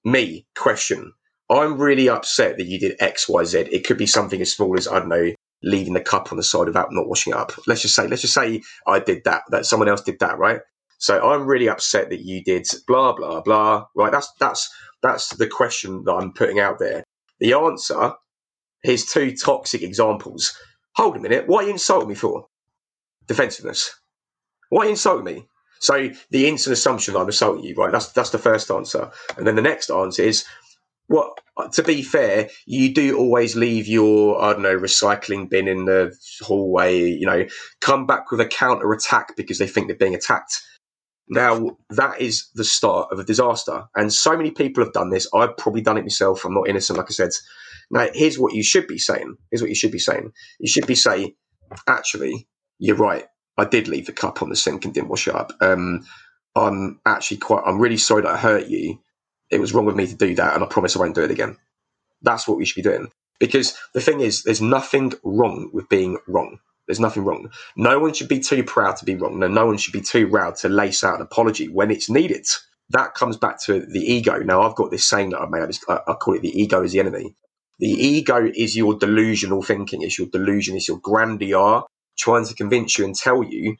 Me 0.03 0.45
question: 0.57 1.13
I'm 1.49 1.77
really 1.77 2.09
upset 2.09 2.57
that 2.57 2.67
you 2.67 2.79
did 2.79 2.95
X, 2.99 3.27
Y, 3.27 3.43
Z. 3.43 3.59
It 3.71 3.85
could 3.85 3.97
be 3.97 4.05
something 4.05 4.41
as 4.41 4.53
small 4.53 4.77
as 4.77 4.87
I 4.87 4.99
don't 4.99 5.09
know, 5.09 5.33
leaving 5.63 5.93
the 5.93 6.01
cup 6.01 6.31
on 6.31 6.37
the 6.37 6.43
side 6.43 6.61
of 6.61 6.67
without 6.67 6.89
not 6.91 7.07
washing 7.07 7.33
it 7.33 7.39
up. 7.39 7.53
Let's 7.67 7.81
just 7.81 7.95
say, 7.95 8.07
let's 8.07 8.21
just 8.21 8.33
say 8.33 8.61
I 8.87 8.99
did 8.99 9.23
that. 9.25 9.43
That 9.49 9.65
someone 9.65 9.89
else 9.89 10.01
did 10.01 10.19
that, 10.19 10.37
right? 10.37 10.61
So 10.99 11.19
I'm 11.31 11.47
really 11.47 11.69
upset 11.69 12.09
that 12.09 12.21
you 12.21 12.43
did 12.43 12.67
blah 12.87 13.13
blah 13.13 13.41
blah. 13.41 13.85
Right? 13.95 14.11
That's 14.11 14.31
that's 14.39 14.69
that's 15.01 15.35
the 15.35 15.47
question 15.47 16.03
that 16.05 16.13
I'm 16.13 16.33
putting 16.33 16.59
out 16.59 16.79
there. 16.79 17.03
The 17.39 17.53
answer. 17.53 18.13
Here's 18.83 19.05
two 19.05 19.35
toxic 19.35 19.81
examples 19.81 20.55
hold 20.99 21.15
a 21.15 21.19
minute, 21.19 21.47
what 21.47 21.63
are 21.63 21.67
you 21.67 21.73
insulting 21.73 22.09
me 22.09 22.15
for? 22.15 22.45
Defensiveness. 23.27 23.95
Why 24.69 24.81
are 24.81 24.85
you 24.85 24.91
insulting 24.91 25.23
me? 25.25 25.47
So 25.79 26.09
the 26.29 26.47
instant 26.47 26.73
assumption 26.73 27.15
I'm 27.15 27.29
assaulting 27.29 27.63
you, 27.63 27.73
right? 27.75 27.91
That's 27.91 28.11
that's 28.11 28.31
the 28.31 28.37
first 28.37 28.69
answer. 28.69 29.09
And 29.37 29.47
then 29.47 29.55
the 29.55 29.61
next 29.61 29.89
answer 29.89 30.23
is, 30.23 30.43
what? 31.09 31.39
To 31.73 31.83
be 31.83 32.03
fair, 32.03 32.49
you 32.67 32.93
do 32.93 33.17
always 33.17 33.57
leave 33.57 33.87
your 33.87 34.41
I 34.41 34.53
don't 34.53 34.63
know 34.63 34.77
recycling 34.77 35.49
bin 35.49 35.67
in 35.67 35.85
the 35.85 36.15
hallway. 36.41 36.99
You 37.11 37.27
know, 37.27 37.47
come 37.81 38.07
back 38.07 38.31
with 38.31 38.41
a 38.41 38.47
counter 38.47 38.93
attack 38.93 39.35
because 39.37 39.59
they 39.59 39.67
think 39.67 39.87
they're 39.87 39.97
being 39.97 40.15
attacked. 40.15 40.63
Now 41.29 41.77
that 41.91 42.21
is 42.21 42.49
the 42.55 42.65
start 42.65 43.09
of 43.11 43.19
a 43.19 43.25
disaster, 43.25 43.85
and 43.95 44.13
so 44.13 44.37
many 44.37 44.51
people 44.51 44.83
have 44.83 44.93
done 44.93 45.11
this. 45.11 45.27
I've 45.35 45.57
probably 45.57 45.81
done 45.81 45.97
it 45.97 46.03
myself. 46.03 46.45
I'm 46.45 46.55
not 46.55 46.69
innocent, 46.69 46.97
like 46.97 47.07
I 47.09 47.13
said. 47.13 47.31
Now, 47.91 48.07
here's 48.13 48.39
what 48.39 48.53
you 48.53 48.63
should 48.63 48.87
be 48.87 48.99
saying. 48.99 49.35
Here's 49.51 49.61
what 49.61 49.69
you 49.69 49.75
should 49.75 49.91
be 49.91 49.99
saying. 49.99 50.31
You 50.59 50.67
should 50.69 50.87
be 50.87 50.95
saying, 50.95 51.33
actually, 51.87 52.47
you're 52.79 52.95
right. 52.95 53.25
I 53.57 53.65
did 53.65 53.87
leave 53.87 54.05
the 54.05 54.13
cup 54.13 54.41
on 54.41 54.49
the 54.49 54.55
sink 54.55 54.85
and 54.85 54.93
didn't 54.93 55.09
wash 55.09 55.27
it 55.27 55.35
up. 55.35 55.51
Um, 55.61 56.05
I'm 56.55 56.99
actually 57.05 57.37
quite, 57.37 57.63
I'm 57.65 57.79
really 57.79 57.97
sorry 57.97 58.23
that 58.23 58.33
I 58.35 58.37
hurt 58.37 58.67
you. 58.67 58.99
It 59.51 59.59
was 59.59 59.73
wrong 59.73 59.85
with 59.85 59.95
me 59.95 60.07
to 60.07 60.15
do 60.15 60.35
that, 60.35 60.55
and 60.55 60.63
I 60.63 60.67
promise 60.67 60.95
I 60.95 60.99
won't 60.99 61.15
do 61.15 61.23
it 61.23 61.31
again. 61.31 61.57
That's 62.21 62.47
what 62.47 62.57
we 62.57 62.65
should 62.65 62.83
be 62.83 62.89
doing. 62.89 63.09
Because 63.39 63.77
the 63.93 64.01
thing 64.01 64.21
is, 64.21 64.43
there's 64.43 64.61
nothing 64.61 65.13
wrong 65.23 65.69
with 65.73 65.89
being 65.89 66.17
wrong. 66.27 66.59
There's 66.87 66.99
nothing 66.99 67.23
wrong. 67.23 67.51
No 67.77 67.99
one 67.99 68.13
should 68.13 68.27
be 68.29 68.39
too 68.39 68.63
proud 68.63 68.97
to 68.97 69.05
be 69.05 69.15
wrong. 69.15 69.39
No, 69.39 69.47
no 69.47 69.67
one 69.67 69.77
should 69.77 69.93
be 69.93 70.01
too 70.01 70.27
proud 70.27 70.57
to 70.57 70.69
lace 70.69 71.03
out 71.03 71.15
an 71.17 71.21
apology 71.21 71.69
when 71.69 71.91
it's 71.91 72.09
needed. 72.09 72.47
That 72.89 73.15
comes 73.15 73.37
back 73.37 73.61
to 73.65 73.81
the 73.85 73.99
ego. 73.99 74.39
Now, 74.39 74.63
I've 74.63 74.75
got 74.75 74.91
this 74.91 75.07
saying 75.07 75.29
that 75.31 75.41
I've 75.41 75.51
made. 75.51 75.63
I 75.89 76.13
call 76.15 76.35
it 76.35 76.41
the 76.41 76.61
ego 76.61 76.83
is 76.83 76.93
the 76.93 76.99
enemy. 76.99 77.35
The 77.79 77.89
ego 77.89 78.51
is 78.55 78.75
your 78.75 78.97
delusional 78.97 79.63
thinking, 79.63 80.01
it's 80.01 80.19
your 80.19 80.27
delusion, 80.27 80.75
it's 80.75 80.89
your 80.89 80.99
grandeur 80.99 81.83
trying 82.17 82.45
to 82.45 82.55
convince 82.55 82.97
you 82.97 83.05
and 83.05 83.15
tell 83.15 83.43
you 83.43 83.77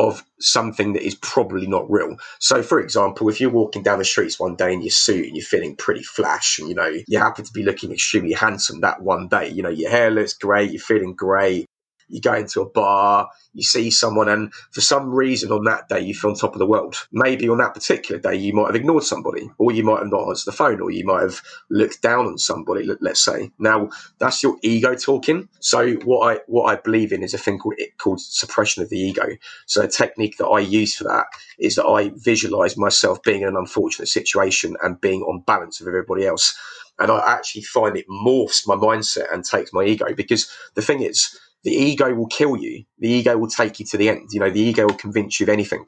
of 0.00 0.24
something 0.40 0.94
that 0.94 1.02
is 1.02 1.14
probably 1.16 1.66
not 1.66 1.90
real. 1.90 2.16
So, 2.38 2.62
for 2.62 2.80
example, 2.80 3.28
if 3.28 3.40
you're 3.40 3.50
walking 3.50 3.82
down 3.82 3.98
the 3.98 4.04
streets 4.04 4.40
one 4.40 4.56
day 4.56 4.72
in 4.72 4.80
your 4.80 4.90
suit 4.90 5.26
and 5.26 5.36
you're 5.36 5.44
feeling 5.44 5.76
pretty 5.76 6.02
flash 6.02 6.58
and 6.58 6.68
you 6.68 6.74
know 6.74 6.90
you 7.06 7.18
happen 7.18 7.44
to 7.44 7.52
be 7.52 7.62
looking 7.62 7.92
extremely 7.92 8.32
handsome 8.32 8.80
that 8.80 9.02
one 9.02 9.28
day, 9.28 9.48
you 9.48 9.62
know 9.62 9.68
your 9.68 9.90
hair 9.90 10.10
looks 10.10 10.34
great, 10.34 10.70
you're 10.70 10.80
feeling 10.80 11.14
great, 11.14 11.66
you 12.10 12.20
go 12.20 12.34
into 12.34 12.60
a 12.60 12.68
bar, 12.68 13.28
you 13.54 13.62
see 13.62 13.90
someone, 13.90 14.28
and 14.28 14.52
for 14.72 14.80
some 14.80 15.10
reason 15.10 15.52
on 15.52 15.64
that 15.64 15.88
day 15.88 16.00
you 16.00 16.14
feel 16.14 16.30
on 16.30 16.36
top 16.36 16.52
of 16.54 16.58
the 16.58 16.66
world. 16.66 16.96
Maybe 17.12 17.48
on 17.48 17.58
that 17.58 17.74
particular 17.74 18.20
day 18.20 18.36
you 18.36 18.52
might 18.52 18.66
have 18.66 18.76
ignored 18.76 19.04
somebody, 19.04 19.50
or 19.58 19.72
you 19.72 19.84
might 19.84 20.00
have 20.00 20.10
not 20.10 20.28
answered 20.28 20.52
the 20.52 20.56
phone, 20.56 20.80
or 20.80 20.90
you 20.90 21.04
might 21.04 21.22
have 21.22 21.42
looked 21.70 22.02
down 22.02 22.26
on 22.26 22.38
somebody. 22.38 22.88
Let's 23.00 23.24
say 23.24 23.50
now 23.58 23.90
that's 24.18 24.42
your 24.42 24.56
ego 24.62 24.94
talking. 24.94 25.48
So 25.60 25.94
what 26.04 26.36
I 26.36 26.40
what 26.46 26.64
I 26.64 26.76
believe 26.80 27.12
in 27.12 27.22
is 27.22 27.34
a 27.34 27.38
thing 27.38 27.58
called 27.58 27.76
called 27.98 28.20
suppression 28.20 28.82
of 28.82 28.90
the 28.90 28.98
ego. 28.98 29.26
So 29.66 29.82
a 29.82 29.88
technique 29.88 30.38
that 30.38 30.46
I 30.46 30.60
use 30.60 30.96
for 30.96 31.04
that 31.04 31.26
is 31.58 31.76
that 31.76 31.86
I 31.86 32.12
visualize 32.16 32.76
myself 32.76 33.22
being 33.22 33.42
in 33.42 33.48
an 33.48 33.56
unfortunate 33.56 34.08
situation 34.08 34.76
and 34.82 35.00
being 35.00 35.22
on 35.22 35.42
balance 35.46 35.80
with 35.80 35.88
everybody 35.88 36.26
else. 36.26 36.56
And 36.98 37.10
I 37.10 37.20
actually 37.26 37.62
find 37.62 37.96
it 37.96 38.08
morphs 38.08 38.66
my 38.66 38.74
mindset 38.74 39.32
and 39.32 39.44
takes 39.44 39.72
my 39.72 39.84
ego 39.84 40.14
because 40.14 40.50
the 40.74 40.82
thing 40.82 41.02
is, 41.02 41.38
the 41.64 41.72
ego 41.72 42.14
will 42.14 42.26
kill 42.26 42.56
you. 42.56 42.84
The 42.98 43.08
ego 43.08 43.36
will 43.36 43.48
take 43.48 43.80
you 43.80 43.86
to 43.86 43.96
the 43.96 44.08
end. 44.08 44.28
You 44.32 44.40
know, 44.40 44.50
the 44.50 44.60
ego 44.60 44.86
will 44.86 44.94
convince 44.94 45.38
you 45.38 45.44
of 45.44 45.50
anything. 45.50 45.84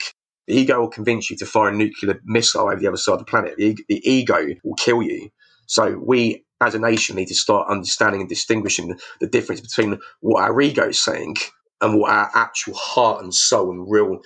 The 0.46 0.54
ego 0.54 0.80
will 0.80 0.88
convince 0.88 1.30
you 1.30 1.36
to 1.38 1.46
fire 1.46 1.68
a 1.68 1.74
nuclear 1.74 2.20
missile 2.24 2.62
over 2.62 2.76
the 2.76 2.88
other 2.88 2.96
side 2.96 3.14
of 3.14 3.18
the 3.20 3.24
planet. 3.24 3.54
The, 3.56 3.76
the 3.88 4.00
ego 4.08 4.46
will 4.64 4.74
kill 4.74 5.02
you. 5.02 5.30
So 5.66 6.00
we, 6.04 6.44
as 6.60 6.74
a 6.74 6.78
nation, 6.78 7.16
need 7.16 7.28
to 7.28 7.34
start 7.34 7.68
understanding 7.68 8.20
and 8.20 8.28
distinguishing 8.28 8.98
the 9.20 9.28
difference 9.28 9.60
between 9.60 9.98
what 10.20 10.42
our 10.42 10.60
ego 10.60 10.88
is 10.88 11.00
saying 11.00 11.36
and 11.80 11.98
what 11.98 12.10
our 12.10 12.30
actual 12.34 12.74
heart 12.74 13.22
and 13.22 13.34
soul 13.34 13.70
and 13.70 13.86
real 13.90 14.20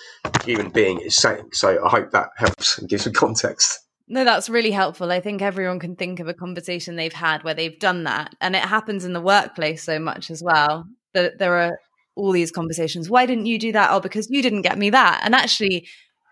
human 0.44 0.70
being 0.70 1.00
is 1.00 1.16
saying. 1.16 1.50
So 1.52 1.84
I 1.84 1.88
hope 1.88 2.10
that 2.10 2.30
helps 2.36 2.78
and 2.78 2.88
gives 2.88 3.04
some 3.04 3.12
context. 3.12 3.80
No, 4.08 4.24
that's 4.24 4.48
really 4.48 4.70
helpful. 4.70 5.10
I 5.10 5.20
think 5.20 5.42
everyone 5.42 5.80
can 5.80 5.96
think 5.96 6.20
of 6.20 6.28
a 6.28 6.34
conversation 6.34 6.94
they've 6.94 7.12
had 7.12 7.42
where 7.42 7.54
they've 7.54 7.78
done 7.78 8.04
that. 8.04 8.34
And 8.40 8.54
it 8.54 8.62
happens 8.62 9.04
in 9.04 9.14
the 9.14 9.20
workplace 9.20 9.82
so 9.82 9.98
much 9.98 10.30
as 10.30 10.42
well. 10.42 10.86
That 11.16 11.38
there 11.38 11.58
are 11.58 11.78
all 12.14 12.32
these 12.32 12.50
conversations. 12.50 13.10
Why 13.10 13.26
didn't 13.26 13.46
you 13.46 13.58
do 13.58 13.72
that? 13.72 13.90
Oh, 13.90 14.00
because 14.00 14.30
you 14.30 14.42
didn't 14.42 14.62
get 14.62 14.78
me 14.78 14.90
that. 14.90 15.20
And 15.24 15.34
actually, 15.34 15.88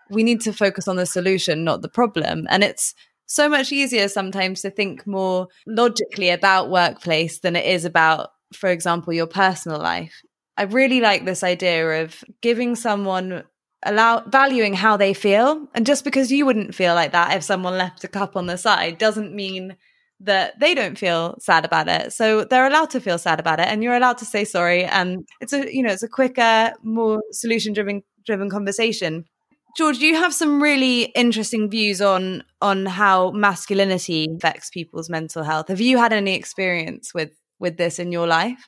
we 0.09 0.23
need 0.23 0.41
to 0.41 0.53
focus 0.53 0.87
on 0.87 0.95
the 0.95 1.05
solution, 1.05 1.63
not 1.63 1.81
the 1.81 1.89
problem. 1.89 2.45
And 2.49 2.63
it's 2.63 2.93
so 3.25 3.49
much 3.49 3.71
easier 3.71 4.07
sometimes 4.07 4.61
to 4.61 4.69
think 4.69 5.07
more 5.07 5.47
logically 5.65 6.29
about 6.29 6.69
workplace 6.69 7.39
than 7.39 7.55
it 7.55 7.65
is 7.65 7.85
about, 7.85 8.29
for 8.53 8.69
example, 8.69 9.13
your 9.13 9.27
personal 9.27 9.79
life. 9.79 10.21
I 10.57 10.63
really 10.63 11.01
like 11.01 11.25
this 11.25 11.43
idea 11.43 12.03
of 12.03 12.23
giving 12.41 12.75
someone 12.75 13.43
allow 13.83 14.21
valuing 14.27 14.73
how 14.73 14.97
they 14.97 15.13
feel 15.13 15.67
and 15.75 15.85
just 15.85 16.03
because 16.03 16.31
you 16.31 16.45
wouldn't 16.45 16.73
feel 16.73 16.95
like 16.95 17.11
that 17.11 17.35
if 17.37 17.43
someone 17.43 17.77
left 17.77 18.03
a 18.03 18.07
cup 18.07 18.35
on 18.35 18.47
the 18.47 18.57
side 18.57 18.97
doesn't 18.97 19.35
mean 19.35 19.75
that 20.19 20.59
they 20.59 20.73
don't 20.73 20.97
feel 20.97 21.35
sad 21.39 21.65
about 21.65 21.87
it. 21.87 22.13
So 22.13 22.45
they're 22.45 22.67
allowed 22.67 22.89
to 22.91 23.01
feel 23.01 23.17
sad 23.17 23.39
about 23.39 23.59
it 23.59 23.67
and 23.67 23.83
you're 23.83 23.95
allowed 23.95 24.17
to 24.19 24.25
say 24.25 24.45
sorry 24.45 24.85
and 24.85 25.27
it's 25.41 25.53
a 25.53 25.73
you 25.73 25.83
know 25.83 25.91
it's 25.91 26.03
a 26.03 26.07
quicker 26.07 26.73
more 26.83 27.21
solution 27.31 27.73
driven 27.73 28.01
driven 28.25 28.49
conversation. 28.49 29.25
George 29.77 29.97
you 29.97 30.15
have 30.15 30.33
some 30.33 30.63
really 30.63 31.03
interesting 31.15 31.69
views 31.69 32.01
on 32.01 32.43
on 32.61 32.85
how 32.85 33.31
masculinity 33.31 34.27
affects 34.37 34.69
people's 34.69 35.09
mental 35.09 35.43
health. 35.43 35.67
Have 35.67 35.81
you 35.81 35.97
had 35.97 36.13
any 36.13 36.33
experience 36.33 37.13
with 37.13 37.31
with 37.59 37.77
this 37.77 37.99
in 37.99 38.11
your 38.11 38.27
life 38.27 38.67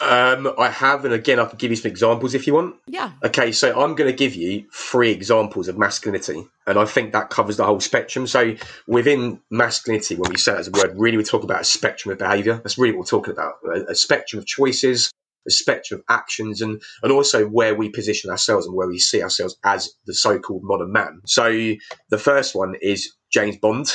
um, 0.00 0.52
I 0.58 0.68
have, 0.68 1.04
and 1.04 1.14
again, 1.14 1.38
I 1.38 1.44
can 1.44 1.58
give 1.58 1.70
you 1.70 1.76
some 1.76 1.90
examples 1.90 2.34
if 2.34 2.46
you 2.46 2.54
want. 2.54 2.76
Yeah. 2.86 3.12
Okay, 3.24 3.52
so 3.52 3.68
I'm 3.70 3.94
going 3.94 4.10
to 4.10 4.16
give 4.16 4.34
you 4.34 4.64
three 4.72 5.10
examples 5.10 5.68
of 5.68 5.78
masculinity, 5.78 6.46
and 6.66 6.78
I 6.78 6.84
think 6.84 7.12
that 7.12 7.30
covers 7.30 7.56
the 7.56 7.64
whole 7.64 7.80
spectrum. 7.80 8.26
So 8.26 8.54
within 8.86 9.40
masculinity, 9.50 10.16
when 10.16 10.30
we 10.30 10.38
say 10.38 10.52
it 10.52 10.58
as 10.58 10.68
a 10.68 10.70
word, 10.72 10.94
really 10.96 11.16
we 11.16 11.24
talk 11.24 11.44
about 11.44 11.60
a 11.60 11.64
spectrum 11.64 12.12
of 12.12 12.18
behaviour. 12.18 12.54
That's 12.54 12.78
really 12.78 12.92
what 12.92 13.00
we're 13.00 13.18
talking 13.18 13.32
about: 13.32 13.54
a, 13.64 13.90
a 13.90 13.94
spectrum 13.94 14.40
of 14.40 14.46
choices, 14.46 15.12
a 15.46 15.50
spectrum 15.50 16.00
of 16.00 16.04
actions, 16.14 16.62
and 16.62 16.82
and 17.02 17.12
also 17.12 17.46
where 17.46 17.74
we 17.74 17.88
position 17.90 18.30
ourselves 18.30 18.66
and 18.66 18.74
where 18.74 18.88
we 18.88 18.98
see 18.98 19.22
ourselves 19.22 19.56
as 19.64 19.92
the 20.06 20.14
so-called 20.14 20.62
modern 20.64 20.92
man. 20.92 21.20
So 21.26 21.74
the 22.10 22.18
first 22.18 22.54
one 22.54 22.74
is 22.80 23.14
James 23.32 23.56
Bond. 23.58 23.94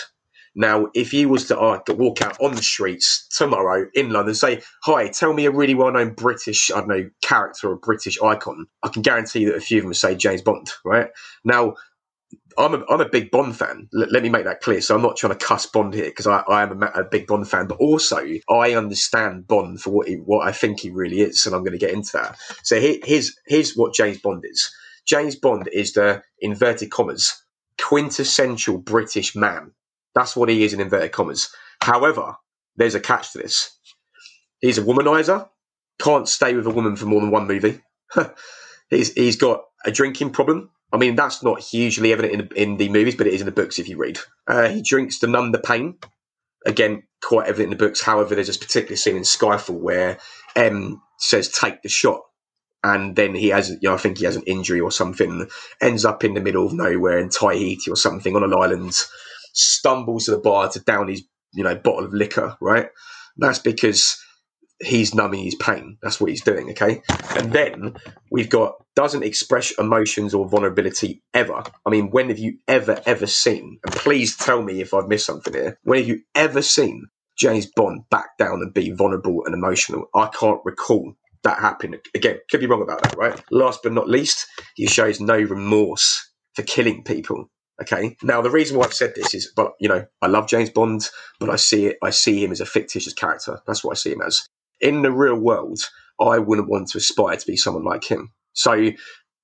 Now, 0.57 0.87
if 0.95 1.13
you 1.13 1.29
was 1.29 1.45
to 1.49 1.59
uh, 1.59 1.79
walk 1.89 2.23
out 2.23 2.35
on 2.41 2.55
the 2.55 2.63
streets 2.63 3.27
tomorrow 3.27 3.87
in 3.93 4.09
London, 4.09 4.29
and 4.29 4.37
say, 4.37 4.63
"Hi, 4.85 5.07
tell 5.07 5.33
me 5.33 5.45
a 5.45 5.51
really 5.51 5.75
well-known 5.75 6.15
British, 6.15 6.71
I 6.71 6.79
don't 6.79 6.87
know, 6.89 7.09
character 7.21 7.69
or 7.69 7.75
British 7.75 8.19
icon," 8.21 8.65
I 8.81 8.89
can 8.89 9.03
guarantee 9.03 9.45
that 9.45 9.55
a 9.55 9.61
few 9.61 9.77
of 9.77 9.83
them 9.83 9.89
would 9.89 9.97
say 9.97 10.15
James 10.15 10.41
Bond. 10.41 10.71
Right 10.83 11.09
now, 11.45 11.75
I'm 12.57 12.73
a, 12.73 12.83
I'm 12.89 13.01
a 13.01 13.07
big 13.07 13.29
Bond 13.29 13.55
fan. 13.55 13.87
L- 13.95 14.07
let 14.09 14.23
me 14.23 14.29
make 14.29 14.45
that 14.45 14.61
clear. 14.61 14.81
So 14.81 14.95
I'm 14.95 15.03
not 15.03 15.15
trying 15.15 15.37
to 15.37 15.45
cuss 15.45 15.67
Bond 15.67 15.93
here 15.93 16.05
because 16.05 16.25
I, 16.25 16.39
I 16.47 16.63
am 16.63 16.81
a, 16.81 16.87
a, 16.87 17.03
big 17.03 17.27
Bond 17.27 17.47
fan, 17.47 17.67
but 17.67 17.77
also 17.77 18.25
I 18.49 18.73
understand 18.73 19.47
Bond 19.47 19.79
for 19.79 19.91
what 19.91 20.07
he, 20.07 20.15
what 20.15 20.47
I 20.47 20.51
think 20.51 20.79
he 20.79 20.89
really 20.89 21.21
is, 21.21 21.45
and 21.45 21.53
I'm 21.53 21.61
going 21.61 21.73
to 21.73 21.85
get 21.85 21.93
into 21.93 22.13
that. 22.13 22.37
So 22.63 22.79
here, 22.79 22.97
here's 23.03 23.35
here's 23.45 23.75
what 23.75 23.93
James 23.93 24.19
Bond 24.19 24.43
is. 24.43 24.71
James 25.05 25.35
Bond 25.35 25.69
is 25.71 25.93
the 25.93 26.23
inverted 26.39 26.89
commas 26.89 27.43
quintessential 27.79 28.79
British 28.79 29.35
man. 29.35 29.71
That's 30.17 30.35
what 30.35 30.49
he 30.49 30.63
is 30.63 30.73
in 30.73 30.81
inverted 30.81 31.11
commas. 31.11 31.55
However, 31.79 32.35
there's 32.75 32.95
a 32.95 32.99
catch 32.99 33.33
to 33.33 33.37
this. 33.37 33.77
He's 34.59 34.79
a 34.79 34.81
womanizer, 34.81 35.47
can't 35.99 36.27
stay 36.27 36.55
with 36.55 36.65
a 36.65 36.71
woman 36.71 36.95
for 36.95 37.05
more 37.05 37.21
than 37.21 37.29
one 37.29 37.45
movie. 37.45 37.81
he's, 38.89 39.13
he's 39.13 39.35
got 39.35 39.65
a 39.85 39.91
drinking 39.91 40.31
problem. 40.31 40.71
I 40.91 40.97
mean, 40.97 41.15
that's 41.15 41.43
not 41.43 41.61
hugely 41.61 42.13
evident 42.13 42.33
in, 42.33 42.57
in 42.57 42.77
the 42.77 42.89
movies, 42.89 43.15
but 43.15 43.27
it 43.27 43.33
is 43.33 43.41
in 43.41 43.45
the 43.45 43.51
books 43.51 43.77
if 43.77 43.87
you 43.87 43.97
read. 43.97 44.17
Uh, 44.47 44.69
he 44.69 44.81
drinks 44.81 45.19
to 45.19 45.27
numb 45.27 45.51
the 45.51 45.59
pain. 45.59 45.99
Again, 46.65 47.03
quite 47.23 47.47
evident 47.47 47.71
in 47.71 47.77
the 47.77 47.85
books. 47.85 48.01
However, 48.01 48.33
there's 48.33 48.47
this 48.47 48.57
particular 48.57 48.95
scene 48.95 49.17
in 49.17 49.21
Skyfall 49.21 49.79
where 49.79 50.17
M 50.55 50.99
says, 51.19 51.49
take 51.49 51.83
the 51.83 51.89
shot. 51.89 52.21
And 52.83 53.15
then 53.15 53.35
he 53.35 53.49
has, 53.49 53.69
you 53.69 53.77
know, 53.83 53.93
I 53.93 53.97
think 53.97 54.17
he 54.17 54.25
has 54.25 54.35
an 54.35 54.43
injury 54.47 54.79
or 54.79 54.91
something, 54.91 55.47
ends 55.79 56.05
up 56.05 56.23
in 56.23 56.33
the 56.33 56.41
middle 56.41 56.65
of 56.65 56.73
nowhere 56.73 57.19
in 57.19 57.29
Tahiti 57.29 57.91
or 57.91 57.95
something 57.95 58.35
on 58.35 58.43
an 58.43 58.53
island 58.53 58.97
stumbles 59.57 60.25
to 60.25 60.31
the 60.31 60.39
bar 60.39 60.69
to 60.71 60.79
down 60.81 61.09
his 61.09 61.23
you 61.53 61.63
know 61.63 61.75
bottle 61.75 62.05
of 62.05 62.13
liquor, 62.13 62.57
right? 62.61 62.89
That's 63.37 63.59
because 63.59 64.17
he's 64.81 65.15
numbing 65.15 65.43
his 65.43 65.55
pain. 65.55 65.97
That's 66.01 66.19
what 66.21 66.29
he's 66.29 66.43
doing, 66.43 66.69
okay? 66.71 67.01
And 67.35 67.51
then 67.53 67.95
we've 68.31 68.49
got 68.49 68.75
doesn't 68.95 69.23
express 69.23 69.71
emotions 69.79 70.33
or 70.33 70.47
vulnerability 70.49 71.23
ever. 71.33 71.63
I 71.85 71.89
mean, 71.89 72.11
when 72.11 72.29
have 72.29 72.39
you 72.39 72.57
ever, 72.67 73.01
ever 73.05 73.27
seen, 73.27 73.79
and 73.85 73.93
please 73.95 74.35
tell 74.37 74.61
me 74.61 74.81
if 74.81 74.93
I've 74.93 75.07
missed 75.07 75.25
something 75.25 75.53
here, 75.53 75.79
when 75.83 75.99
have 75.99 76.07
you 76.07 76.21
ever 76.35 76.61
seen 76.61 77.07
James 77.37 77.67
Bond 77.67 78.03
back 78.09 78.37
down 78.37 78.61
and 78.61 78.73
be 78.73 78.91
vulnerable 78.91 79.43
and 79.45 79.53
emotional? 79.53 80.05
I 80.15 80.27
can't 80.27 80.61
recall 80.65 81.13
that 81.43 81.59
happening. 81.59 81.99
Again, 82.15 82.39
could 82.49 82.59
be 82.59 82.67
wrong 82.67 82.81
about 82.81 83.03
that, 83.03 83.15
right? 83.17 83.39
Last 83.51 83.81
but 83.83 83.93
not 83.93 84.09
least, 84.09 84.47
he 84.75 84.87
shows 84.87 85.19
no 85.19 85.37
remorse 85.37 86.31
for 86.55 86.63
killing 86.63 87.03
people. 87.03 87.49
Okay. 87.81 88.17
Now 88.23 88.41
the 88.41 88.49
reason 88.49 88.77
why 88.77 88.85
I've 88.85 88.93
said 88.93 89.13
this 89.15 89.33
is, 89.33 89.51
but 89.55 89.73
you 89.79 89.87
know, 89.87 90.05
I 90.21 90.27
love 90.27 90.47
James 90.47 90.69
Bond, 90.69 91.09
but 91.39 91.49
I 91.49 91.55
see 91.55 91.87
it. 91.87 91.97
I 92.01 92.09
see 92.09 92.43
him 92.43 92.51
as 92.51 92.61
a 92.61 92.65
fictitious 92.65 93.13
character. 93.13 93.61
That's 93.67 93.83
what 93.83 93.91
I 93.91 93.95
see 93.95 94.11
him 94.11 94.21
as. 94.21 94.47
In 94.81 95.01
the 95.01 95.11
real 95.11 95.35
world, 95.35 95.79
I 96.19 96.39
wouldn't 96.39 96.69
want 96.69 96.89
to 96.89 96.97
aspire 96.97 97.37
to 97.37 97.45
be 97.45 97.57
someone 97.57 97.83
like 97.83 98.03
him. 98.03 98.31
So 98.53 98.73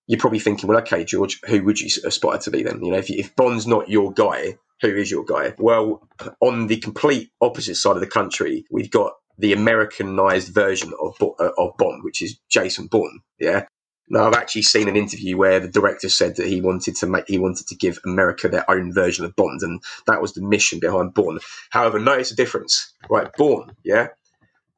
you're 0.07 0.19
probably 0.19 0.39
thinking, 0.39 0.67
well, 0.67 0.79
okay, 0.79 1.03
George, 1.03 1.39
who 1.45 1.63
would 1.63 1.79
you 1.79 1.89
aspire 2.05 2.39
to 2.39 2.51
be 2.51 2.63
then? 2.63 2.83
You 2.83 2.91
know, 2.91 2.97
if, 2.97 3.09
if 3.09 3.35
Bond's 3.35 3.67
not 3.67 3.89
your 3.89 4.11
guy, 4.11 4.57
who 4.81 4.89
is 4.89 5.09
your 5.09 5.23
guy? 5.23 5.53
Well, 5.57 6.07
on 6.41 6.67
the 6.67 6.77
complete 6.77 7.31
opposite 7.41 7.75
side 7.75 7.95
of 7.95 8.01
the 8.01 8.07
country, 8.07 8.65
we've 8.69 8.91
got 8.91 9.13
the 9.37 9.53
Americanized 9.53 10.53
version 10.53 10.91
of 10.99 11.15
uh, 11.21 11.49
of 11.57 11.77
Bond, 11.77 12.03
which 12.03 12.21
is 12.21 12.39
Jason 12.49 12.87
Bourne. 12.87 13.19
Yeah, 13.39 13.65
now, 14.09 14.27
I've 14.27 14.33
actually 14.33 14.63
seen 14.63 14.89
an 14.89 14.97
interview 14.97 15.37
where 15.37 15.59
the 15.59 15.67
director 15.67 16.09
said 16.09 16.35
that 16.35 16.47
he 16.47 16.61
wanted 16.61 16.95
to 16.97 17.07
make, 17.07 17.25
he 17.27 17.37
wanted 17.37 17.67
to 17.67 17.75
give 17.75 17.99
America 18.05 18.49
their 18.49 18.69
own 18.69 18.93
version 18.93 19.25
of 19.25 19.35
Bond, 19.35 19.61
and 19.61 19.81
that 20.07 20.21
was 20.21 20.33
the 20.33 20.41
mission 20.41 20.79
behind 20.79 21.13
Bourne. 21.13 21.39
However, 21.69 21.99
notice 21.99 22.29
the 22.29 22.35
difference, 22.35 22.93
right? 23.09 23.29
Bourne, 23.37 23.71
yeah, 23.83 24.09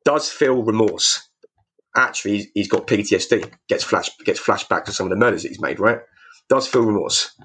does 0.03 0.29
feel 0.29 0.63
remorse. 0.63 1.27
Actually, 1.97 2.51
he's 2.53 2.67
got 2.67 2.87
PTSD, 2.87 3.51
gets 3.67 3.83
flash, 3.83 4.09
gets 4.25 4.39
flashback 4.39 4.85
to 4.85 4.91
some 4.91 5.07
of 5.07 5.09
the 5.09 5.15
murders 5.15 5.43
that 5.43 5.49
he's 5.49 5.61
made, 5.61 5.79
right? 5.79 5.99
Does 6.49 6.67
feel 6.67 6.83
remorse. 6.83 7.35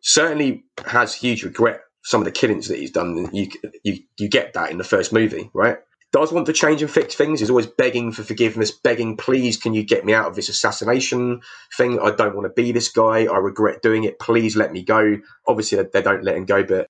Certainly 0.00 0.64
has 0.86 1.14
huge 1.14 1.44
regret 1.44 1.82
some 2.04 2.20
of 2.20 2.24
the 2.24 2.32
killings 2.32 2.68
that 2.68 2.78
he's 2.78 2.90
done. 2.90 3.28
You, 3.32 3.48
you, 3.84 3.98
you 4.18 4.28
get 4.28 4.54
that 4.54 4.70
in 4.70 4.78
the 4.78 4.84
first 4.84 5.12
movie, 5.12 5.50
right? 5.54 5.78
Does 6.12 6.32
want 6.32 6.46
to 6.46 6.52
change 6.52 6.82
and 6.82 6.90
fix 6.90 7.14
things. 7.14 7.40
He's 7.40 7.50
always 7.50 7.66
begging 7.66 8.12
for 8.12 8.22
forgiveness, 8.22 8.70
begging, 8.70 9.16
please, 9.16 9.56
can 9.56 9.72
you 9.72 9.82
get 9.82 10.04
me 10.04 10.12
out 10.12 10.26
of 10.26 10.36
this 10.36 10.48
assassination 10.50 11.40
thing? 11.76 11.98
I 11.98 12.10
don't 12.10 12.36
want 12.36 12.44
to 12.44 12.62
be 12.62 12.70
this 12.70 12.90
guy. 12.90 13.24
I 13.24 13.38
regret 13.38 13.82
doing 13.82 14.04
it. 14.04 14.18
Please 14.18 14.54
let 14.54 14.72
me 14.72 14.82
go. 14.82 15.18
Obviously, 15.48 15.82
they 15.82 16.02
don't 16.02 16.24
let 16.24 16.36
him 16.36 16.44
go, 16.44 16.62
but 16.62 16.86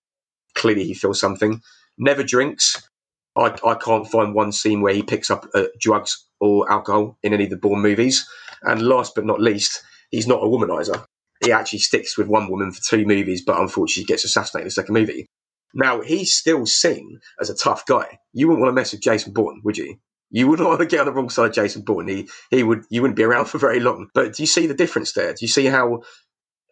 clearly 0.55 0.85
he 0.85 0.95
feels 0.95 1.21
something. 1.21 1.61
Never 1.99 2.25
drinks. 2.25 2.89
I, 3.37 3.57
I 3.65 3.75
can't 3.75 4.09
find 4.11 4.35
one 4.35 4.53
scene 4.53 4.83
where 4.83 4.95
he 4.95 5.03
picks 5.03 5.31
up 5.31 5.47
uh, 5.55 5.65
drugs 5.81 6.27
or 6.41 6.71
alcohol 6.71 7.17
in 7.23 7.33
any 7.33 7.45
of 7.45 7.51
the 7.51 7.57
Bourne 7.57 7.81
movies. 7.81 8.29
And 8.63 8.83
last 8.83 9.15
but 9.15 9.25
not 9.25 9.41
least, 9.41 9.83
he's 10.11 10.27
not 10.27 10.43
a 10.43 10.47
womanizer. 10.47 11.05
He 11.45 11.53
actually 11.53 11.81
sticks 11.81 12.19
with 12.19 12.29
one 12.29 12.51
woman 12.51 12.73
for 12.73 12.81
two 12.83 13.05
movies, 13.07 13.43
but 13.45 13.59
unfortunately 13.61 14.05
gets 14.05 14.25
assassinated 14.25 14.65
in 14.65 14.67
the 14.67 14.73
second 14.73 14.95
movie. 14.95 15.27
Now 15.75 16.01
he's 16.03 16.35
still 16.35 16.67
seen 16.67 17.21
as 17.41 17.51
a 17.51 17.57
tough 17.57 17.87
guy. 17.87 18.19
You 18.33 18.49
wouldn't 18.49 18.63
want 18.63 18.71
to 18.73 18.81
mess 18.81 18.93
with 18.93 19.03
Jason 19.03 19.33
Bourne, 19.33 19.61
would 19.65 19.79
you? 19.79 19.97
You 20.31 20.49
wouldn't 20.49 20.69
want 20.69 20.81
to 20.81 20.87
get 20.87 21.01
on 21.01 21.07
the 21.07 21.13
wrong 21.13 21.31
side 21.31 21.49
of 21.51 21.55
Jason 21.55 21.83
Bourne. 21.83 22.09
He 22.09 22.29
he 22.51 22.63
would 22.63 22.85
you 22.91 23.03
wouldn't 23.03 23.17
be 23.17 23.25
around 23.25 23.47
for 23.47 23.59
very 23.59 23.81
long. 23.81 24.09
But 24.15 24.35
do 24.35 24.43
you 24.43 24.47
see 24.47 24.67
the 24.67 24.75
difference 24.75 25.13
there? 25.13 25.33
Do 25.33 25.39
you 25.43 25.49
see 25.49 25.67
how 25.67 26.03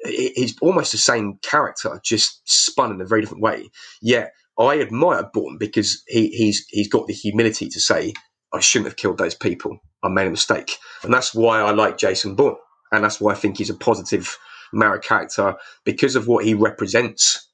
he's 0.04 0.56
almost 0.62 0.92
the 0.92 0.98
same 0.98 1.38
character, 1.42 2.00
just 2.04 2.42
spun 2.44 2.92
in 2.92 3.00
a 3.00 3.06
very 3.06 3.20
different 3.22 3.42
way? 3.42 3.70
Yet 4.02 4.32
I 4.58 4.80
admire 4.80 5.28
Bourne 5.32 5.58
because 5.58 6.02
he, 6.08 6.28
he's 6.28 6.66
he's 6.70 6.88
got 6.88 7.06
the 7.06 7.14
humility 7.14 7.68
to 7.68 7.80
say, 7.80 8.14
I 8.52 8.60
shouldn't 8.60 8.88
have 8.88 8.96
killed 8.96 9.18
those 9.18 9.34
people. 9.34 9.78
I 10.02 10.08
made 10.08 10.26
a 10.26 10.30
mistake. 10.30 10.76
And 11.02 11.12
that's 11.12 11.34
why 11.34 11.60
I 11.60 11.72
like 11.72 11.98
Jason 11.98 12.34
Bourne. 12.36 12.56
And 12.92 13.04
that's 13.04 13.20
why 13.20 13.32
I 13.32 13.36
think 13.36 13.58
he's 13.58 13.70
a 13.70 13.74
positive 13.74 14.36
Mara 14.72 15.00
character 15.00 15.56
because 15.84 16.16
of 16.16 16.28
what 16.28 16.44
he 16.44 16.54
represents 16.54 17.49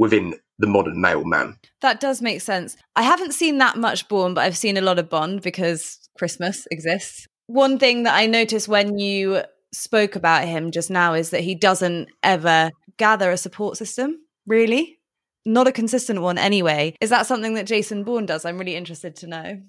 within 0.00 0.34
the 0.58 0.66
modern 0.66 0.98
male 0.98 1.24
man. 1.24 1.58
That 1.82 2.00
does 2.00 2.22
make 2.22 2.40
sense. 2.40 2.74
I 2.96 3.02
haven't 3.02 3.34
seen 3.34 3.58
that 3.58 3.76
much 3.76 4.08
Bourne, 4.08 4.32
but 4.32 4.40
I've 4.40 4.56
seen 4.56 4.78
a 4.78 4.80
lot 4.80 4.98
of 4.98 5.10
Bond 5.10 5.42
because 5.42 6.08
Christmas 6.16 6.66
exists. 6.70 7.26
One 7.48 7.78
thing 7.78 8.04
that 8.04 8.14
I 8.14 8.24
noticed 8.24 8.66
when 8.66 8.98
you 8.98 9.42
spoke 9.72 10.16
about 10.16 10.48
him 10.48 10.70
just 10.70 10.90
now 10.90 11.12
is 11.12 11.30
that 11.30 11.42
he 11.42 11.54
doesn't 11.54 12.08
ever 12.22 12.70
gather 12.96 13.30
a 13.30 13.36
support 13.36 13.76
system, 13.76 14.16
really. 14.46 14.98
Not 15.44 15.68
a 15.68 15.72
consistent 15.72 16.22
one 16.22 16.38
anyway. 16.38 16.94
Is 17.02 17.10
that 17.10 17.26
something 17.26 17.52
that 17.54 17.66
Jason 17.66 18.02
Bourne 18.02 18.24
does? 18.24 18.46
I'm 18.46 18.56
really 18.56 18.76
interested 18.76 19.14
to 19.16 19.26
know. 19.26 19.60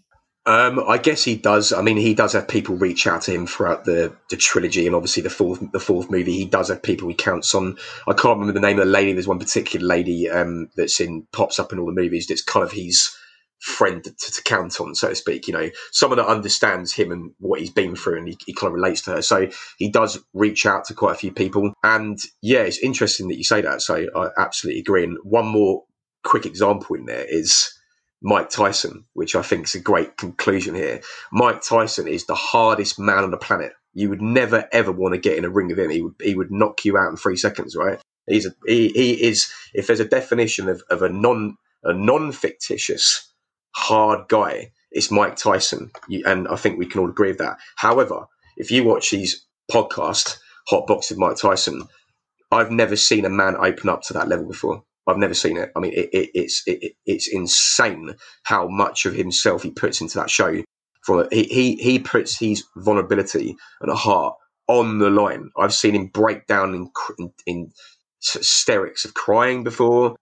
Um, 0.47 0.79
I 0.87 0.97
guess 0.97 1.23
he 1.23 1.35
does. 1.35 1.71
I 1.71 1.81
mean, 1.83 1.97
he 1.97 2.15
does 2.15 2.33
have 2.33 2.47
people 2.47 2.75
reach 2.75 3.05
out 3.05 3.21
to 3.23 3.31
him 3.31 3.45
throughout 3.45 3.85
the, 3.85 4.15
the 4.31 4.37
trilogy, 4.37 4.87
and 4.87 4.95
obviously 4.95 5.21
the 5.21 5.29
fourth 5.29 5.71
the 5.71 5.79
fourth 5.79 6.09
movie. 6.09 6.33
He 6.33 6.45
does 6.45 6.69
have 6.69 6.81
people 6.81 7.07
he 7.09 7.13
counts 7.13 7.53
on. 7.53 7.77
I 8.07 8.13
can't 8.13 8.39
remember 8.39 8.53
the 8.53 8.65
name 8.65 8.79
of 8.79 8.85
the 8.85 8.91
lady. 8.91 9.13
There's 9.13 9.27
one 9.27 9.37
particular 9.37 9.85
lady 9.85 10.29
um, 10.29 10.69
that's 10.75 10.99
in 10.99 11.27
pops 11.31 11.59
up 11.59 11.71
in 11.71 11.77
all 11.77 11.85
the 11.85 11.91
movies. 11.91 12.25
That's 12.25 12.41
kind 12.41 12.63
of 12.63 12.71
his 12.71 13.15
friend 13.59 14.03
to, 14.03 14.11
to, 14.11 14.41
count 14.41 14.81
on, 14.81 14.95
so 14.95 15.09
to 15.09 15.15
speak. 15.15 15.47
You 15.47 15.53
know, 15.53 15.69
someone 15.91 16.17
that 16.17 16.25
understands 16.25 16.91
him 16.91 17.11
and 17.11 17.33
what 17.37 17.59
he's 17.59 17.69
been 17.69 17.95
through, 17.95 18.17
and 18.17 18.27
he, 18.27 18.37
he 18.47 18.53
kind 18.53 18.69
of 18.69 18.73
relates 18.73 19.01
to 19.03 19.11
her. 19.11 19.21
So 19.21 19.47
he 19.77 19.89
does 19.89 20.17
reach 20.33 20.65
out 20.65 20.85
to 20.85 20.95
quite 20.95 21.13
a 21.13 21.19
few 21.19 21.31
people, 21.31 21.71
and 21.83 22.17
yeah, 22.41 22.61
it's 22.61 22.79
interesting 22.79 23.27
that 23.27 23.37
you 23.37 23.43
say 23.43 23.61
that. 23.61 23.83
So 23.83 24.07
I 24.15 24.29
absolutely 24.39 24.81
agree. 24.81 25.03
And 25.03 25.19
one 25.21 25.45
more 25.45 25.83
quick 26.23 26.47
example 26.47 26.95
in 26.95 27.05
there 27.05 27.25
is 27.29 27.71
Mike 28.21 28.49
Tyson, 28.49 29.05
which 29.13 29.35
I 29.35 29.41
think 29.41 29.65
is 29.65 29.75
a 29.75 29.79
great 29.79 30.17
conclusion 30.17 30.75
here. 30.75 31.01
Mike 31.31 31.61
Tyson 31.61 32.07
is 32.07 32.25
the 32.25 32.35
hardest 32.35 32.99
man 32.99 33.23
on 33.23 33.31
the 33.31 33.37
planet. 33.37 33.73
You 33.93 34.09
would 34.09 34.21
never 34.21 34.67
ever 34.71 34.91
want 34.91 35.13
to 35.15 35.19
get 35.19 35.37
in 35.37 35.45
a 35.45 35.49
ring 35.49 35.67
with 35.67 35.79
him. 35.79 35.89
He 35.89 36.01
would 36.01 36.15
he 36.21 36.35
would 36.35 36.51
knock 36.51 36.85
you 36.85 36.97
out 36.97 37.09
in 37.09 37.17
three 37.17 37.35
seconds, 37.35 37.75
right? 37.75 37.99
He's 38.27 38.45
a, 38.45 38.51
he, 38.65 38.89
he 38.89 39.23
is 39.23 39.51
if 39.73 39.87
there's 39.87 39.99
a 39.99 40.05
definition 40.05 40.69
of, 40.69 40.83
of 40.89 41.01
a 41.01 41.09
non 41.09 41.57
a 41.83 41.93
non 41.93 42.31
fictitious 42.31 43.27
hard 43.75 44.27
guy, 44.27 44.71
it's 44.91 45.11
Mike 45.11 45.35
Tyson, 45.35 45.91
you, 46.07 46.23
and 46.25 46.47
I 46.47 46.55
think 46.55 46.77
we 46.77 46.85
can 46.85 47.01
all 47.01 47.09
agree 47.09 47.29
with 47.29 47.39
that. 47.39 47.57
However, 47.75 48.25
if 48.57 48.71
you 48.71 48.83
watch 48.83 49.09
his 49.09 49.45
podcast, 49.71 50.37
Hot 50.67 50.85
Box 50.85 51.09
with 51.09 51.19
Mike 51.19 51.37
Tyson, 51.37 51.83
I've 52.51 52.71
never 52.71 52.95
seen 52.95 53.25
a 53.25 53.29
man 53.29 53.55
open 53.55 53.89
up 53.89 54.03
to 54.03 54.13
that 54.13 54.27
level 54.27 54.47
before. 54.47 54.83
I've 55.07 55.17
never 55.17 55.33
seen 55.33 55.57
it. 55.57 55.71
I 55.75 55.79
mean, 55.79 55.93
it, 55.93 56.09
it, 56.13 56.29
it's 56.33 56.63
it, 56.67 56.93
it's 57.05 57.27
insane 57.27 58.15
how 58.43 58.67
much 58.67 59.05
of 59.05 59.15
himself 59.15 59.63
he 59.63 59.71
puts 59.71 60.01
into 60.01 60.17
that 60.19 60.29
show. 60.29 60.63
From 61.03 61.27
he, 61.31 61.43
he 61.43 61.75
he 61.75 61.99
puts 61.99 62.37
his 62.37 62.63
vulnerability 62.77 63.55
and 63.81 63.91
a 63.91 63.95
heart 63.95 64.35
on 64.67 64.99
the 64.99 65.09
line. 65.09 65.49
I've 65.57 65.73
seen 65.73 65.95
him 65.95 66.07
break 66.07 66.47
down 66.47 66.75
in, 66.75 66.91
in, 67.17 67.33
in 67.45 67.71
hysterics 68.21 69.05
of 69.05 69.13
crying 69.13 69.63
before. 69.63 70.15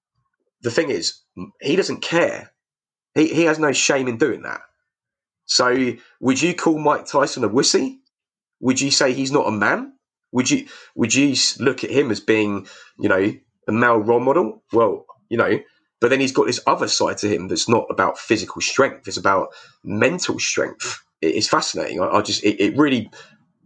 The 0.62 0.72
thing 0.72 0.90
is, 0.90 1.22
he 1.62 1.76
doesn't 1.76 2.02
care. 2.02 2.52
He 3.16 3.28
he 3.28 3.44
has 3.44 3.60
no 3.60 3.74
shame 3.74 4.08
in 4.08 4.18
doing 4.18 4.44
that. 4.44 4.62
So, 5.46 5.94
would 6.22 6.42
you 6.42 6.54
call 6.56 6.78
Mike 6.80 7.06
Tyson 7.08 7.44
a 7.44 7.50
wussy? 7.50 7.98
Would 8.62 8.80
you 8.80 8.92
say 8.92 9.14
he's 9.14 9.32
not 9.32 9.48
a 9.48 9.52
man? 9.52 9.94
Would 10.32 10.50
you 10.50 10.68
would 10.96 11.14
you 11.14 11.36
look 11.60 11.84
at 11.84 11.90
him 11.90 12.12
as 12.12 12.20
being, 12.20 12.68
you 13.00 13.10
know, 13.10 13.34
a 13.70 13.72
male 13.72 13.98
role 13.98 14.20
model. 14.20 14.64
Well, 14.74 15.06
you 15.30 15.38
know, 15.38 15.60
but 16.02 16.10
then 16.10 16.20
he's 16.20 16.32
got 16.32 16.48
this 16.48 16.60
other 16.68 16.88
side 16.88 17.18
to 17.20 17.28
him 17.28 17.48
that's 17.48 17.70
not 17.70 17.86
about 17.90 18.18
physical 18.18 18.62
strength; 18.62 19.08
it's 19.08 19.18
about 19.18 19.50
mental 19.84 20.40
strength. 20.40 21.02
It's 21.22 21.48
fascinating. 21.48 22.02
I, 22.02 22.08
I 22.08 22.22
just, 22.22 22.44
it, 22.44 22.60
it, 22.60 22.78
really, 22.78 23.10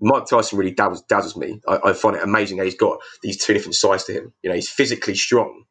Mike 0.02 0.26
Tyson 0.26 0.58
really 0.58 0.72
dazzles, 0.72 1.04
dazzles 1.04 1.38
me. 1.38 1.60
I, 1.68 1.80
I, 1.86 1.94
find 1.94 2.16
it 2.16 2.24
amazing 2.24 2.58
that 2.58 2.66
he's 2.66 2.76
got 2.76 3.00
these 3.22 3.38
two 3.38 3.54
different 3.54 3.76
sides 3.76 4.06
to 4.06 4.14
him. 4.14 4.34
You 4.42 4.50
know, 4.50 4.56
he's 4.56 4.70
physically 4.70 5.14
strong, 5.14 5.66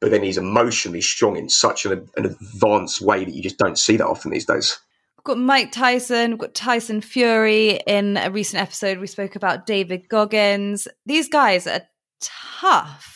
but 0.00 0.10
then 0.10 0.22
he's 0.22 0.38
emotionally 0.38 1.02
strong 1.02 1.36
in 1.36 1.50
such 1.50 1.84
an, 1.84 2.08
an 2.16 2.24
advanced 2.24 3.02
way 3.02 3.24
that 3.24 3.34
you 3.34 3.42
just 3.42 3.58
don't 3.58 3.78
see 3.78 3.98
that 3.98 4.06
often 4.06 4.30
these 4.30 4.46
days 4.46 4.78
We've 5.18 5.34
got 5.34 5.38
Mike 5.38 5.72
Tyson, 5.72 6.30
we've 6.30 6.38
got 6.38 6.54
Tyson 6.54 7.00
Fury. 7.00 7.80
In 7.86 8.16
a 8.16 8.30
recent 8.30 8.62
episode, 8.62 8.98
we 8.98 9.08
spoke 9.08 9.34
about 9.34 9.66
David 9.66 10.08
Goggins. 10.08 10.86
These 11.04 11.28
guys 11.28 11.66
are 11.66 11.82
tough 12.20 13.15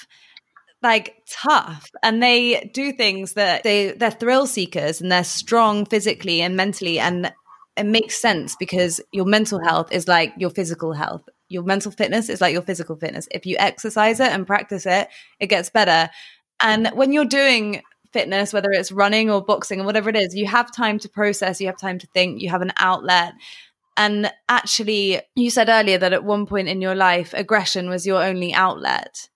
like 0.83 1.23
tough. 1.29 1.91
And 2.03 2.23
they 2.23 2.71
do 2.73 2.93
things 2.93 3.35
that 3.35 3.63
they 3.63 3.93
they're 3.93 4.11
thrill 4.11 4.47
seekers 4.47 5.01
and 5.01 5.11
they're 5.11 5.25
strong 5.25 5.85
physically 5.85 6.41
and 6.41 6.57
mentally. 6.57 6.99
And 6.99 7.33
it 7.77 7.85
makes 7.85 8.21
sense 8.21 8.57
because 8.59 9.01
your 9.13 9.25
mental 9.25 9.61
health 9.63 9.93
is 9.93 10.09
like 10.09 10.33
your 10.37 10.51
physical 10.51 10.93
health. 10.93 11.23
Your 11.49 11.63
mental 11.63 11.93
fitness 11.93 12.29
is 12.29 12.41
like 12.41 12.53
your 12.53 12.63
physical 12.63 12.97
fitness. 12.97 13.29
If 13.31 13.47
you 13.47 13.57
exercise 13.59 14.21
it 14.21 14.33
and 14.33 14.47
practice 14.47 14.87
it 14.87 15.09
it 15.39 15.49
gets 15.49 15.71
better. 15.71 16.11
And 16.63 16.89
when 16.89 17.13
you're 17.13 17.25
doing 17.25 17.83
fitness 18.13 18.53
whether 18.53 18.71
it's 18.73 18.91
running 18.91 19.31
or 19.31 19.45
boxing 19.45 19.81
or 19.81 19.85
whatever 19.85 20.11
it 20.11 20.17
is 20.17 20.35
you 20.35 20.45
have 20.45 20.75
time 20.75 20.99
to 20.99 21.09
process 21.09 21.61
you 21.61 21.69
have 21.69 21.79
time 21.79 21.97
to 21.97 22.09
think 22.09 22.41
you 22.41 22.51
have 22.51 22.63
an 22.63 22.73
outlet. 22.77 23.35
And 23.97 24.33
actually 24.49 25.21
you 25.37 25.51
said 25.51 25.69
earlier 25.69 25.99
that 25.99 26.13
at 26.13 26.25
one 26.25 26.47
point 26.47 26.69
in 26.69 26.81
your 26.81 26.95
life 26.97 27.33
aggression 27.35 27.89
was 27.89 28.07
your 28.07 28.23
only 28.23 28.53
outlet 28.53 29.29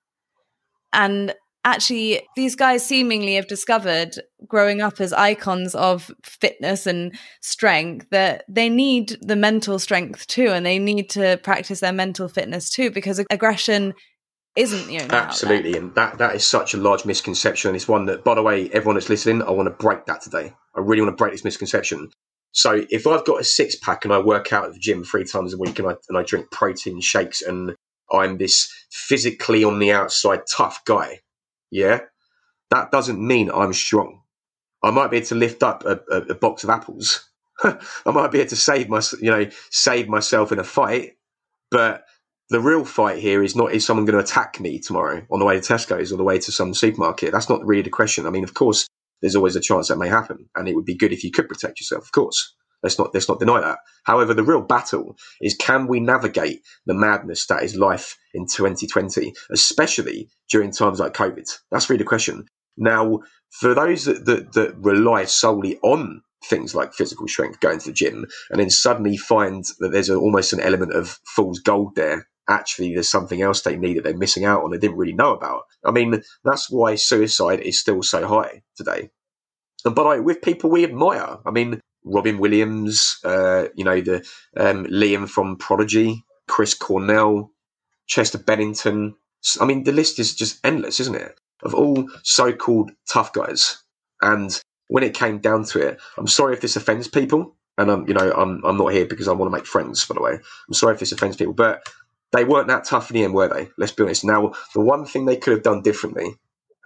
and 0.94 1.34
actually, 1.64 2.22
these 2.36 2.54
guys 2.56 2.86
seemingly 2.86 3.34
have 3.34 3.48
discovered 3.48 4.20
growing 4.46 4.80
up 4.80 5.00
as 5.00 5.12
icons 5.12 5.74
of 5.74 6.10
fitness 6.22 6.86
and 6.86 7.14
strength 7.42 8.06
that 8.10 8.44
they 8.48 8.68
need 8.68 9.16
the 9.20 9.36
mental 9.36 9.78
strength 9.78 10.26
too, 10.26 10.48
and 10.48 10.64
they 10.64 10.78
need 10.78 11.10
to 11.10 11.38
practice 11.42 11.80
their 11.80 11.92
mental 11.92 12.28
fitness 12.28 12.70
too, 12.70 12.90
because 12.90 13.18
aggression 13.30 13.94
isn't 14.56 14.86
the 14.86 15.00
only 15.00 15.10
absolutely 15.10 15.76
and 15.76 15.94
that 15.96 16.16
that 16.18 16.34
is 16.34 16.46
such 16.46 16.74
a 16.74 16.76
large 16.76 17.04
misconception 17.04 17.68
and 17.68 17.76
it's 17.76 17.88
one 17.88 18.06
that 18.06 18.22
by 18.22 18.34
the 18.34 18.42
way 18.42 18.70
everyone 18.70 18.94
that's 18.94 19.08
listening 19.08 19.42
i 19.42 19.50
want 19.50 19.66
to 19.66 19.84
break 19.84 20.06
that 20.06 20.20
today. 20.20 20.52
I 20.76 20.80
really 20.80 21.02
want 21.02 21.12
to 21.12 21.20
break 21.20 21.32
this 21.32 21.44
misconception. 21.44 22.10
So 22.52 22.84
if 22.88 23.06
i've 23.06 23.24
got 23.24 23.40
a 23.40 23.44
six 23.44 23.74
pack 23.76 24.04
and 24.04 24.14
i 24.14 24.18
work 24.18 24.52
out 24.52 24.66
at 24.66 24.72
the 24.72 24.78
gym 24.78 25.02
three 25.02 25.24
times 25.24 25.54
a 25.54 25.58
week 25.58 25.78
and 25.78 25.88
i, 25.88 25.94
and 26.08 26.16
I 26.16 26.22
drink 26.22 26.50
protein 26.52 27.00
shakes 27.00 27.42
and 27.42 27.74
I'm 28.14 28.38
this 28.38 28.72
physically 28.90 29.64
on 29.64 29.78
the 29.78 29.92
outside 29.92 30.42
tough 30.50 30.84
guy. 30.84 31.20
Yeah. 31.70 32.00
That 32.70 32.90
doesn't 32.90 33.24
mean 33.24 33.50
I'm 33.52 33.72
strong. 33.72 34.22
I 34.82 34.90
might 34.90 35.10
be 35.10 35.18
able 35.18 35.26
to 35.28 35.34
lift 35.36 35.62
up 35.62 35.84
a, 35.84 36.00
a, 36.10 36.16
a 36.30 36.34
box 36.34 36.64
of 36.64 36.70
apples. 36.70 37.28
I 37.64 37.78
might 38.06 38.32
be 38.32 38.40
able 38.40 38.50
to 38.50 38.56
save 38.56 38.88
my, 38.88 39.00
you 39.20 39.30
know, 39.30 39.48
save 39.70 40.08
myself 40.08 40.52
in 40.52 40.58
a 40.58 40.64
fight. 40.64 41.12
But 41.70 42.04
the 42.50 42.60
real 42.60 42.84
fight 42.84 43.18
here 43.18 43.42
is 43.42 43.56
not 43.56 43.72
is 43.72 43.86
someone 43.86 44.06
going 44.06 44.18
to 44.18 44.24
attack 44.24 44.60
me 44.60 44.78
tomorrow 44.78 45.26
on 45.30 45.38
the 45.38 45.46
way 45.46 45.58
to 45.58 45.72
Tesco's 45.74 46.12
or 46.12 46.16
the 46.16 46.24
way 46.24 46.38
to 46.38 46.52
some 46.52 46.74
supermarket. 46.74 47.32
That's 47.32 47.48
not 47.48 47.64
really 47.66 47.82
the 47.82 47.90
question. 47.90 48.26
I 48.26 48.30
mean, 48.30 48.44
of 48.44 48.54
course, 48.54 48.86
there's 49.22 49.36
always 49.36 49.56
a 49.56 49.60
chance 49.60 49.88
that 49.88 49.98
may 49.98 50.08
happen, 50.08 50.48
and 50.54 50.68
it 50.68 50.74
would 50.74 50.84
be 50.84 50.94
good 50.96 51.12
if 51.12 51.24
you 51.24 51.30
could 51.30 51.48
protect 51.48 51.80
yourself, 51.80 52.04
of 52.04 52.12
course. 52.12 52.54
Let's 52.84 52.98
not 52.98 53.14
let's 53.14 53.28
not 53.28 53.40
deny 53.40 53.60
that. 53.62 53.78
However, 54.04 54.34
the 54.34 54.44
real 54.44 54.60
battle 54.60 55.16
is 55.40 55.56
can 55.56 55.88
we 55.88 56.00
navigate 56.00 56.60
the 56.84 56.94
madness 56.94 57.46
that 57.46 57.62
is 57.62 57.74
life 57.74 58.16
in 58.34 58.46
2020, 58.46 59.32
especially 59.50 60.28
during 60.50 60.70
times 60.70 61.00
like 61.00 61.14
COVID? 61.14 61.50
That's 61.72 61.88
really 61.88 61.98
the 61.98 62.04
question. 62.04 62.44
Now, 62.76 63.20
for 63.50 63.72
those 63.74 64.04
that, 64.04 64.26
that, 64.26 64.52
that 64.52 64.76
rely 64.76 65.24
solely 65.24 65.78
on 65.78 66.22
things 66.44 66.74
like 66.74 66.92
physical 66.92 67.26
strength, 67.26 67.60
going 67.60 67.78
to 67.78 67.86
the 67.86 67.92
gym, 67.92 68.26
and 68.50 68.60
then 68.60 68.68
suddenly 68.68 69.16
find 69.16 69.64
that 69.78 69.90
there's 69.90 70.10
a, 70.10 70.16
almost 70.16 70.52
an 70.52 70.60
element 70.60 70.92
of 70.92 71.18
fool's 71.26 71.60
gold 71.60 71.94
there. 71.96 72.28
Actually, 72.50 72.92
there's 72.92 73.08
something 73.08 73.40
else 73.40 73.62
they 73.62 73.76
need 73.76 73.96
that 73.96 74.04
they're 74.04 74.16
missing 74.16 74.44
out 74.44 74.62
on, 74.62 74.70
they 74.70 74.78
didn't 74.78 74.98
really 74.98 75.14
know 75.14 75.32
about. 75.32 75.62
I 75.82 75.90
mean, 75.90 76.22
that's 76.44 76.70
why 76.70 76.96
suicide 76.96 77.60
is 77.60 77.80
still 77.80 78.02
so 78.02 78.26
high 78.26 78.62
today. 78.76 79.08
But 79.84 80.24
with 80.24 80.42
people 80.42 80.68
we 80.70 80.84
admire, 80.84 81.38
I 81.46 81.50
mean, 81.50 81.80
Robin 82.04 82.38
Williams, 82.38 83.18
uh, 83.24 83.66
you 83.74 83.84
know, 83.84 84.00
the 84.00 84.16
um, 84.56 84.84
Liam 84.86 85.28
from 85.28 85.56
Prodigy, 85.56 86.24
Chris 86.46 86.74
Cornell, 86.74 87.50
Chester 88.06 88.38
Bennington. 88.38 89.14
I 89.60 89.64
mean, 89.64 89.84
the 89.84 89.92
list 89.92 90.18
is 90.18 90.34
just 90.34 90.64
endless, 90.64 91.00
isn't 91.00 91.16
it? 91.16 91.38
Of 91.62 91.74
all 91.74 92.08
so-called 92.22 92.92
tough 93.10 93.32
guys. 93.32 93.82
And 94.20 94.58
when 94.88 95.02
it 95.02 95.14
came 95.14 95.38
down 95.38 95.64
to 95.64 95.80
it, 95.80 96.00
I'm 96.18 96.26
sorry 96.26 96.54
if 96.54 96.60
this 96.60 96.76
offends 96.76 97.08
people. 97.08 97.56
And 97.76 97.90
I'm, 97.90 98.06
you 98.06 98.14
know, 98.14 98.32
I'm, 98.32 98.62
I'm 98.64 98.76
not 98.76 98.92
here 98.92 99.06
because 99.06 99.26
I 99.26 99.32
want 99.32 99.50
to 99.50 99.56
make 99.56 99.66
friends, 99.66 100.04
by 100.04 100.14
the 100.14 100.22
way. 100.22 100.38
I'm 100.68 100.74
sorry 100.74 100.94
if 100.94 101.00
this 101.00 101.12
offends 101.12 101.36
people, 101.36 101.54
but 101.54 101.82
they 102.32 102.44
weren't 102.44 102.68
that 102.68 102.84
tough 102.84 103.10
in 103.10 103.14
the 103.14 103.24
end, 103.24 103.34
were 103.34 103.48
they? 103.48 103.68
Let's 103.78 103.92
be 103.92 104.04
honest. 104.04 104.24
Now, 104.24 104.52
the 104.74 104.80
one 104.80 105.04
thing 105.06 105.24
they 105.24 105.36
could 105.36 105.54
have 105.54 105.62
done 105.62 105.82
differently 105.82 106.34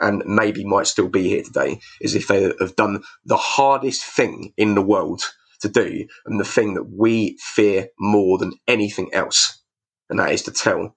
and 0.00 0.22
maybe 0.26 0.64
might 0.64 0.86
still 0.86 1.08
be 1.08 1.28
here 1.28 1.42
today 1.42 1.80
is 2.00 2.14
if 2.14 2.28
they 2.28 2.52
have 2.60 2.76
done 2.76 3.02
the 3.24 3.36
hardest 3.36 4.04
thing 4.04 4.52
in 4.56 4.74
the 4.74 4.82
world 4.82 5.22
to 5.60 5.68
do 5.68 6.06
and 6.26 6.38
the 6.38 6.44
thing 6.44 6.74
that 6.74 6.90
we 6.90 7.36
fear 7.40 7.88
more 7.98 8.38
than 8.38 8.52
anything 8.66 9.12
else. 9.12 9.62
And 10.08 10.18
that 10.18 10.32
is 10.32 10.42
to 10.42 10.52
tell 10.52 10.96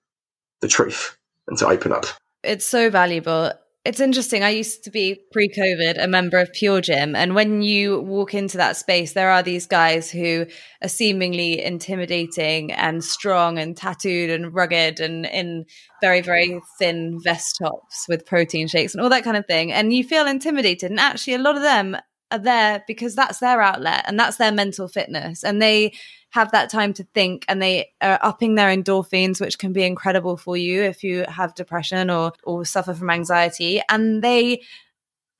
the 0.61 0.67
truth 0.67 1.17
and 1.47 1.57
to 1.57 1.67
open 1.67 1.91
up. 1.91 2.05
It's 2.43 2.65
so 2.65 2.89
valuable 2.89 3.51
it's 3.83 3.99
interesting. 3.99 4.43
I 4.43 4.49
used 4.49 4.83
to 4.83 4.91
be 4.91 5.21
pre 5.31 5.49
COVID 5.49 6.01
a 6.01 6.07
member 6.07 6.37
of 6.37 6.53
Pure 6.53 6.81
Gym. 6.81 7.15
And 7.15 7.33
when 7.33 7.63
you 7.63 8.01
walk 8.01 8.35
into 8.35 8.57
that 8.57 8.77
space, 8.77 9.13
there 9.13 9.31
are 9.31 9.41
these 9.41 9.65
guys 9.65 10.11
who 10.11 10.45
are 10.83 10.87
seemingly 10.87 11.63
intimidating 11.63 12.71
and 12.71 13.03
strong 13.03 13.57
and 13.57 13.75
tattooed 13.75 14.29
and 14.29 14.53
rugged 14.53 14.99
and 14.99 15.25
in 15.25 15.65
very, 15.99 16.21
very 16.21 16.61
thin 16.77 17.19
vest 17.23 17.57
tops 17.61 18.05
with 18.07 18.25
protein 18.25 18.67
shakes 18.67 18.93
and 18.93 19.01
all 19.01 19.09
that 19.09 19.23
kind 19.23 19.37
of 19.37 19.47
thing. 19.47 19.71
And 19.71 19.91
you 19.91 20.03
feel 20.03 20.27
intimidated. 20.27 20.91
And 20.91 20.99
actually, 20.99 21.33
a 21.33 21.39
lot 21.39 21.55
of 21.55 21.63
them 21.63 21.97
are 22.31 22.39
there 22.39 22.83
because 22.87 23.15
that's 23.15 23.39
their 23.39 23.61
outlet 23.61 24.03
and 24.07 24.19
that's 24.19 24.37
their 24.37 24.51
mental 24.51 24.87
fitness. 24.87 25.43
And 25.43 25.61
they 25.61 25.93
have 26.31 26.51
that 26.51 26.69
time 26.69 26.93
to 26.93 27.03
think 27.13 27.45
and 27.47 27.61
they 27.61 27.91
are 28.01 28.19
upping 28.21 28.55
their 28.55 28.75
endorphins, 28.75 29.41
which 29.41 29.59
can 29.59 29.73
be 29.73 29.83
incredible 29.83 30.37
for 30.37 30.55
you 30.55 30.81
if 30.81 31.03
you 31.03 31.25
have 31.27 31.55
depression 31.55 32.09
or, 32.09 32.31
or 32.43 32.65
suffer 32.65 32.93
from 32.93 33.09
anxiety. 33.09 33.81
And 33.89 34.21
they 34.21 34.61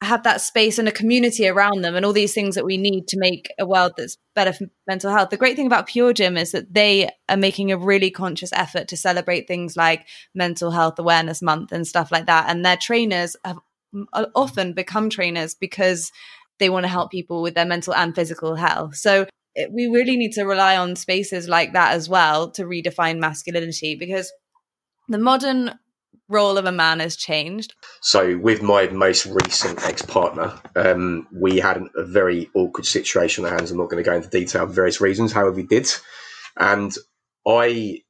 have 0.02 0.24
that 0.24 0.42
space 0.42 0.80
and 0.80 0.88
a 0.88 0.92
community 0.92 1.48
around 1.48 1.82
them 1.82 1.96
and 1.96 2.04
all 2.06 2.14
these 2.14 2.34
things 2.34 2.56
that 2.56 2.66
we 2.66 2.76
need 2.76 3.08
to 3.08 3.20
make 3.20 3.54
a 3.60 3.66
world 3.66 3.94
that's 3.96 4.18
better 4.34 4.52
for 4.52 4.66
mental 4.88 5.12
health. 5.12 5.30
The 5.30 5.38
great 5.38 5.56
thing 5.56 5.68
about 5.68 5.88
Pure 5.88 6.14
Gym 6.14 6.38
is 6.38 6.52
that 6.54 6.74
they 6.74 7.10
are 7.30 7.38
making 7.38 7.72
a 7.72 7.78
really 7.78 8.10
conscious 8.10 8.52
effort 8.54 8.88
to 8.88 8.98
celebrate 8.98 9.48
things 9.48 9.78
like 9.78 10.08
mental 10.34 10.72
health 10.72 10.98
awareness 10.98 11.42
month 11.42 11.72
and 11.72 11.86
stuff 11.86 12.12
like 12.12 12.26
that. 12.26 12.50
And 12.50 12.66
their 12.66 12.78
trainers 12.78 13.36
have 13.46 13.60
often 14.14 14.74
become 14.74 15.10
trainers 15.10 15.54
because 15.54 16.12
they 16.60 16.70
want 16.70 16.84
to 16.84 16.90
help 16.90 17.12
people 17.12 17.42
with 17.42 17.56
their 17.56 17.66
mental 17.66 17.94
and 17.94 18.14
physical 18.16 18.56
health. 18.56 18.96
So 18.96 19.26
it, 19.56 19.72
we 19.72 19.88
really 19.88 20.18
need 20.18 20.34
to 20.34 20.44
rely 20.44 20.78
on 20.78 20.96
spaces 20.96 21.48
like 21.48 21.74
that 21.74 21.94
as 21.94 22.08
well 22.08 22.52
to 22.52 22.64
redefine 22.64 23.20
masculinity 23.20 23.96
because 23.96 24.32
the 25.10 25.18
modern 25.18 25.72
role 26.32 26.58
of 26.58 26.66
a 26.66 26.72
man 26.72 27.00
has 27.00 27.16
changed. 27.16 27.74
So, 28.02 28.38
with 28.38 28.62
my 28.62 28.88
most 28.88 29.26
recent 29.26 29.84
ex 29.84 30.02
partner, 30.02 30.54
um, 30.76 31.28
we 31.34 31.58
had 31.58 31.84
a 31.96 32.04
very 32.06 32.50
awkward 32.56 32.86
situation 32.86 33.44
on 33.44 33.52
our 33.52 33.58
hands. 33.58 33.72
I'm 33.72 33.78
not 33.78 33.90
going 33.90 34.04
to 34.04 34.10
go 34.10 34.16
into 34.16 34.30
detail 34.30 34.66
for 34.66 34.74
various 34.74 35.02
reasons, 35.02 35.34
however, 35.34 35.52
we 35.52 35.64
did. 35.64 35.90
And 36.58 36.96
I 37.48 38.02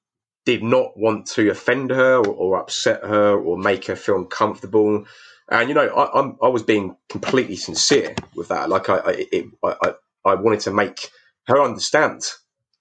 did 0.45 0.63
not 0.63 0.97
want 0.97 1.27
to 1.27 1.49
offend 1.49 1.91
her 1.91 2.17
or, 2.17 2.27
or 2.27 2.59
upset 2.59 3.03
her 3.03 3.37
or 3.37 3.57
make 3.57 3.85
her 3.85 3.95
feel 3.95 4.17
uncomfortable. 4.17 5.05
And 5.51 5.69
you 5.69 5.75
know, 5.75 5.87
I, 5.87 6.19
I'm, 6.19 6.37
i 6.41 6.47
was 6.47 6.63
being 6.63 6.95
completely 7.09 7.57
sincere 7.57 8.15
with 8.35 8.47
that. 8.47 8.69
Like 8.69 8.89
I, 8.89 8.97
I, 8.97 9.27
it, 9.31 9.45
I, 9.63 9.93
I 10.25 10.35
wanted 10.35 10.61
to 10.61 10.71
make 10.71 11.11
her 11.47 11.61
understand 11.61 12.23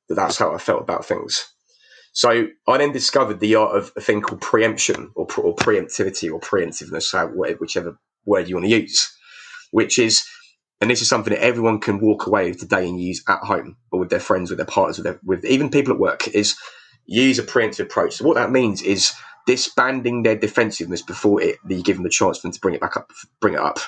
that 0.08 0.14
that's 0.14 0.38
how 0.38 0.54
I 0.54 0.58
felt 0.58 0.82
about 0.82 1.04
things. 1.04 1.46
So 2.12 2.48
I 2.68 2.78
then 2.78 2.92
discovered 2.92 3.40
the 3.40 3.56
art 3.56 3.76
of 3.76 3.92
a 3.96 4.00
thing 4.00 4.20
called 4.20 4.40
preemption 4.40 5.12
or, 5.14 5.26
or 5.38 5.54
preemptivity 5.54 6.32
or 6.32 6.40
preemptiveness, 6.40 7.58
whichever 7.60 7.98
word 8.24 8.48
you 8.48 8.56
want 8.56 8.66
to 8.66 8.76
use, 8.80 9.12
which 9.70 9.98
is, 9.98 10.24
and 10.80 10.90
this 10.90 11.02
is 11.02 11.08
something 11.08 11.32
that 11.32 11.42
everyone 11.44 11.80
can 11.80 12.00
walk 12.00 12.26
away 12.26 12.50
with 12.50 12.60
today 12.60 12.88
and 12.88 13.00
use 13.00 13.22
at 13.28 13.40
home 13.40 13.76
or 13.92 14.00
with 14.00 14.10
their 14.10 14.20
friends, 14.20 14.50
with 14.50 14.58
their 14.58 14.66
partners, 14.66 14.98
with, 14.98 15.04
their, 15.04 15.20
with 15.24 15.44
even 15.44 15.70
people 15.70 15.94
at 15.94 16.00
work, 16.00 16.28
is 16.28 16.56
use 17.06 17.38
a 17.38 17.44
preemptive 17.44 17.80
approach. 17.80 18.14
So 18.14 18.24
what 18.24 18.36
that 18.36 18.50
means 18.50 18.82
is 18.82 19.12
disbanding 19.46 20.22
their 20.22 20.36
defensiveness 20.36 21.02
before 21.02 21.42
it, 21.42 21.56
you 21.68 21.82
give 21.82 21.96
them 21.96 22.04
the 22.04 22.10
chance 22.10 22.38
for 22.38 22.48
them 22.48 22.52
to 22.52 22.60
bring 22.60 22.74
it 22.74 22.80
back 22.80 22.96
up, 22.96 23.10
bring 23.40 23.54
it 23.54 23.60
up. 23.60 23.78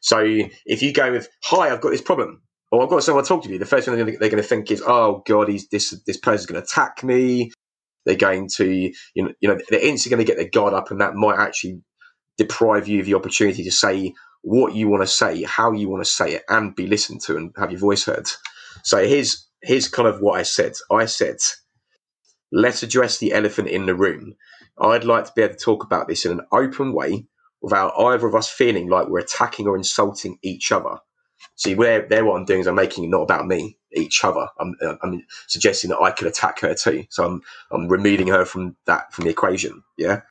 So 0.00 0.20
if 0.66 0.82
you 0.82 0.92
go 0.92 1.12
with, 1.12 1.28
"Hi, 1.44 1.70
I've 1.70 1.80
got 1.80 1.90
this 1.90 2.02
problem," 2.02 2.42
or 2.70 2.82
I've 2.82 2.90
got 2.90 3.02
someone 3.02 3.24
to 3.24 3.28
talk 3.28 3.44
to 3.44 3.50
you, 3.50 3.58
the 3.58 3.66
first 3.66 3.86
thing 3.86 3.96
they're 3.96 4.04
going 4.04 4.36
to 4.36 4.42
think 4.42 4.70
is, 4.70 4.82
oh 4.86 5.22
God, 5.26 5.48
he's 5.48 5.68
this 5.68 5.90
this 6.06 6.16
person's 6.18 6.46
going 6.46 6.60
to 6.62 6.66
attack 6.66 7.02
me. 7.04 7.52
They're 8.06 8.16
going 8.16 8.48
to, 8.56 8.66
you 9.14 9.24
know, 9.24 9.32
you 9.40 9.48
know, 9.48 9.58
they're 9.68 9.80
instantly 9.80 10.16
going 10.16 10.26
to 10.26 10.32
get 10.32 10.38
their 10.38 10.50
guard 10.50 10.74
up, 10.74 10.90
and 10.90 11.00
that 11.00 11.14
might 11.14 11.38
actually 11.38 11.82
deprive 12.38 12.88
you 12.88 13.00
of 13.00 13.06
the 13.06 13.14
opportunity 13.14 13.64
to 13.64 13.72
say 13.72 14.14
what 14.42 14.74
you 14.74 14.88
want 14.88 15.02
to 15.02 15.06
say, 15.06 15.42
how 15.44 15.72
you 15.72 15.88
want 15.88 16.04
to 16.04 16.10
say 16.10 16.34
it, 16.34 16.44
and 16.48 16.74
be 16.74 16.86
listened 16.86 17.20
to 17.22 17.36
and 17.36 17.52
have 17.58 17.70
your 17.70 17.80
voice 17.80 18.04
heard. 18.04 18.28
So 18.84 19.06
here's 19.06 19.46
here's 19.62 19.88
kind 19.88 20.08
of 20.08 20.20
what 20.20 20.38
I 20.38 20.44
said. 20.44 20.74
I 20.90 21.06
said, 21.06 21.38
let's 22.52 22.82
address 22.82 23.18
the 23.18 23.32
elephant 23.32 23.68
in 23.68 23.86
the 23.86 23.94
room. 23.94 24.34
I'd 24.80 25.04
like 25.04 25.26
to 25.26 25.32
be 25.34 25.42
able 25.42 25.54
to 25.54 25.60
talk 25.60 25.84
about 25.84 26.08
this 26.08 26.24
in 26.24 26.32
an 26.32 26.46
open 26.52 26.92
way 26.92 27.26
without 27.62 27.92
either 27.98 28.26
of 28.26 28.34
us 28.34 28.48
feeling 28.50 28.88
like 28.88 29.08
we're 29.08 29.20
attacking 29.20 29.66
or 29.66 29.76
insulting 29.76 30.38
each 30.42 30.72
other. 30.72 30.98
See, 31.56 31.74
where 31.74 32.06
there, 32.08 32.24
what 32.24 32.36
I'm 32.36 32.44
doing 32.44 32.60
is 32.60 32.66
I'm 32.66 32.74
making 32.74 33.04
it 33.04 33.08
not 33.10 33.22
about 33.22 33.46
me, 33.46 33.78
each 33.92 34.24
other. 34.24 34.48
I'm, 34.60 34.76
uh, 34.82 34.96
I'm 35.02 35.24
suggesting 35.46 35.90
that 35.90 36.00
I 36.00 36.10
could 36.10 36.28
attack 36.28 36.60
her 36.60 36.74
too. 36.74 37.04
So 37.10 37.24
I'm, 37.24 37.42
I'm 37.70 37.88
removing 37.88 38.28
her 38.28 38.44
from 38.44 38.76
that 38.86 39.12
from 39.12 39.24
the 39.24 39.30
equation. 39.30 39.82
Yeah. 39.96 40.22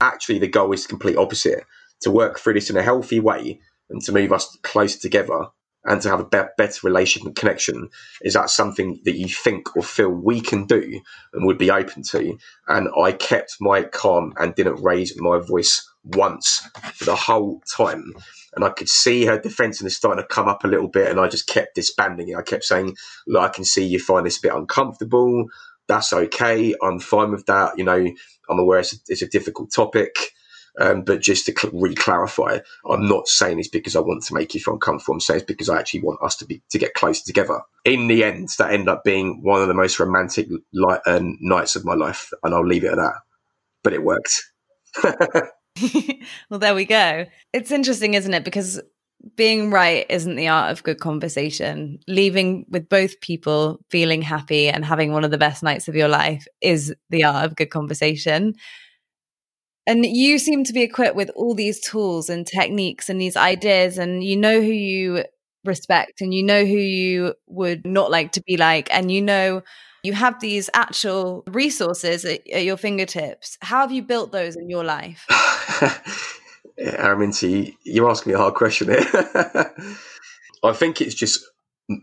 Actually, 0.00 0.38
the 0.38 0.48
goal 0.48 0.72
is 0.72 0.84
the 0.84 0.88
complete 0.88 1.16
opposite: 1.16 1.64
to 2.02 2.10
work 2.10 2.38
through 2.38 2.54
this 2.54 2.70
in 2.70 2.76
a 2.76 2.82
healthy 2.82 3.20
way 3.20 3.60
and 3.90 4.02
to 4.02 4.12
move 4.12 4.32
us 4.32 4.56
closer 4.62 4.98
together 4.98 5.46
and 5.84 6.02
to 6.02 6.10
have 6.10 6.20
a 6.20 6.24
be- 6.26 6.50
better 6.58 6.80
relationship 6.84 7.26
and 7.26 7.36
connection. 7.36 7.88
Is 8.22 8.34
that 8.34 8.50
something 8.50 9.00
that 9.04 9.16
you 9.16 9.28
think 9.28 9.76
or 9.76 9.82
feel 9.82 10.10
we 10.10 10.40
can 10.40 10.66
do 10.66 11.00
and 11.32 11.46
would 11.46 11.58
be 11.58 11.70
open 11.70 12.02
to? 12.10 12.36
And 12.68 12.88
I 13.00 13.12
kept 13.12 13.56
my 13.60 13.82
calm 13.84 14.34
and 14.38 14.54
didn't 14.54 14.82
raise 14.82 15.14
my 15.20 15.38
voice 15.40 15.88
once 16.04 16.62
for 16.94 17.06
the 17.06 17.16
whole 17.16 17.62
time 17.76 18.12
and 18.54 18.64
I 18.64 18.70
could 18.70 18.88
see 18.88 19.26
her 19.26 19.38
defensiveness 19.40 19.96
starting 19.96 20.22
to 20.22 20.28
come 20.28 20.48
up 20.48 20.64
a 20.64 20.68
little 20.68 20.88
bit, 20.88 21.10
and 21.10 21.20
I 21.20 21.28
just 21.28 21.48
kept 21.48 21.76
disbanding 21.76 22.30
it. 22.30 22.36
I 22.36 22.42
kept 22.42 22.64
saying, 22.64 22.96
"Look, 23.26 23.42
I 23.42 23.48
can 23.48 23.64
see 23.64 23.86
you 23.86 24.00
find 24.00 24.26
this 24.26 24.38
a 24.38 24.42
bit 24.42 24.54
uncomfortable. 24.54 25.46
That's 25.88 26.12
okay. 26.12 26.74
I'm 26.82 27.00
fine 27.00 27.32
with 27.32 27.46
that. 27.46 27.78
You 27.78 27.84
know, 27.84 28.06
I'm 28.50 28.58
aware 28.58 28.80
it's 28.80 28.94
a, 28.94 28.98
it's 29.08 29.22
a 29.22 29.28
difficult 29.28 29.72
topic." 29.72 30.14
Um, 30.78 31.02
but 31.02 31.20
just 31.20 31.46
to 31.46 31.54
cl- 31.56 31.72
re-clarify, 31.74 32.58
I'm 32.88 33.08
not 33.08 33.28
saying 33.28 33.56
this 33.56 33.68
because 33.68 33.96
I 33.96 34.00
want 34.00 34.22
to 34.24 34.34
make 34.34 34.54
you 34.54 34.60
feel 34.60 34.74
uncomfortable. 34.74 35.14
I'm 35.14 35.20
saying 35.20 35.40
it's 35.40 35.46
because 35.46 35.68
I 35.68 35.78
actually 35.78 36.02
want 36.02 36.22
us 36.22 36.36
to 36.36 36.46
be 36.46 36.62
to 36.70 36.78
get 36.78 36.94
closer 36.94 37.22
together. 37.24 37.60
In 37.84 38.08
the 38.08 38.24
end, 38.24 38.48
that 38.58 38.72
ended 38.72 38.88
up 38.88 39.04
being 39.04 39.42
one 39.42 39.62
of 39.62 39.68
the 39.68 39.74
most 39.74 39.98
romantic 39.98 40.48
uh, 41.06 41.20
nights 41.40 41.76
of 41.76 41.84
my 41.84 41.94
life, 41.94 42.30
and 42.42 42.54
I'll 42.54 42.66
leave 42.66 42.84
it 42.84 42.92
at 42.92 42.96
that. 42.96 43.14
But 43.82 43.94
it 43.94 44.02
worked. 44.02 44.42
well, 46.50 46.58
there 46.58 46.74
we 46.74 46.84
go. 46.84 47.26
It's 47.52 47.70
interesting, 47.70 48.14
isn't 48.14 48.34
it? 48.34 48.44
Because 48.44 48.80
being 49.36 49.70
right 49.70 50.06
isn't 50.08 50.36
the 50.36 50.48
art 50.48 50.70
of 50.70 50.82
good 50.82 50.98
conversation. 50.98 51.98
Leaving 52.08 52.64
with 52.68 52.88
both 52.88 53.20
people 53.20 53.80
feeling 53.90 54.22
happy 54.22 54.68
and 54.68 54.84
having 54.84 55.12
one 55.12 55.24
of 55.24 55.30
the 55.30 55.38
best 55.38 55.62
nights 55.62 55.88
of 55.88 55.94
your 55.94 56.08
life 56.08 56.46
is 56.60 56.94
the 57.10 57.24
art 57.24 57.44
of 57.44 57.56
good 57.56 57.70
conversation. 57.70 58.54
And 59.90 60.06
you 60.06 60.38
seem 60.38 60.62
to 60.62 60.72
be 60.72 60.82
equipped 60.82 61.16
with 61.16 61.32
all 61.34 61.52
these 61.52 61.80
tools 61.80 62.30
and 62.30 62.46
techniques 62.46 63.08
and 63.08 63.20
these 63.20 63.36
ideas, 63.36 63.98
and 63.98 64.22
you 64.22 64.36
know 64.36 64.60
who 64.60 64.70
you 64.70 65.24
respect 65.64 66.20
and 66.20 66.32
you 66.32 66.44
know 66.44 66.64
who 66.64 66.76
you 66.76 67.34
would 67.48 67.84
not 67.84 68.08
like 68.08 68.30
to 68.32 68.42
be 68.46 68.56
like, 68.56 68.88
and 68.94 69.10
you 69.10 69.20
know 69.20 69.64
you 70.04 70.12
have 70.12 70.38
these 70.38 70.70
actual 70.74 71.42
resources 71.48 72.24
at, 72.24 72.48
at 72.50 72.62
your 72.62 72.76
fingertips. 72.76 73.58
How 73.62 73.80
have 73.80 73.90
you 73.90 74.02
built 74.02 74.30
those 74.30 74.54
in 74.54 74.70
your 74.70 74.84
life? 74.84 75.26
Araminta, 76.78 77.74
you're 77.82 78.08
asking 78.08 78.30
me 78.30 78.34
a 78.36 78.38
hard 78.38 78.54
question 78.54 78.90
here. 78.90 79.00
I 80.62 80.72
think 80.72 81.00
it's 81.00 81.16
just 81.16 81.44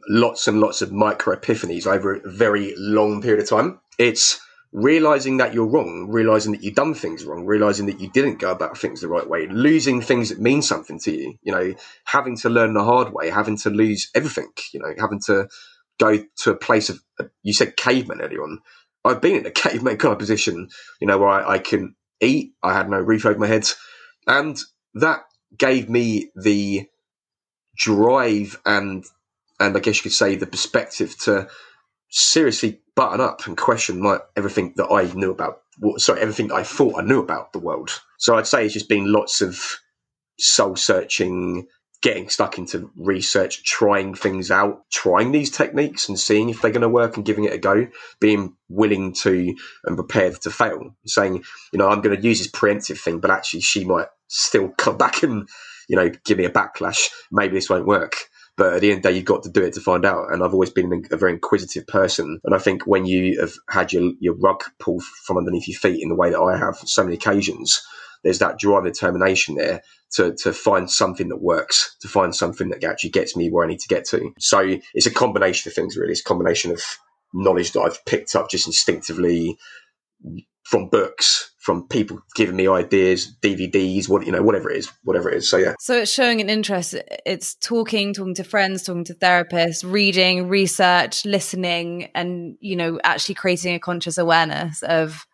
lots 0.10 0.46
and 0.46 0.60
lots 0.60 0.82
of 0.82 0.92
micro 0.92 1.38
epiphanies 1.38 1.88
over 1.88 2.16
a 2.16 2.30
very 2.30 2.74
long 2.78 3.22
period 3.22 3.42
of 3.42 3.48
time. 3.48 3.80
It's 3.98 4.42
realizing 4.72 5.38
that 5.38 5.54
you're 5.54 5.68
wrong, 5.68 6.08
realizing 6.10 6.52
that 6.52 6.64
you've 6.64 6.76
done 6.76 6.94
things 6.94 7.26
wrong, 7.26 7.46
realizing 7.46 7.88
that 7.88 8.00
you 8.00 8.10
didn't 8.12 8.40
go 8.40 8.52
about 8.52 8.78
things 8.78 9.02
the 9.02 9.08
right 9.08 9.28
way, 9.28 9.48
losing 9.48 10.02
things 10.02 10.30
that 10.30 10.40
mean 10.40 10.62
something 10.62 11.00
to 11.00 11.12
you, 11.12 11.36
you 11.44 11.52
know, 11.52 11.74
having 12.06 12.38
to 12.38 12.50
learn 12.50 12.74
the 12.74 12.84
hard 12.84 13.14
way, 13.14 13.30
having 13.30 13.58
to 13.58 13.70
lose 13.70 14.10
everything, 14.16 14.50
you 14.74 14.80
know, 14.80 14.94
having 15.00 15.20
to 15.22 15.48
go 16.00 16.24
to 16.38 16.52
a 16.52 16.56
place 16.56 16.90
of 16.90 17.00
uh, 17.20 17.26
you 17.44 17.54
said 17.54 17.78
caveman 17.78 18.22
earlier 18.22 18.44
on. 18.44 18.60
I've 19.06 19.22
been 19.22 19.38
in 19.38 19.46
a 19.46 19.52
caveman 19.64 19.98
kind 19.98 20.14
of 20.14 20.20
position, 20.20 20.70
you 21.02 21.08
know, 21.08 21.18
where 21.18 21.30
I, 21.30 21.54
I 21.56 21.60
can 21.60 21.96
eat. 22.22 22.54
I 22.64 22.74
had 22.74 22.90
no 22.90 23.00
roof 23.00 23.26
over 23.26 23.40
my 23.40 23.48
head, 23.48 23.68
and 24.28 24.60
that 24.96 25.22
gave 25.58 25.90
me 25.90 26.30
the 26.36 26.86
drive 27.78 28.60
and 28.66 29.06
and 29.60 29.78
I 29.78 29.80
guess 29.80 29.98
you 29.98 30.04
could 30.04 30.14
say 30.14 30.36
the 30.36 30.48
perspective 30.48 31.18
to 31.22 31.48
seriously 32.10 32.82
button 32.96 33.22
up 33.22 33.46
and 33.48 33.58
question 33.58 34.02
my 34.02 34.20
everything 34.36 34.74
that 34.78 34.88
I 34.88 35.12
knew 35.14 35.32
about. 35.32 35.62
Sorry, 35.98 36.22
everything 36.22 36.52
I 36.52 36.64
thought 36.64 37.00
I 37.00 37.04
knew 37.04 37.20
about 37.20 37.54
the 37.54 37.60
world. 37.60 37.92
So 38.18 38.36
I'd 38.36 38.48
say 38.48 38.66
it's 38.66 38.74
just 38.74 38.90
been 38.90 39.12
lots 39.12 39.42
of 39.42 39.78
soul 40.40 40.76
searching, 40.76 41.68
getting 42.02 42.30
stuck 42.30 42.58
into 42.58 42.92
research, 42.96 43.64
trying 43.64 44.16
things 44.16 44.52
out, 44.52 44.82
trying 44.92 45.32
these 45.32 45.52
techniques 45.52 46.10
and 46.10 46.20
seeing 46.20 46.50
if 46.50 46.62
they're 46.62 46.72
going 46.72 46.82
to 46.82 46.90
work 46.90 47.18
and 47.18 47.26
giving 47.26 47.46
it 47.46 47.54
a 47.54 47.58
go, 47.58 47.88
being 48.20 48.56
willing 48.70 49.14
to 49.14 49.56
and 49.86 49.98
prepared 49.98 50.40
to 50.42 50.52
fail, 50.52 50.96
saying, 51.06 51.44
you 51.74 51.80
know, 51.80 51.90
I'm 51.90 52.02
going 52.02 52.16
to 52.16 52.28
use 52.28 52.40
this 52.40 52.52
preemptive 52.52 53.00
thing, 53.00 53.20
but 53.20 53.32
actually 53.32 53.62
she 53.62 53.86
might 53.86 54.08
still 54.28 54.70
come 54.78 54.98
back 55.00 55.24
and, 55.24 55.48
you 55.90 55.96
know, 55.96 56.10
give 56.26 56.38
me 56.38 56.46
a 56.46 56.50
backlash. 56.50 57.08
Maybe 57.32 57.56
this 57.56 57.70
won't 57.70 57.88
work. 57.88 58.16
But 58.58 58.74
at 58.74 58.82
the 58.82 58.90
end 58.90 58.98
of 58.98 59.04
the 59.04 59.10
day, 59.10 59.16
you've 59.16 59.26
got 59.26 59.44
to 59.44 59.52
do 59.52 59.64
it 59.64 59.74
to 59.76 59.82
find 59.82 60.04
out. 60.04 60.32
And 60.32 60.44
I've 60.44 60.54
always 60.54 60.72
been 60.72 61.06
a 61.12 61.18
very 61.18 61.34
inquisitive 61.34 61.86
person. 61.86 62.40
And 62.44 62.56
I 62.56 62.58
think 62.58 62.88
when 62.88 63.06
you 63.06 63.40
have 63.40 63.54
had 63.70 63.94
your, 63.94 64.12
your 64.20 64.34
rug 64.34 64.64
pulled 64.80 65.04
from 65.04 65.38
underneath 65.38 65.68
your 65.68 65.78
feet 65.78 66.02
in 66.02 66.10
the 66.10 66.16
way 66.16 66.32
that 66.32 66.42
I 66.42 66.58
have 66.58 66.78
so 66.78 67.04
many 67.04 67.16
occasions, 67.16 67.82
there's 68.24 68.40
that 68.40 68.58
drive 68.58 68.86
determination 68.86 69.56
there 69.56 69.84
to, 70.14 70.34
to 70.38 70.54
find 70.54 70.90
something 70.90 71.30
that 71.30 71.42
works, 71.42 71.96
to 72.02 72.08
find 72.08 72.36
something 72.36 72.70
that 72.70 72.84
actually 72.84 73.12
gets 73.12 73.36
me 73.36 73.50
where 73.52 73.64
I 73.64 73.70
need 73.70 73.80
to 73.80 73.88
get 73.88 74.06
to. 74.06 74.34
So 74.40 74.78
it's 74.94 75.06
a 75.06 75.12
combination 75.12 75.70
of 75.70 75.76
things, 75.76 75.96
really. 75.96 76.12
It's 76.12 76.22
a 76.22 76.24
combination 76.24 76.72
of 76.72 76.82
knowledge 77.34 77.74
that 77.74 77.82
I've 77.82 78.04
picked 78.06 78.36
up 78.36 78.50
just 78.50 78.68
instinctively 78.68 79.58
from 80.64 80.90
books, 80.90 81.52
from 81.68 81.86
people 81.90 82.22
giving 82.34 82.56
me 82.56 82.66
ideas, 82.66 83.36
DVDs, 83.42 84.08
what 84.08 84.26
you 84.26 84.32
know, 84.32 84.42
whatever 84.42 84.72
it 84.72 84.78
is, 84.78 84.90
whatever 85.04 85.30
it 85.30 85.36
is. 85.40 85.50
So 85.50 85.58
yeah. 85.58 85.74
So 85.82 85.98
it's 85.98 86.10
showing 86.10 86.40
an 86.40 86.50
interest. 86.50 86.96
It's 87.26 87.56
talking, 87.56 88.14
talking 88.14 88.36
to 88.36 88.46
friends, 88.46 88.84
talking 88.84 89.04
to 89.04 89.14
therapists, 89.14 89.84
reading, 89.84 90.48
research, 90.48 91.26
listening, 91.26 92.10
and 92.16 92.56
you 92.62 92.78
know, 92.78 93.02
actually 93.04 93.36
creating 93.36 93.76
a 93.76 93.80
conscious 93.80 94.18
awareness 94.18 94.82
of 94.82 95.28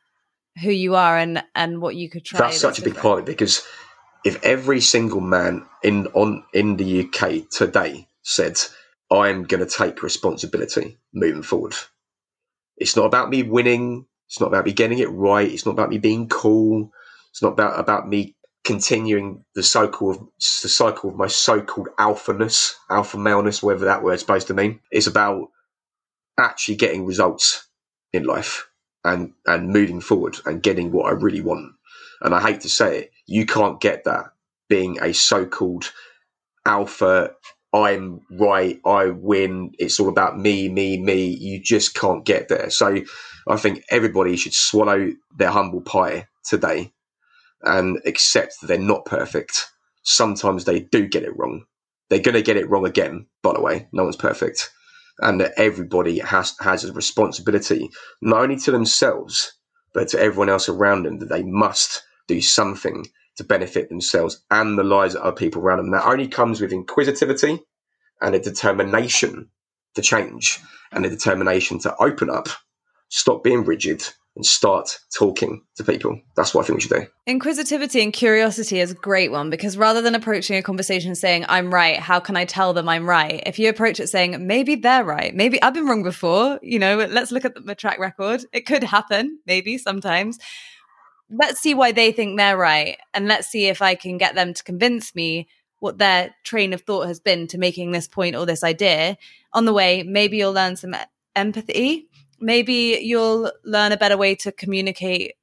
who 0.60 0.72
you 0.72 0.96
are 0.96 1.20
and 1.20 1.44
and 1.54 1.84
what 1.84 1.96
you 1.96 2.10
could 2.10 2.26
try. 2.26 2.40
That's 2.40 2.60
such 2.60 2.80
a 2.80 2.84
big 2.84 2.96
part 2.96 3.20
of 3.20 3.26
it 3.26 3.32
because 3.32 3.64
if 4.26 4.44
every 4.44 4.82
single 4.82 5.22
man 5.22 5.68
in 5.84 6.08
on 6.16 6.44
in 6.52 6.78
the 6.78 7.02
UK 7.02 7.48
today 7.52 8.08
said, 8.24 8.60
"I'm 9.12 9.44
going 9.44 9.64
to 9.64 9.70
take 9.70 10.02
responsibility 10.02 10.98
moving 11.14 11.44
forward," 11.44 11.76
it's 12.76 12.96
not 12.96 13.06
about 13.06 13.30
me 13.30 13.44
winning. 13.44 14.08
It's 14.34 14.42
not 14.42 14.48
about 14.48 14.66
me 14.66 14.74
getting 14.74 14.98
it 14.98 15.12
right. 15.12 15.48
It's 15.52 15.68
not 15.68 15.74
about 15.74 15.92
me 15.92 16.00
being 16.00 16.28
cool. 16.28 16.92
It's 17.30 17.44
not 17.44 17.54
about 17.54 17.80
about 17.80 18.10
me 18.10 18.36
continuing 18.64 19.46
the 19.54 19.62
cycle 19.62 20.10
of 20.10 20.18
the 20.18 20.70
cycle 20.70 21.12
of 21.12 21.16
my 21.16 21.28
so-called 21.28 21.90
alphaness, 22.00 22.74
alpha 22.90 23.20
maleness, 23.20 23.62
whatever 23.62 23.86
that 23.86 24.02
word's 24.02 24.22
supposed 24.24 24.48
to 24.48 24.56
mean. 24.56 24.80
It's 24.90 25.06
about 25.06 25.50
actually 26.40 26.78
getting 26.78 27.06
results 27.06 27.68
in 28.12 28.24
life 28.24 28.68
and 29.04 29.34
and 29.46 29.70
moving 29.70 30.02
forward 30.02 30.38
and 30.48 30.64
getting 30.64 30.92
what 30.92 31.06
I 31.06 31.12
really 31.12 31.42
want. 31.42 31.74
And 32.22 32.34
I 32.34 32.42
hate 32.42 32.62
to 32.62 32.70
say 32.70 33.02
it, 33.02 33.12
you 33.28 33.46
can't 33.46 33.80
get 33.80 34.06
that 34.06 34.34
being 34.68 34.98
a 35.00 35.14
so-called 35.14 35.94
alpha. 36.66 37.36
I'm 37.72 38.22
right. 38.32 38.80
I 38.84 39.08
win. 39.08 39.74
It's 39.78 40.00
all 40.00 40.10
about 40.10 40.40
me, 40.40 40.70
me, 40.70 40.98
me. 41.00 41.26
You 41.28 41.60
just 41.62 41.94
can't 41.94 42.26
get 42.26 42.48
there. 42.50 42.72
So 42.72 43.04
I 43.48 43.58
think 43.58 43.84
everybody 43.90 44.36
should 44.38 44.54
swallow 44.54 45.12
their 45.36 45.52
humble 45.52 45.82
pie 45.82 46.28
today 46.46 46.94
and 47.62 48.00
accept 48.06 48.62
that 48.62 48.68
they're 48.68 48.78
not 48.78 49.06
perfect. 49.06 49.68
Sometimes 50.04 50.66
they 50.66 50.82
do 50.82 51.08
get 51.08 51.24
it 51.24 51.38
wrong. 51.38 51.66
They're 52.10 52.20
going 52.20 52.36
to 52.36 52.42
get 52.42 52.58
it 52.58 52.70
wrong 52.70 52.86
again, 52.86 53.28
by 53.42 53.54
the 53.54 53.62
way. 53.62 53.88
No 53.92 54.04
one's 54.04 54.16
perfect. 54.16 54.70
And 55.20 55.40
that 55.42 55.54
everybody 55.58 56.20
has, 56.20 56.56
has 56.60 56.84
a 56.84 56.94
responsibility, 56.94 57.90
not 58.22 58.42
only 58.44 58.58
to 58.58 58.72
themselves, 58.72 59.54
but 59.94 60.10
to 60.10 60.20
everyone 60.20 60.50
else 60.50 60.70
around 60.70 61.04
them, 61.04 61.20
that 61.20 61.30
they 61.30 61.44
must 61.44 62.04
do 62.28 62.42
something 62.42 63.06
to 63.38 63.44
benefit 63.44 63.90
themselves 63.90 64.44
and 64.52 64.78
the 64.78 64.84
lives 64.84 65.16
of 65.16 65.22
other 65.22 65.36
people 65.36 65.62
around 65.62 65.78
them. 65.78 65.92
That 65.92 66.06
only 66.06 66.28
comes 66.28 66.62
with 66.62 66.72
inquisitivity 66.72 67.62
and 68.22 68.36
a 68.36 68.40
determination 68.40 69.50
to 69.96 70.02
change 70.02 70.60
and 70.92 71.06
a 71.06 71.10
determination 71.10 71.80
to 71.80 71.96
open 71.98 72.30
up 72.30 72.48
stop 73.14 73.44
being 73.44 73.64
rigid 73.64 74.04
and 74.36 74.44
start 74.44 74.98
talking 75.16 75.62
to 75.76 75.84
people. 75.84 76.20
That's 76.36 76.56
what 76.56 76.64
I 76.64 76.68
think 76.68 76.78
we 76.78 76.82
should 76.82 76.90
do. 76.90 77.06
Inquisitivity 77.28 78.02
and 78.02 78.12
curiosity 78.12 78.80
is 78.80 78.92
a 78.92 78.96
great 78.96 79.32
one 79.32 79.52
because 79.52 79.78
rather 79.78 80.02
than 80.02 80.16
approaching 80.16 80.58
a 80.58 80.64
conversation 80.64 81.14
saying, 81.14 81.46
I'm 81.48 81.72
right, 81.72 82.00
how 82.00 82.20
can 82.20 82.36
I 82.36 82.46
tell 82.46 82.74
them 82.74 82.90
I'm 82.90 83.08
right? 83.08 83.44
If 83.46 83.60
you 83.60 83.70
approach 83.70 84.00
it 84.00 84.08
saying, 84.08 84.48
maybe 84.48 84.74
they're 84.74 85.04
right, 85.04 85.36
maybe 85.36 85.62
I've 85.62 85.76
been 85.76 85.86
wrong 85.86 86.02
before, 86.02 86.60
you 86.64 86.80
know, 86.80 86.98
let's 86.98 87.32
look 87.32 87.46
at 87.46 87.54
the 87.64 87.76
track 87.76 88.00
record. 88.00 88.44
It 88.52 88.62
could 88.62 88.84
happen, 88.84 89.38
maybe 89.46 89.78
sometimes. 89.78 90.40
Let's 91.30 91.60
see 91.60 91.76
why 91.76 91.92
they 91.92 92.12
think 92.12 92.36
they're 92.36 92.58
right. 92.58 92.98
And 93.14 93.28
let's 93.28 93.48
see 93.48 93.68
if 93.68 93.84
I 93.84 93.94
can 93.94 94.18
get 94.18 94.34
them 94.34 94.56
to 94.56 94.64
convince 94.64 95.14
me 95.14 95.48
what 95.78 96.00
their 96.00 96.34
train 96.44 96.74
of 96.74 96.82
thought 96.82 97.06
has 97.06 97.20
been 97.20 97.46
to 97.48 97.60
making 97.60 97.92
this 97.92 98.08
point 98.08 98.36
or 98.36 98.48
this 98.48 98.64
idea. 98.64 99.18
On 99.54 99.66
the 99.66 99.74
way, 99.74 100.02
maybe 100.02 100.38
you'll 100.38 100.54
learn 100.54 100.76
some 100.76 100.96
empathy 101.36 102.08
maybe 102.44 103.00
you'll 103.02 103.52
learn 103.64 103.92
a 103.92 103.98
better 103.98 104.18
way 104.18 104.36
to 104.36 104.52
communicate 104.52 105.34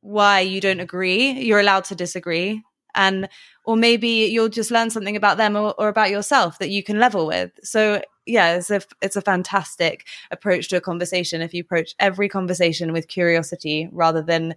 why 0.00 0.40
you 0.40 0.60
don't 0.60 0.80
agree. 0.80 1.32
You're 1.32 1.60
allowed 1.60 1.84
to 1.84 1.94
disagree. 1.94 2.62
And, 2.94 3.28
or 3.64 3.76
maybe 3.76 4.08
you'll 4.08 4.48
just 4.48 4.70
learn 4.70 4.90
something 4.90 5.16
about 5.16 5.36
them 5.36 5.56
or, 5.56 5.74
or 5.78 5.88
about 5.88 6.10
yourself 6.10 6.58
that 6.58 6.70
you 6.70 6.82
can 6.82 6.98
level 6.98 7.26
with. 7.26 7.50
So, 7.62 8.02
yeah, 8.24 8.54
it's 8.54 8.70
a, 8.70 8.80
it's 9.02 9.16
a 9.16 9.22
fantastic 9.22 10.06
approach 10.30 10.68
to 10.68 10.76
a 10.76 10.80
conversation 10.80 11.42
if 11.42 11.52
you 11.52 11.62
approach 11.62 11.94
every 11.98 12.28
conversation 12.28 12.92
with 12.92 13.08
curiosity 13.08 13.88
rather 13.92 14.22
than 14.22 14.54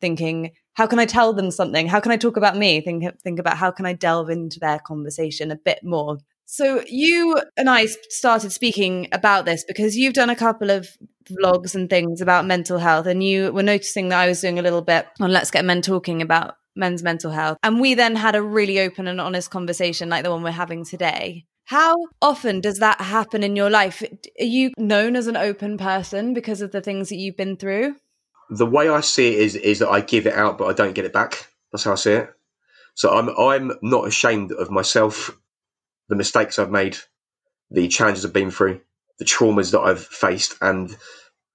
thinking, 0.00 0.52
how 0.74 0.86
can 0.86 0.98
I 0.98 1.06
tell 1.06 1.32
them 1.32 1.50
something? 1.50 1.86
How 1.86 2.00
can 2.00 2.12
I 2.12 2.16
talk 2.16 2.36
about 2.36 2.56
me? 2.56 2.80
Think, 2.80 3.04
think 3.20 3.38
about 3.38 3.56
how 3.56 3.70
can 3.70 3.86
I 3.86 3.94
delve 3.94 4.30
into 4.30 4.60
their 4.60 4.78
conversation 4.78 5.50
a 5.50 5.56
bit 5.56 5.82
more 5.82 6.18
so 6.52 6.82
you 6.88 7.40
and 7.56 7.70
I 7.70 7.86
started 7.86 8.50
speaking 8.50 9.06
about 9.12 9.44
this 9.44 9.62
because 9.62 9.96
you've 9.96 10.14
done 10.14 10.30
a 10.30 10.34
couple 10.34 10.68
of 10.68 10.88
vlogs 11.30 11.76
and 11.76 11.88
things 11.88 12.20
about 12.20 12.44
mental 12.44 12.78
health, 12.78 13.06
and 13.06 13.22
you 13.22 13.52
were 13.52 13.62
noticing 13.62 14.08
that 14.08 14.18
I 14.18 14.26
was 14.26 14.40
doing 14.40 14.58
a 14.58 14.62
little 14.62 14.82
bit 14.82 15.06
on 15.20 15.30
Let's 15.30 15.52
Get 15.52 15.64
Men 15.64 15.80
talking 15.80 16.20
about 16.20 16.56
men's 16.74 17.04
mental 17.04 17.30
health. 17.30 17.56
And 17.62 17.80
we 17.80 17.94
then 17.94 18.16
had 18.16 18.34
a 18.34 18.42
really 18.42 18.80
open 18.80 19.06
and 19.06 19.20
honest 19.20 19.52
conversation 19.52 20.08
like 20.08 20.24
the 20.24 20.32
one 20.32 20.42
we're 20.42 20.50
having 20.50 20.84
today. 20.84 21.46
How 21.66 21.96
often 22.20 22.60
does 22.60 22.80
that 22.80 23.00
happen 23.00 23.44
in 23.44 23.54
your 23.54 23.70
life? 23.70 24.02
Are 24.02 24.44
you 24.44 24.72
known 24.76 25.14
as 25.14 25.28
an 25.28 25.36
open 25.36 25.78
person 25.78 26.34
because 26.34 26.62
of 26.62 26.72
the 26.72 26.80
things 26.80 27.10
that 27.10 27.16
you've 27.16 27.36
been 27.36 27.58
through? 27.58 27.94
The 28.48 28.66
way 28.66 28.88
I 28.88 29.02
see 29.02 29.28
it 29.28 29.38
is 29.38 29.54
is 29.54 29.78
that 29.78 29.90
I 29.90 30.00
give 30.00 30.26
it 30.26 30.34
out 30.34 30.58
but 30.58 30.66
I 30.66 30.72
don't 30.72 30.94
get 30.94 31.04
it 31.04 31.12
back. 31.12 31.46
That's 31.70 31.84
how 31.84 31.92
I 31.92 31.94
see 31.94 32.14
it. 32.14 32.30
So 32.96 33.16
I'm 33.16 33.28
I'm 33.38 33.78
not 33.82 34.08
ashamed 34.08 34.50
of 34.50 34.68
myself 34.68 35.38
the 36.10 36.16
mistakes 36.16 36.58
I've 36.58 36.70
made, 36.70 36.98
the 37.70 37.88
challenges 37.88 38.26
I've 38.26 38.34
been 38.34 38.50
through, 38.50 38.82
the 39.18 39.24
traumas 39.24 39.72
that 39.72 39.80
I've 39.80 40.04
faced, 40.04 40.56
and 40.60 40.94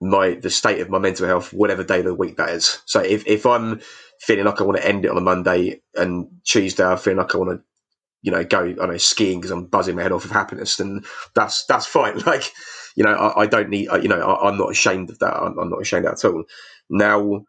my 0.02 0.36
the 0.36 0.50
state 0.50 0.82
of 0.82 0.90
my 0.90 1.00
mental 1.00 1.28
health, 1.28 1.54
whatever 1.54 1.84
day 1.84 2.00
of 2.00 2.06
the 2.06 2.14
week 2.14 2.38
that 2.38 2.50
is. 2.50 2.80
So 2.86 3.02
if, 3.02 3.28
if 3.28 3.46
I'm 3.46 3.82
feeling 4.22 4.46
like 4.46 4.62
I 4.62 4.64
want 4.64 4.78
to 4.78 4.88
end 4.88 5.06
it 5.06 5.12
on 5.12 5.18
a 5.18 5.22
Monday 5.22 5.82
and 5.96 6.28
Tuesday 6.46 6.84
I'm 6.86 6.98
feeling 6.98 7.18
like 7.20 7.34
I 7.36 7.38
want 7.38 7.60
to, 7.60 7.64
you 8.22 8.32
know, 8.32 8.44
go 8.44 8.76
I 8.82 8.86
know 8.86 8.98
skiing 8.98 9.40
because 9.40 9.52
I'm 9.52 9.66
buzzing 9.66 9.96
my 9.96 10.04
head 10.04 10.12
off 10.12 10.26
of 10.26 10.32
happiness, 10.32 10.78
then 10.78 11.04
that's 11.34 11.66
that's 11.66 11.86
fine. 11.86 12.20
Like, 12.26 12.52
you 12.96 13.04
know, 13.04 13.12
I, 13.14 13.42
I 13.42 13.46
don't 13.46 13.70
need, 13.70 13.90
you 14.02 14.08
know, 14.08 14.22
I, 14.22 14.50
am 14.50 14.58
not 14.58 14.72
ashamed 14.72 15.10
of 15.10 15.20
that. 15.20 15.36
I'm, 15.36 15.58
I'm 15.60 15.70
not 15.70 15.82
ashamed 15.82 16.06
at 16.06 16.24
all. 16.24 16.46
Now, 16.90 17.44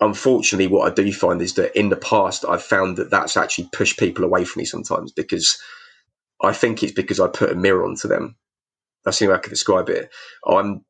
unfortunately, 0.00 0.68
what 0.68 0.90
I 0.90 0.94
do 0.94 1.12
find 1.12 1.42
is 1.42 1.54
that 1.54 1.78
in 1.78 1.90
the 1.90 1.96
past 1.96 2.44
I've 2.48 2.62
found 2.62 2.96
that 2.96 3.10
that's 3.10 3.36
actually 3.36 3.68
pushed 3.72 3.98
people 3.98 4.24
away 4.24 4.44
from 4.44 4.60
me 4.60 4.66
sometimes 4.66 5.12
because 5.12 5.58
I 6.42 6.52
think 6.52 6.82
it's 6.82 6.92
because 6.92 7.20
I 7.20 7.28
put 7.28 7.50
a 7.52 7.54
mirror 7.54 7.84
onto 7.84 8.08
them. 8.08 8.36
That's 9.04 9.18
the 9.18 9.28
way 9.28 9.34
I 9.34 9.38
can 9.38 9.50
describe 9.50 9.88
it. 9.88 10.10
I'm 10.46 10.84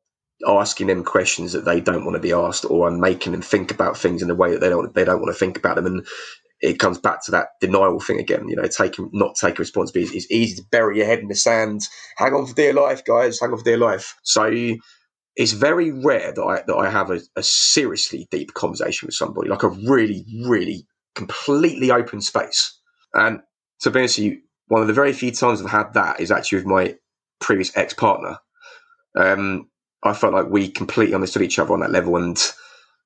asking 0.47 0.87
them 0.87 1.03
questions 1.03 1.53
that 1.53 1.65
they 1.65 1.81
don't 1.81 2.05
want 2.05 2.15
to 2.15 2.21
be 2.21 2.33
asked, 2.33 2.65
or 2.69 2.87
I'm 2.87 2.99
making 2.99 3.33
them 3.33 3.41
think 3.41 3.71
about 3.71 3.97
things 3.97 4.21
in 4.21 4.29
a 4.29 4.35
way 4.35 4.51
that 4.51 4.61
they 4.61 4.69
don't 4.69 4.93
they 4.93 5.05
don't 5.05 5.21
want 5.21 5.33
to 5.33 5.39
think 5.39 5.57
about 5.57 5.75
them. 5.75 5.85
And 5.85 6.07
it 6.61 6.79
comes 6.79 6.97
back 6.97 7.23
to 7.25 7.31
that 7.31 7.49
denial 7.61 7.99
thing 7.99 8.19
again. 8.19 8.47
You 8.49 8.55
know, 8.57 8.67
taking 8.67 9.09
not 9.13 9.35
taking 9.35 9.59
responsibility. 9.59 10.17
It's 10.17 10.31
easy 10.31 10.55
to 10.57 10.63
bury 10.71 10.97
your 10.97 11.05
head 11.07 11.19
in 11.19 11.27
the 11.27 11.35
sand. 11.35 11.81
Hang 12.17 12.33
on 12.33 12.47
for 12.47 12.55
dear 12.55 12.73
life, 12.73 13.05
guys. 13.05 13.39
Hang 13.39 13.51
on 13.51 13.57
for 13.59 13.63
dear 13.63 13.77
life. 13.77 14.15
So 14.23 14.75
it's 15.35 15.53
very 15.53 15.91
rare 15.91 16.33
that 16.33 16.43
I 16.43 16.63
that 16.67 16.75
I 16.75 16.89
have 16.89 17.11
a, 17.11 17.21
a 17.35 17.43
seriously 17.43 18.27
deep 18.31 18.53
conversation 18.53 19.07
with 19.07 19.15
somebody, 19.15 19.49
like 19.49 19.63
a 19.63 19.69
really, 19.69 20.25
really 20.47 20.87
completely 21.15 21.91
open 21.91 22.21
space. 22.21 22.79
And 23.13 23.41
to 23.81 23.91
be 23.91 24.01
honest 24.01 24.19
with 24.19 24.25
you, 24.27 24.41
one 24.67 24.81
of 24.81 24.87
the 24.87 24.93
very 24.93 25.13
few 25.13 25.31
times 25.31 25.61
I've 25.61 25.69
had 25.69 25.93
that 25.93 26.19
is 26.19 26.31
actually 26.31 26.59
with 26.59 26.67
my 26.67 26.95
previous 27.39 27.75
ex 27.77 27.93
partner. 27.93 28.37
Um, 29.15 29.69
I 30.03 30.13
felt 30.13 30.33
like 30.33 30.47
we 30.49 30.69
completely 30.69 31.15
understood 31.15 31.41
each 31.41 31.59
other 31.59 31.73
on 31.73 31.79
that 31.81 31.91
level, 31.91 32.15
and 32.17 32.37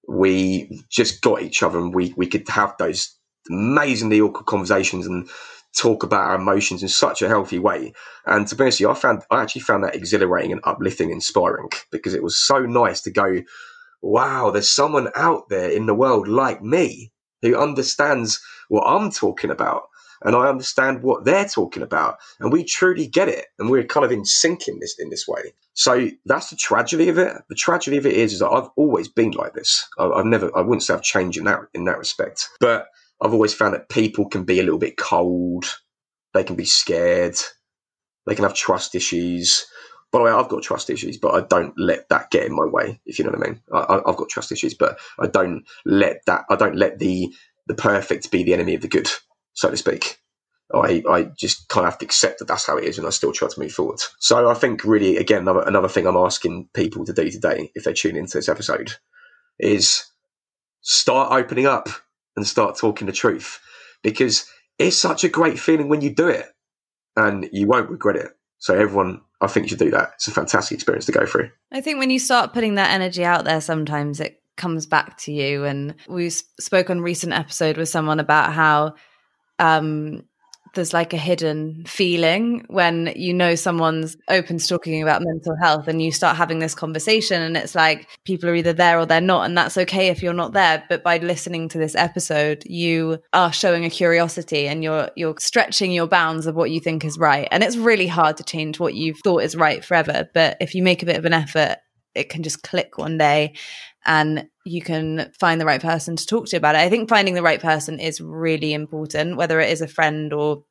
we 0.08 0.84
just 0.90 1.22
got 1.22 1.42
each 1.42 1.64
other, 1.64 1.80
and 1.80 1.94
we 1.94 2.14
we 2.18 2.28
could 2.28 2.48
have 2.50 2.76
those 2.78 3.16
amazingly 3.50 4.22
awkward 4.22 4.46
conversations 4.46 5.08
and 5.08 5.30
talk 5.78 6.04
about 6.04 6.30
our 6.30 6.36
emotions 6.36 6.82
in 6.82 6.90
such 6.90 7.22
a 7.22 7.28
healthy 7.28 7.60
way. 7.60 7.94
And 8.26 8.48
to 8.48 8.56
be 8.56 8.64
honest, 8.64 8.80
you, 8.80 8.90
I 8.90 8.94
found 8.94 9.24
I 9.30 9.42
actually 9.42 9.62
found 9.62 9.84
that 9.84 9.96
exhilarating 9.96 10.52
and 10.52 10.62
uplifting, 10.64 11.12
inspiring 11.12 11.70
because 11.92 12.14
it 12.14 12.24
was 12.24 12.38
so 12.38 12.60
nice 12.60 13.02
to 13.02 13.12
go, 13.12 13.42
wow, 14.02 14.52
there's 14.52 14.72
someone 14.72 15.10
out 15.16 15.50
there 15.50 15.70
in 15.70 15.86
the 15.86 15.94
world 15.94 16.28
like 16.28 16.62
me 16.62 17.12
who 17.42 17.58
understands 17.58 18.42
what 18.68 18.84
I'm 18.84 19.12
talking 19.12 19.52
about 19.52 19.84
and 20.24 20.36
I 20.36 20.48
understand 20.48 21.04
what 21.04 21.26
they're 21.26 21.48
talking 21.48 21.84
about, 21.84 22.18
and 22.40 22.52
we 22.52 22.64
truly 22.64 23.08
get 23.08 23.30
it, 23.30 23.48
and 23.58 23.70
we're 23.70 23.84
kind 23.84 24.06
of 24.06 24.12
in 24.12 24.26
sync 24.26 24.68
in 24.68 24.80
this 24.80 24.96
in 25.00 25.10
this 25.10 25.28
way. 25.28 25.54
So 25.74 26.10
that's 26.26 26.50
the 26.50 26.56
tragedy 26.56 27.10
of 27.10 27.18
it. 27.18 27.38
The 27.48 27.56
tragedy 27.56 27.98
of 27.98 28.06
it 28.06 28.14
is, 28.14 28.34
is 28.34 28.40
that 28.40 28.50
I've 28.50 28.70
always 28.76 29.08
been 29.08 29.32
like 29.32 29.54
this. 29.54 29.88
I've 29.98 30.26
never, 30.26 30.56
I 30.58 30.62
wouldn't 30.62 30.84
say 30.84 30.94
I've 30.94 31.04
changed 31.04 31.38
in 31.38 31.46
that 31.46 31.62
in 31.74 31.86
that 31.86 31.98
respect, 31.98 32.50
but 32.60 32.88
I've 33.22 33.34
always 33.34 33.54
found 33.54 33.74
that 33.74 33.90
people 33.90 34.28
can 34.28 34.44
be 34.44 34.60
a 34.60 34.64
little 34.64 34.80
bit 34.80 34.98
cold, 34.98 35.66
they 36.34 36.44
can 36.44 36.56
be 36.56 36.66
scared, 36.66 37.36
they 38.26 38.36
can 38.36 38.44
have 38.44 38.54
trust 38.54 38.96
issues. 38.96 39.66
By 40.12 40.20
the 40.20 40.26
way, 40.26 40.32
I've 40.32 40.50
got 40.50 40.64
trust 40.64 40.90
issues, 40.90 41.18
but 41.18 41.36
I 41.36 41.42
don't 41.42 41.74
let 41.78 42.10
that 42.10 42.32
get 42.32 42.46
in 42.46 42.56
my 42.56 42.66
way. 42.66 43.00
If 43.06 43.20
you 43.20 43.26
know 43.26 43.32
what 43.32 43.46
I 43.46 43.50
mean, 43.52 43.62
I, 43.72 44.02
have 44.08 44.18
got 44.18 44.30
trust 44.30 44.52
issues, 44.52 44.74
but 44.74 44.98
I 45.20 45.28
don't 45.28 45.64
let 45.86 46.26
that. 46.26 46.46
I 46.50 46.56
don't 46.56 46.76
let 46.76 47.00
the 47.00 47.32
the 47.68 47.76
perfect 47.76 48.32
be 48.32 48.44
the 48.44 48.54
enemy 48.54 48.74
of 48.74 48.82
the 48.82 48.88
good 48.88 49.08
so 49.60 49.70
to 49.70 49.78
speak. 49.78 50.20
I, 50.74 51.04
I 51.10 51.24
just 51.38 51.68
kind 51.68 51.86
of 51.86 51.94
have 51.94 52.00
to 52.00 52.06
accept 52.06 52.40
that 52.40 52.48
that's 52.48 52.66
how 52.66 52.78
it 52.78 52.86
is 52.86 52.98
and 52.98 53.06
I 53.06 53.10
still 53.10 53.34
try 53.34 53.50
to 53.50 53.60
move 53.60 53.72
forward. 53.72 54.00
So 54.20 54.50
I 54.50 54.54
think 54.54 54.86
really, 54.86 55.18
again, 55.18 55.42
another, 55.42 55.62
another 55.62 55.88
thing 55.90 56.06
I'm 56.06 56.16
asking 56.16 56.70
people 56.74 57.06
to 57.06 57.14
do 57.14 57.30
today, 57.30 57.72
if 57.76 57.84
they 57.84 57.94
tune 57.94 58.16
into 58.16 58.38
this 58.38 58.48
episode, 58.48 58.94
is 59.60 60.06
start 60.82 61.34
opening 61.34 61.66
up 61.66 61.90
and 62.38 62.48
start 62.48 62.78
talking 62.78 63.08
the 63.08 63.14
truth 63.14 63.60
because 64.02 64.46
it's 64.78 64.96
such 64.96 65.24
a 65.24 65.30
great 65.30 65.60
feeling 65.60 65.90
when 65.90 66.02
you 66.02 66.14
do 66.14 66.28
it 66.28 66.46
and 67.18 67.50
you 67.52 67.68
won't 67.68 67.90
regret 67.90 68.16
it. 68.16 68.30
So 68.60 68.76
everyone, 68.76 69.22
I 69.42 69.48
think, 69.48 69.66
you 69.66 69.70
should 69.70 69.80
do 69.80 69.92
that. 69.92 70.12
It's 70.16 70.28
a 70.28 70.32
fantastic 70.32 70.76
experience 70.76 71.06
to 71.08 71.12
go 71.12 71.26
through. 71.26 71.50
I 71.74 71.82
think 71.82 72.00
when 72.00 72.12
you 72.12 72.20
start 72.20 72.54
putting 72.54 72.76
that 72.76 72.92
energy 72.92 73.26
out 73.26 73.44
there, 73.44 73.60
sometimes 73.60 74.20
it 74.20 74.42
comes 74.56 74.86
back 74.86 75.18
to 75.20 75.34
you. 75.34 75.66
And 75.66 75.96
we 76.08 76.30
spoke 76.30 76.90
on 76.90 77.00
a 77.00 77.02
recent 77.02 77.34
episode 77.34 77.78
with 77.78 77.90
someone 77.90 78.20
about 78.20 78.54
how 78.54 78.94
um, 79.60 80.24
there's 80.76 80.94
like 80.94 81.14
a 81.14 81.18
hidden 81.18 81.84
feeling 81.86 82.66
when 82.68 83.12
you 83.16 83.34
know 83.34 83.56
someone's 83.56 84.16
open 84.30 84.58
to 84.58 84.68
talking 84.68 85.02
about 85.02 85.22
mental 85.24 85.56
health 85.62 85.88
and 85.88 86.02
you 86.02 86.12
start 86.12 86.38
having 86.38 86.60
this 86.60 86.76
conversation 86.76 87.42
and 87.42 87.58
it's 87.58 87.76
like 87.76 88.08
people 88.26 88.50
are 88.50 88.56
either 88.56 88.74
there 88.74 89.00
or 89.00 89.06
they're 89.06 89.22
not 89.22 89.46
and 89.46 89.58
that's 89.58 89.78
okay 89.78 90.10
if 90.10 90.22
you're 90.22 90.34
not 90.34 90.54
there. 90.54 90.84
But 90.90 91.04
by 91.04 91.18
listening 91.18 91.70
to 91.70 91.78
this 91.78 91.96
episode 91.96 92.64
you 92.66 93.20
are 93.34 93.52
showing 93.52 93.86
a 93.86 93.90
curiosity 93.90 94.68
and 94.68 94.84
you're 94.84 95.10
you're 95.16 95.36
stretching 95.40 95.92
your 95.92 96.08
bounds 96.08 96.46
of 96.46 96.56
what 96.56 96.72
you 96.72 96.80
think 96.80 97.04
is 97.04 97.18
right. 97.18 97.48
And 97.52 97.64
it's 97.64 97.78
really 97.78 98.08
hard 98.08 98.38
to 98.38 98.44
change 98.44 98.80
what 98.80 98.94
you've 98.94 99.20
thought 99.24 99.44
is 99.44 99.56
right 99.56 99.84
forever 99.84 100.30
but 100.34 100.58
if 100.60 100.76
you 100.76 100.84
make 100.84 101.04
a 101.04 101.06
bit 101.06 101.18
of 101.18 101.26
an 101.26 101.34
effort 101.34 101.78
it 102.16 102.30
can 102.30 102.44
just 102.44 102.64
click 102.64 102.98
one 102.98 103.18
day 103.18 103.54
and 104.06 104.48
you 104.66 104.82
can 104.82 105.32
find 105.40 105.60
the 105.60 105.66
right 105.66 105.82
person 105.82 106.16
to 106.16 106.26
talk 106.26 106.48
to 106.48 106.58
about 106.58 106.76
it. 106.76 106.80
I 106.80 106.90
think 106.90 107.10
finding 107.10 107.34
the 107.34 107.42
right 107.42 107.62
person 107.62 108.00
is 108.00 108.22
really 108.22 108.74
important, 108.74 109.38
whether 109.38 109.60
it 109.60 109.72
is 109.72 109.82
a 109.82 109.88
friend 109.88 110.32
or 110.34 110.64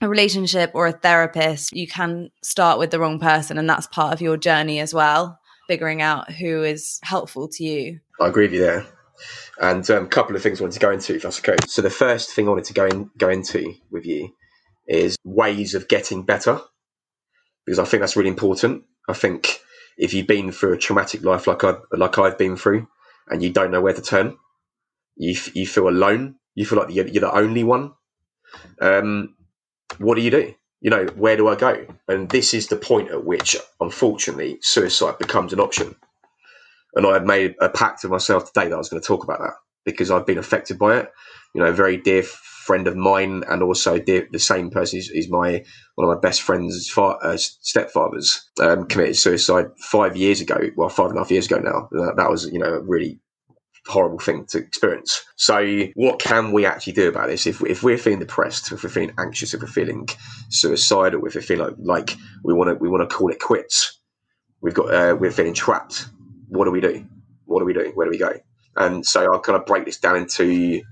a 0.00 0.08
relationship 0.08 0.70
or 0.74 0.86
a 0.86 0.92
therapist. 0.92 1.72
You 1.72 1.88
can 1.88 2.30
start 2.42 2.78
with 2.78 2.90
the 2.90 3.00
wrong 3.00 3.18
person, 3.18 3.58
and 3.58 3.68
that's 3.68 3.86
part 3.88 4.12
of 4.12 4.20
your 4.20 4.36
journey 4.36 4.80
as 4.80 4.94
well, 4.94 5.38
figuring 5.66 6.02
out 6.02 6.30
who 6.32 6.62
is 6.62 7.00
helpful 7.02 7.48
to 7.48 7.64
you. 7.64 8.00
I 8.20 8.28
agree 8.28 8.44
with 8.44 8.54
you 8.54 8.60
there. 8.60 8.86
And 9.60 9.90
um, 9.90 10.04
a 10.04 10.08
couple 10.08 10.36
of 10.36 10.42
things 10.42 10.60
I 10.60 10.64
wanted 10.64 10.74
to 10.74 10.80
go 10.80 10.92
into, 10.92 11.16
if 11.16 11.22
that's 11.22 11.40
okay. 11.40 11.56
So 11.66 11.82
the 11.82 11.90
first 11.90 12.30
thing 12.30 12.46
I 12.46 12.50
wanted 12.50 12.66
to 12.66 12.74
go 12.74 12.86
in, 12.86 13.10
go 13.18 13.28
into 13.28 13.74
with 13.90 14.06
you 14.06 14.30
is 14.86 15.16
ways 15.24 15.74
of 15.74 15.88
getting 15.88 16.22
better, 16.22 16.60
because 17.66 17.80
I 17.80 17.84
think 17.84 18.00
that's 18.00 18.16
really 18.16 18.30
important. 18.30 18.84
I 19.08 19.14
think 19.14 19.58
if 19.98 20.14
you've 20.14 20.26
been 20.26 20.52
through 20.52 20.74
a 20.74 20.78
traumatic 20.78 21.24
life 21.24 21.46
like 21.46 21.64
I 21.64 21.74
like 21.92 22.18
I've 22.18 22.38
been 22.38 22.56
through, 22.56 22.88
and 23.28 23.42
you 23.42 23.50
don't 23.50 23.70
know 23.70 23.80
where 23.82 23.92
to 23.92 24.02
turn, 24.02 24.36
you 25.16 25.36
you 25.54 25.66
feel 25.66 25.88
alone. 25.88 26.36
You 26.54 26.66
feel 26.66 26.78
like 26.78 26.94
you're, 26.94 27.06
you're 27.06 27.20
the 27.20 27.34
only 27.34 27.64
one. 27.64 27.92
Um, 28.80 29.36
what 29.98 30.16
do 30.16 30.22
you 30.22 30.30
do? 30.30 30.54
You 30.80 30.90
know, 30.90 31.06
where 31.16 31.36
do 31.36 31.48
I 31.48 31.56
go? 31.56 31.86
And 32.08 32.28
this 32.30 32.54
is 32.54 32.68
the 32.68 32.76
point 32.76 33.10
at 33.10 33.24
which, 33.24 33.56
unfortunately, 33.80 34.58
suicide 34.62 35.18
becomes 35.18 35.52
an 35.52 35.60
option. 35.60 35.96
And 36.94 37.06
I 37.06 37.14
had 37.14 37.26
made 37.26 37.54
a 37.60 37.68
pact 37.68 38.02
with 38.02 38.12
myself 38.12 38.52
today 38.52 38.68
that 38.68 38.74
I 38.74 38.78
was 38.78 38.88
going 38.88 39.02
to 39.02 39.06
talk 39.06 39.24
about 39.24 39.40
that 39.40 39.54
because 39.84 40.10
I've 40.10 40.26
been 40.26 40.38
affected 40.38 40.78
by 40.78 40.98
it. 40.98 41.12
You 41.54 41.62
know, 41.62 41.72
very 41.72 41.96
dear 41.96 42.24
friend 42.68 42.86
of 42.86 42.96
mine, 42.96 43.44
and 43.48 43.62
also 43.62 43.98
dear, 43.98 44.28
the 44.30 44.38
same 44.38 44.68
person 44.68 44.98
is, 44.98 45.28
my 45.30 45.64
one 45.94 46.06
of 46.06 46.14
my 46.14 46.20
best 46.20 46.42
friends' 46.42 46.90
far, 46.90 47.18
uh, 47.22 47.38
stepfathers 47.38 48.42
um, 48.60 48.84
committed 48.84 49.16
suicide 49.16 49.68
five 49.78 50.18
years 50.18 50.42
ago. 50.42 50.58
Well, 50.76 50.90
five 50.90 51.08
and 51.08 51.16
a 51.16 51.20
half 51.22 51.30
years 51.30 51.46
ago 51.46 51.60
now. 51.60 51.88
That, 51.92 52.16
that 52.18 52.30
was 52.30 52.44
you 52.52 52.58
know 52.58 52.74
a 52.74 52.80
really 52.80 53.20
horrible 53.86 54.18
thing 54.18 54.44
to 54.50 54.58
experience. 54.58 55.24
So, 55.36 55.86
what 55.94 56.18
can 56.20 56.52
we 56.52 56.66
actually 56.66 56.92
do 56.92 57.08
about 57.08 57.28
this? 57.28 57.46
If, 57.46 57.62
if 57.62 57.82
we're 57.82 57.96
feeling 57.96 58.18
depressed, 58.18 58.70
if 58.70 58.84
we're 58.84 58.90
feeling 58.90 59.14
anxious, 59.18 59.54
if 59.54 59.62
we're 59.62 59.68
feeling 59.68 60.06
suicidal, 60.50 61.24
if 61.24 61.36
we 61.36 61.40
feel 61.40 61.60
like, 61.60 61.74
like 61.78 62.16
we 62.44 62.52
want 62.52 62.68
to 62.68 62.74
we 62.74 62.90
want 62.90 63.08
to 63.08 63.16
call 63.16 63.30
it 63.30 63.40
quits, 63.40 63.98
we've 64.60 64.74
got 64.74 64.92
uh, 64.92 65.16
we're 65.18 65.30
feeling 65.30 65.54
trapped. 65.54 66.10
What 66.48 66.66
do 66.66 66.70
we 66.70 66.82
do? 66.82 67.06
What 67.46 67.60
do 67.60 67.64
we 67.64 67.72
do? 67.72 67.92
Where 67.94 68.06
do 68.06 68.10
we 68.10 68.18
go? 68.18 68.34
And 68.76 69.06
so 69.06 69.26
I'll 69.32 69.40
kind 69.40 69.58
of 69.58 69.64
break 69.64 69.86
this 69.86 69.98
down 69.98 70.16
into 70.16 70.82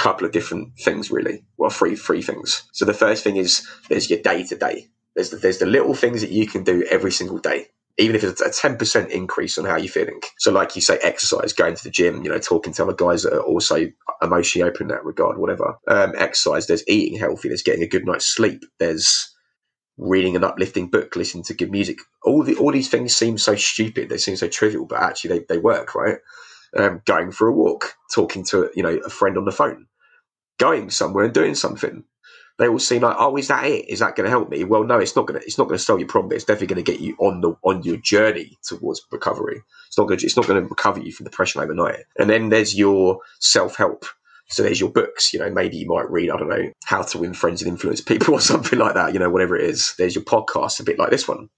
couple 0.00 0.26
of 0.26 0.32
different 0.32 0.78
things, 0.80 1.10
really. 1.12 1.44
Well, 1.58 1.70
three 1.70 1.96
three 1.96 2.22
things. 2.22 2.64
So 2.72 2.86
the 2.86 2.94
first 2.94 3.24
thing 3.24 3.36
is 3.36 3.68
there's 3.90 4.10
your 4.10 4.20
day 4.22 4.44
to 4.44 4.56
day. 4.56 4.88
There's 5.16 5.30
the, 5.30 5.38
there's 5.38 5.58
the 5.58 5.66
little 5.66 5.94
things 5.94 6.22
that 6.22 6.32
you 6.32 6.46
can 6.48 6.64
do 6.64 6.84
every 6.90 7.12
single 7.12 7.38
day, 7.38 7.68
even 7.98 8.16
if 8.16 8.24
it's 8.24 8.40
a 8.42 8.50
ten 8.50 8.78
percent 8.78 9.12
increase 9.12 9.58
on 9.58 9.66
how 9.66 9.76
you're 9.76 9.88
feeling. 9.92 10.20
So, 10.38 10.52
like 10.52 10.76
you 10.76 10.82
say, 10.82 10.98
exercise, 11.02 11.52
going 11.52 11.76
to 11.76 11.84
the 11.84 11.90
gym, 11.90 12.24
you 12.24 12.30
know, 12.30 12.40
talking 12.40 12.74
to 12.74 12.84
other 12.84 12.94
guys 12.94 13.24
that 13.24 13.34
are 13.34 13.42
also 13.42 13.86
emotionally 14.22 14.68
open 14.68 14.84
in 14.84 14.88
that 14.88 15.04
regard, 15.04 15.38
whatever. 15.38 15.76
Um, 15.88 16.14
exercise. 16.18 16.66
There's 16.66 16.88
eating 16.88 17.18
healthy. 17.18 17.48
There's 17.48 17.62
getting 17.64 17.84
a 17.84 17.88
good 17.88 18.06
night's 18.06 18.26
sleep. 18.26 18.64
There's 18.80 19.34
reading 19.98 20.36
an 20.36 20.44
uplifting 20.44 20.88
book, 20.90 21.16
listening 21.16 21.44
to 21.44 21.54
good 21.54 21.72
music. 21.72 21.98
All 22.24 22.42
the 22.44 22.56
all 22.56 22.72
these 22.72 22.90
things 22.90 23.16
seem 23.16 23.38
so 23.38 23.56
stupid. 23.56 24.08
They 24.08 24.18
seem 24.18 24.36
so 24.36 24.48
trivial, 24.48 24.86
but 24.86 25.02
actually 25.02 25.40
they, 25.40 25.46
they 25.50 25.58
work, 25.58 25.94
right? 25.94 26.18
Um, 26.76 27.02
going 27.04 27.32
for 27.32 27.48
a 27.48 27.52
walk, 27.52 27.94
talking 28.14 28.44
to 28.46 28.70
you 28.76 28.82
know 28.82 28.96
a 29.04 29.10
friend 29.10 29.36
on 29.36 29.44
the 29.44 29.52
phone, 29.52 29.86
going 30.58 30.90
somewhere 30.90 31.24
and 31.24 31.34
doing 31.34 31.54
something. 31.54 32.04
They 32.58 32.68
all 32.68 32.78
seem 32.78 33.00
like, 33.00 33.16
oh, 33.18 33.36
is 33.38 33.48
that 33.48 33.64
it? 33.64 33.88
Is 33.88 34.00
that 34.00 34.16
going 34.16 34.26
to 34.26 34.30
help 34.30 34.50
me? 34.50 34.64
Well, 34.64 34.84
no, 34.84 34.98
it's 34.98 35.16
not 35.16 35.26
going 35.26 35.40
to. 35.40 35.46
It's 35.46 35.56
not 35.56 35.64
going 35.64 35.78
to 35.78 35.82
solve 35.82 35.98
your 35.98 36.08
problem. 36.08 36.32
It's 36.32 36.44
definitely 36.44 36.74
going 36.74 36.84
to 36.84 36.92
get 36.92 37.00
you 37.00 37.16
on 37.18 37.40
the 37.40 37.54
on 37.62 37.82
your 37.82 37.96
journey 37.96 38.58
towards 38.62 39.00
recovery. 39.10 39.62
It's 39.88 39.96
not 39.96 40.06
going. 40.06 40.18
To, 40.18 40.26
it's 40.26 40.36
not 40.36 40.46
going 40.46 40.62
to 40.62 40.68
recover 40.68 41.00
you 41.00 41.10
from 41.10 41.24
depression 41.24 41.62
overnight. 41.62 42.04
And 42.18 42.28
then 42.28 42.50
there's 42.50 42.76
your 42.76 43.20
self 43.40 43.76
help. 43.76 44.04
So 44.50 44.62
there's 44.62 44.78
your 44.78 44.90
books. 44.90 45.32
You 45.32 45.40
know, 45.40 45.50
maybe 45.50 45.78
you 45.78 45.88
might 45.88 46.10
read. 46.10 46.30
I 46.30 46.36
don't 46.36 46.50
know 46.50 46.70
how 46.84 47.02
to 47.02 47.18
win 47.18 47.32
friends 47.32 47.62
and 47.62 47.70
influence 47.70 48.02
people 48.02 48.34
or 48.34 48.40
something 48.40 48.78
like 48.78 48.94
that. 48.94 49.14
You 49.14 49.20
know, 49.20 49.30
whatever 49.30 49.56
it 49.56 49.64
is. 49.64 49.94
There's 49.96 50.14
your 50.14 50.24
podcast, 50.24 50.80
a 50.80 50.84
bit 50.84 50.98
like 50.98 51.10
this 51.10 51.26
one. 51.26 51.48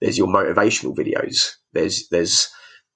There's 0.00 0.18
your 0.18 0.28
motivational 0.28 0.94
videos. 0.94 1.54
There's 1.72 2.08
there's 2.08 2.48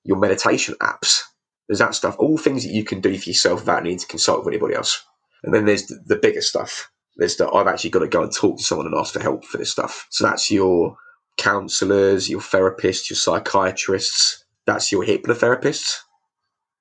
your 0.04 0.18
meditation 0.18 0.76
apps. 0.80 1.22
There's 1.68 1.80
that 1.80 1.94
stuff. 1.94 2.16
All 2.18 2.38
things 2.38 2.64
that 2.64 2.72
you 2.72 2.84
can 2.84 3.00
do 3.00 3.16
for 3.18 3.28
yourself 3.28 3.60
without 3.60 3.82
needing 3.82 3.98
to 3.98 4.06
consult 4.06 4.44
with 4.44 4.52
anybody 4.52 4.74
else. 4.74 5.04
And 5.42 5.54
then 5.54 5.66
there's 5.66 5.86
the, 5.86 6.00
the 6.06 6.16
bigger 6.16 6.40
stuff. 6.40 6.90
There's 7.16 7.36
that 7.36 7.50
I've 7.52 7.66
actually 7.66 7.90
got 7.90 8.00
to 8.00 8.08
go 8.08 8.22
and 8.22 8.32
talk 8.32 8.58
to 8.58 8.64
someone 8.64 8.86
and 8.86 8.94
ask 8.96 9.12
for 9.12 9.20
help 9.20 9.44
for 9.44 9.58
this 9.58 9.70
stuff. 9.70 10.06
So 10.10 10.24
that's 10.24 10.50
your 10.50 10.96
counselors, 11.36 12.28
your 12.28 12.40
therapists, 12.40 13.10
your 13.10 13.16
psychiatrists. 13.16 14.44
That's 14.66 14.92
your 14.92 15.04
hypnotherapists. 15.04 15.98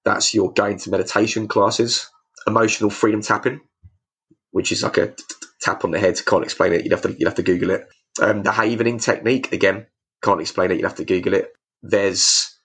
That's 0.05 0.33
your 0.33 0.53
going 0.53 0.77
to 0.79 0.89
meditation 0.89 1.47
classes, 1.47 2.09
emotional 2.45 2.89
freedom 2.89 3.21
tapping, 3.21 3.59
which 4.51 4.71
is 4.71 4.83
like 4.83 4.97
a 4.97 5.13
tap 5.61 5.83
on 5.83 5.91
the 5.91 5.99
head. 5.99 6.17
Can't 6.25 6.43
explain 6.43 6.73
it. 6.73 6.83
You'd 6.83 6.93
have 6.93 7.01
to 7.01 7.15
you'd 7.17 7.27
have 7.27 7.35
to 7.35 7.43
Google 7.43 7.71
it. 7.71 7.87
Um, 8.21 8.43
the 8.43 8.51
havening 8.51 8.99
technique 8.99 9.51
again. 9.51 9.87
Can't 10.23 10.41
explain 10.41 10.71
it. 10.71 10.75
You'd 10.75 10.85
have 10.85 10.95
to 10.95 11.05
Google 11.05 11.33
it. 11.33 11.51
There's 11.83 12.57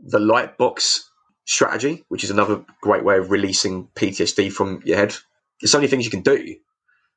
the 0.00 0.18
light 0.18 0.56
box 0.56 1.10
strategy, 1.44 2.04
which 2.08 2.24
is 2.24 2.30
another 2.30 2.64
great 2.80 3.04
way 3.04 3.18
of 3.18 3.30
releasing 3.30 3.88
PTSD 3.94 4.52
from 4.52 4.82
your 4.84 4.96
head. 4.96 5.14
There's 5.60 5.72
so 5.72 5.78
many 5.78 5.88
things 5.88 6.04
you 6.04 6.10
can 6.10 6.22
do. 6.22 6.56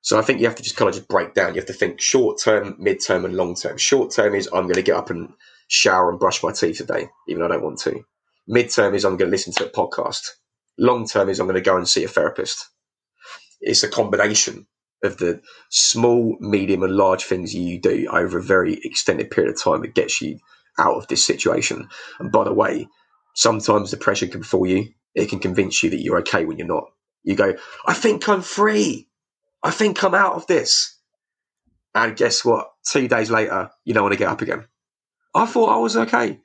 So 0.02 0.20
I 0.20 0.22
think 0.22 0.40
you 0.40 0.46
have 0.46 0.56
to 0.56 0.64
just 0.64 0.76
kind 0.78 0.88
of 0.88 0.96
just 0.96 1.08
break 1.08 1.34
down. 1.34 1.56
You 1.56 1.62
have 1.62 1.68
to 1.68 1.74
think 1.74 2.00
short 2.00 2.40
term, 2.40 2.76
mid 2.78 3.00
term, 3.04 3.26
and 3.26 3.36
long 3.36 3.56
term. 3.56 3.78
Short 3.78 4.12
term 4.12 4.36
is 4.36 4.48
I'm 4.48 4.64
going 4.64 4.76
to 4.76 4.84
get 4.84 4.96
up 4.96 5.10
and 5.10 5.34
shower 5.68 6.10
and 6.10 6.20
brush 6.20 6.44
my 6.44 6.52
teeth 6.52 6.78
today, 6.78 7.08
even 7.28 7.40
though 7.40 7.48
I 7.48 7.54
don't 7.54 7.64
want 7.64 7.80
to. 7.80 8.06
Mid 8.48 8.72
term 8.72 8.94
is 8.94 9.04
I'm 9.04 9.18
going 9.18 9.32
to 9.32 9.36
listen 9.36 9.54
to 9.54 9.66
a 9.66 9.70
podcast. 9.70 10.22
Long 10.78 11.08
term 11.08 11.30
is 11.30 11.40
I'm 11.40 11.48
going 11.48 11.56
to 11.56 11.62
go 11.62 11.78
and 11.78 11.90
see 11.90 12.04
a 12.04 12.08
therapist. 12.08 12.70
It's 13.62 13.84
a 13.84 13.90
combination 13.90 14.68
of 15.04 15.18
the 15.18 15.42
small, 15.72 16.38
medium, 16.40 16.84
and 16.84 16.96
large 16.96 17.24
things 17.24 17.56
you 17.56 17.80
do 17.80 18.08
over 18.12 18.38
a 18.38 18.44
very 18.44 18.80
extended 18.84 19.32
period 19.32 19.54
of 19.54 19.62
time 19.62 19.82
that 19.82 19.96
gets 19.96 20.22
you 20.22 20.40
out 20.78 20.98
of 20.98 21.08
this 21.08 21.26
situation. 21.26 21.90
And 22.20 22.32
by 22.32 22.44
the 22.44 22.54
way, 22.54 22.88
sometimes 23.36 23.92
depression 23.92 24.30
can 24.32 24.44
fool 24.44 24.68
you. 24.68 24.90
It 25.16 25.30
can 25.30 25.40
convince 25.40 25.84
you 25.84 25.92
that 25.92 26.02
you're 26.02 26.20
okay 26.20 26.46
when 26.46 26.60
you're 26.60 26.68
not. 26.68 26.86
You 27.24 27.36
go, 27.36 27.56
I 27.88 27.96
think 27.96 28.30
I'm 28.30 28.44
free. 28.44 29.10
I 29.64 29.72
think 29.72 30.04
I'm 30.04 30.16
out 30.16 30.36
of 30.36 30.48
this. 30.48 30.98
And 31.96 32.18
guess 32.18 32.46
what? 32.46 32.72
Two 32.86 33.08
days 33.08 33.32
later, 33.32 33.72
you 33.86 33.94
don't 33.94 34.04
want 34.04 34.14
to 34.14 34.20
get 34.20 34.30
up 34.30 34.42
again. 34.42 34.66
I 35.36 35.46
thought 35.46 35.76
I 35.76 35.80
was 35.80 35.98
okay. 35.98 36.40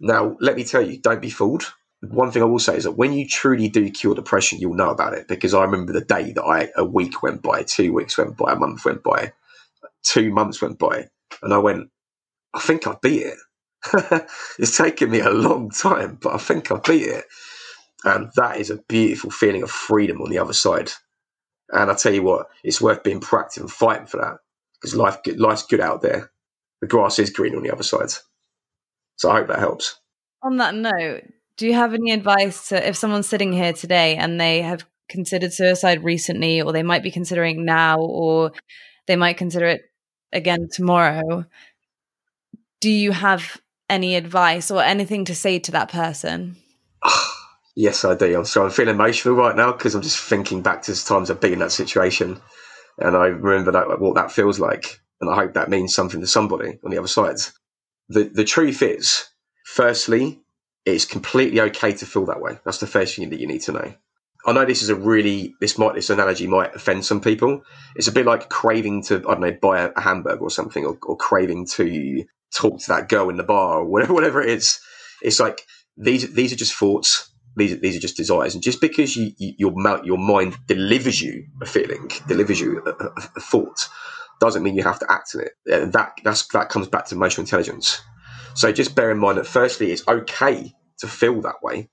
Now, 0.00 0.36
let 0.40 0.56
me 0.56 0.64
tell 0.64 0.82
you, 0.82 0.98
don't 0.98 1.22
be 1.22 1.30
fooled. 1.30 1.64
One 2.02 2.30
thing 2.30 2.42
I 2.42 2.46
will 2.46 2.58
say 2.58 2.76
is 2.76 2.84
that 2.84 2.92
when 2.92 3.12
you 3.14 3.26
truly 3.28 3.68
do 3.68 3.90
cure 3.90 4.14
depression, 4.14 4.60
you'll 4.60 4.74
know 4.74 4.90
about 4.90 5.14
it 5.14 5.28
because 5.28 5.54
I 5.54 5.62
remember 5.64 5.92
the 5.92 6.02
day 6.02 6.32
that 6.32 6.44
I, 6.44 6.70
a 6.76 6.84
week 6.84 7.22
went 7.22 7.42
by, 7.42 7.62
two 7.64 7.92
weeks 7.92 8.18
went 8.18 8.36
by, 8.36 8.52
a 8.52 8.56
month 8.56 8.84
went 8.84 9.02
by, 9.02 9.32
two 10.04 10.32
months 10.32 10.62
went 10.62 10.78
by, 10.78 11.08
and 11.42 11.54
I 11.54 11.58
went, 11.58 11.90
I 12.54 12.60
think 12.60 12.86
I 12.86 12.96
beat 13.02 13.22
it. 13.22 13.38
it's 14.58 14.76
taken 14.76 15.10
me 15.10 15.20
a 15.20 15.30
long 15.30 15.70
time, 15.70 16.18
but 16.20 16.34
I 16.34 16.38
think 16.38 16.70
I 16.70 16.78
beat 16.86 17.06
it. 17.06 17.24
And 18.04 18.30
that 18.36 18.58
is 18.58 18.70
a 18.70 18.82
beautiful 18.88 19.30
feeling 19.30 19.62
of 19.62 19.70
freedom 19.70 20.20
on 20.20 20.30
the 20.30 20.38
other 20.38 20.52
side. 20.52 20.92
And 21.70 21.90
I 21.90 21.94
tell 21.94 22.12
you 22.12 22.22
what, 22.22 22.46
it's 22.62 22.80
worth 22.80 23.02
being 23.02 23.20
proactive 23.20 23.60
and 23.60 23.70
fighting 23.70 24.06
for 24.06 24.18
that 24.18 24.38
because 24.74 24.94
life, 24.94 25.18
life's 25.36 25.66
good 25.66 25.80
out 25.80 26.02
there. 26.02 26.30
The 26.80 26.86
grass 26.86 27.18
is 27.18 27.30
green 27.30 27.56
on 27.56 27.62
the 27.62 27.72
other 27.72 27.82
side. 27.82 28.10
So 29.16 29.30
I 29.30 29.38
hope 29.38 29.48
that 29.48 29.58
helps. 29.58 29.98
On 30.42 30.58
that 30.58 30.74
note, 30.74 31.24
do 31.56 31.66
you 31.66 31.74
have 31.74 31.94
any 31.94 32.12
advice 32.12 32.68
to 32.68 32.86
if 32.86 32.96
someone's 32.96 33.28
sitting 33.28 33.52
here 33.52 33.72
today 33.72 34.16
and 34.16 34.40
they 34.40 34.62
have 34.62 34.86
considered 35.08 35.52
suicide 35.52 36.04
recently, 36.04 36.60
or 36.60 36.72
they 36.72 36.82
might 36.82 37.02
be 37.02 37.10
considering 37.10 37.64
now, 37.64 37.98
or 37.98 38.52
they 39.06 39.16
might 39.16 39.38
consider 39.38 39.66
it 39.66 39.82
again 40.32 40.68
tomorrow? 40.70 41.46
Do 42.80 42.90
you 42.90 43.12
have 43.12 43.60
any 43.88 44.16
advice 44.16 44.70
or 44.70 44.82
anything 44.82 45.24
to 45.26 45.34
say 45.34 45.58
to 45.60 45.72
that 45.72 45.90
person? 45.90 46.56
Yes, 47.78 48.06
I 48.06 48.14
do. 48.14 48.34
I'm 48.34 48.46
sorry. 48.46 48.68
I'm 48.68 48.72
feeling 48.72 48.94
emotional 48.94 49.34
right 49.34 49.54
now 49.54 49.70
because 49.70 49.94
I'm 49.94 50.00
just 50.00 50.18
thinking 50.18 50.62
back 50.62 50.80
to 50.82 50.92
the 50.92 51.04
times 51.06 51.30
I've 51.30 51.42
been 51.42 51.52
in 51.52 51.58
that 51.58 51.72
situation, 51.72 52.40
and 52.98 53.14
I 53.14 53.26
remember 53.26 53.70
that 53.72 54.00
what 54.00 54.14
that 54.14 54.32
feels 54.32 54.58
like, 54.58 54.98
and 55.20 55.28
I 55.28 55.34
hope 55.34 55.52
that 55.52 55.68
means 55.68 55.94
something 55.94 56.22
to 56.22 56.26
somebody 56.26 56.78
on 56.82 56.90
the 56.90 56.96
other 56.96 57.06
side. 57.06 57.36
The 58.08 58.24
the 58.24 58.44
truth 58.44 58.80
is, 58.80 59.28
firstly, 59.66 60.40
it's 60.86 61.04
completely 61.04 61.60
okay 61.60 61.92
to 61.92 62.06
feel 62.06 62.24
that 62.24 62.40
way. 62.40 62.58
That's 62.64 62.78
the 62.78 62.86
first 62.86 63.14
thing 63.14 63.28
that 63.28 63.40
you 63.40 63.46
need 63.46 63.60
to 63.62 63.72
know. 63.72 63.94
I 64.46 64.52
know 64.52 64.64
this 64.64 64.82
is 64.82 64.88
a 64.88 64.94
really 64.94 65.54
this 65.60 65.76
might 65.76 65.96
this 65.96 66.08
analogy 66.08 66.46
might 66.46 66.74
offend 66.74 67.04
some 67.04 67.20
people. 67.20 67.62
It's 67.94 68.08
a 68.08 68.12
bit 68.12 68.24
like 68.24 68.48
craving 68.48 69.02
to 69.04 69.16
I 69.16 69.32
don't 69.32 69.40
know 69.40 69.58
buy 69.60 69.82
a, 69.82 70.00
hamburger 70.00 70.40
or 70.40 70.50
something, 70.50 70.86
or, 70.86 70.96
or 71.02 71.16
craving 71.18 71.66
to 71.72 72.24
talk 72.54 72.80
to 72.80 72.88
that 72.88 73.08
girl 73.08 73.28
in 73.28 73.36
the 73.36 73.42
bar 73.42 73.80
or 73.80 73.84
whatever 73.84 74.12
whatever 74.14 74.42
it 74.42 74.50
is. 74.50 74.78
It's 75.22 75.40
like 75.40 75.62
these 75.96 76.32
these 76.34 76.52
are 76.52 76.56
just 76.56 76.74
thoughts 76.74 77.30
these, 77.56 77.80
these 77.80 77.96
are 77.96 78.00
just 78.00 78.16
desires. 78.16 78.54
And 78.54 78.62
just 78.62 78.80
because 78.80 79.16
you, 79.16 79.32
you, 79.38 79.54
your, 79.58 80.04
your 80.04 80.18
mind 80.18 80.56
delivers 80.66 81.20
you 81.20 81.46
a 81.62 81.66
feeling, 81.66 82.10
delivers 82.28 82.60
you 82.60 82.82
a, 82.84 82.90
a, 82.90 83.10
a 83.36 83.40
thought, 83.40 83.88
doesn't 84.40 84.62
mean 84.62 84.76
you 84.76 84.82
have 84.82 84.98
to 84.98 85.10
act 85.10 85.34
on 85.34 85.42
it. 85.42 85.52
And 85.66 85.92
that, 85.94 86.12
that's, 86.22 86.46
that 86.48 86.68
comes 86.68 86.88
back 86.88 87.06
to 87.06 87.14
emotional 87.14 87.44
intelligence. 87.44 88.00
So 88.54 88.70
just 88.72 88.94
bear 88.94 89.10
in 89.10 89.18
mind 89.18 89.38
that 89.38 89.46
firstly, 89.46 89.90
it's 89.90 90.06
okay 90.06 90.72
to 90.98 91.06
feel 91.06 91.40
that 91.42 91.62
way. 91.62 91.88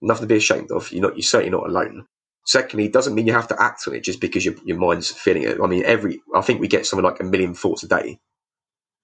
Nothing 0.00 0.22
to 0.22 0.34
be 0.34 0.36
ashamed 0.36 0.70
of. 0.70 0.90
You're 0.92 1.02
not, 1.02 1.16
you're 1.16 1.22
certainly 1.22 1.50
not 1.50 1.68
alone. 1.68 2.06
Secondly, 2.46 2.86
it 2.86 2.92
doesn't 2.92 3.14
mean 3.14 3.26
you 3.26 3.32
have 3.32 3.48
to 3.48 3.62
act 3.62 3.86
on 3.86 3.94
it 3.94 4.04
just 4.04 4.20
because 4.20 4.44
your, 4.44 4.54
your 4.64 4.78
mind's 4.78 5.10
feeling 5.10 5.42
it. 5.42 5.58
I 5.62 5.66
mean, 5.66 5.84
every, 5.84 6.22
I 6.34 6.40
think 6.40 6.60
we 6.60 6.68
get 6.68 6.86
something 6.86 7.04
like 7.04 7.20
a 7.20 7.24
million 7.24 7.54
thoughts 7.54 7.82
a 7.82 7.88
day 7.88 8.20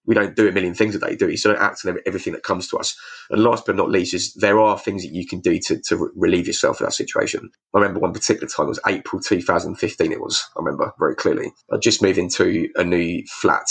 we 0.07 0.15
don't 0.15 0.37
do 0.37 0.49
a 0.49 0.53
million 0.53 0.75
things 0.75 0.95
a 0.95 0.99
day, 0.99 1.17
do 1.17 1.27
we? 1.27 1.37
So 1.37 1.53
don't 1.53 1.63
act 1.63 1.85
on 1.85 1.99
everything 2.07 2.33
that 2.33 2.43
comes 2.43 2.69
to 2.69 2.79
us. 2.79 2.97
And 3.31 3.43
last 3.43 3.67
but 3.67 3.77
not 3.77 3.91
least 3.91 4.15
is 4.15 4.33
there 4.35 4.61
are 4.61 4.79
things 4.79 5.03
that 5.03 5.13
you 5.13 5.27
can 5.27 5.41
do 5.41 5.59
to, 5.67 5.81
to 5.89 6.11
relieve 6.15 6.47
yourself 6.47 6.81
of 6.81 6.87
that 6.87 6.93
situation. 6.93 7.51
I 7.75 7.79
remember 7.79 8.01
one 8.01 8.13
particular 8.13 8.49
time, 8.49 8.67
it 8.67 8.71
was 8.71 8.81
April 8.87 9.21
2015 9.21 10.13
it 10.13 10.21
was, 10.21 10.45
I 10.57 10.61
remember 10.61 10.93
very 10.99 11.17
clearly. 11.17 11.53
I 11.73 11.79
just 11.79 12.03
moved 12.03 12.19
into 12.19 12.69
a 12.77 12.85
new 12.85 13.25
flat 13.27 13.69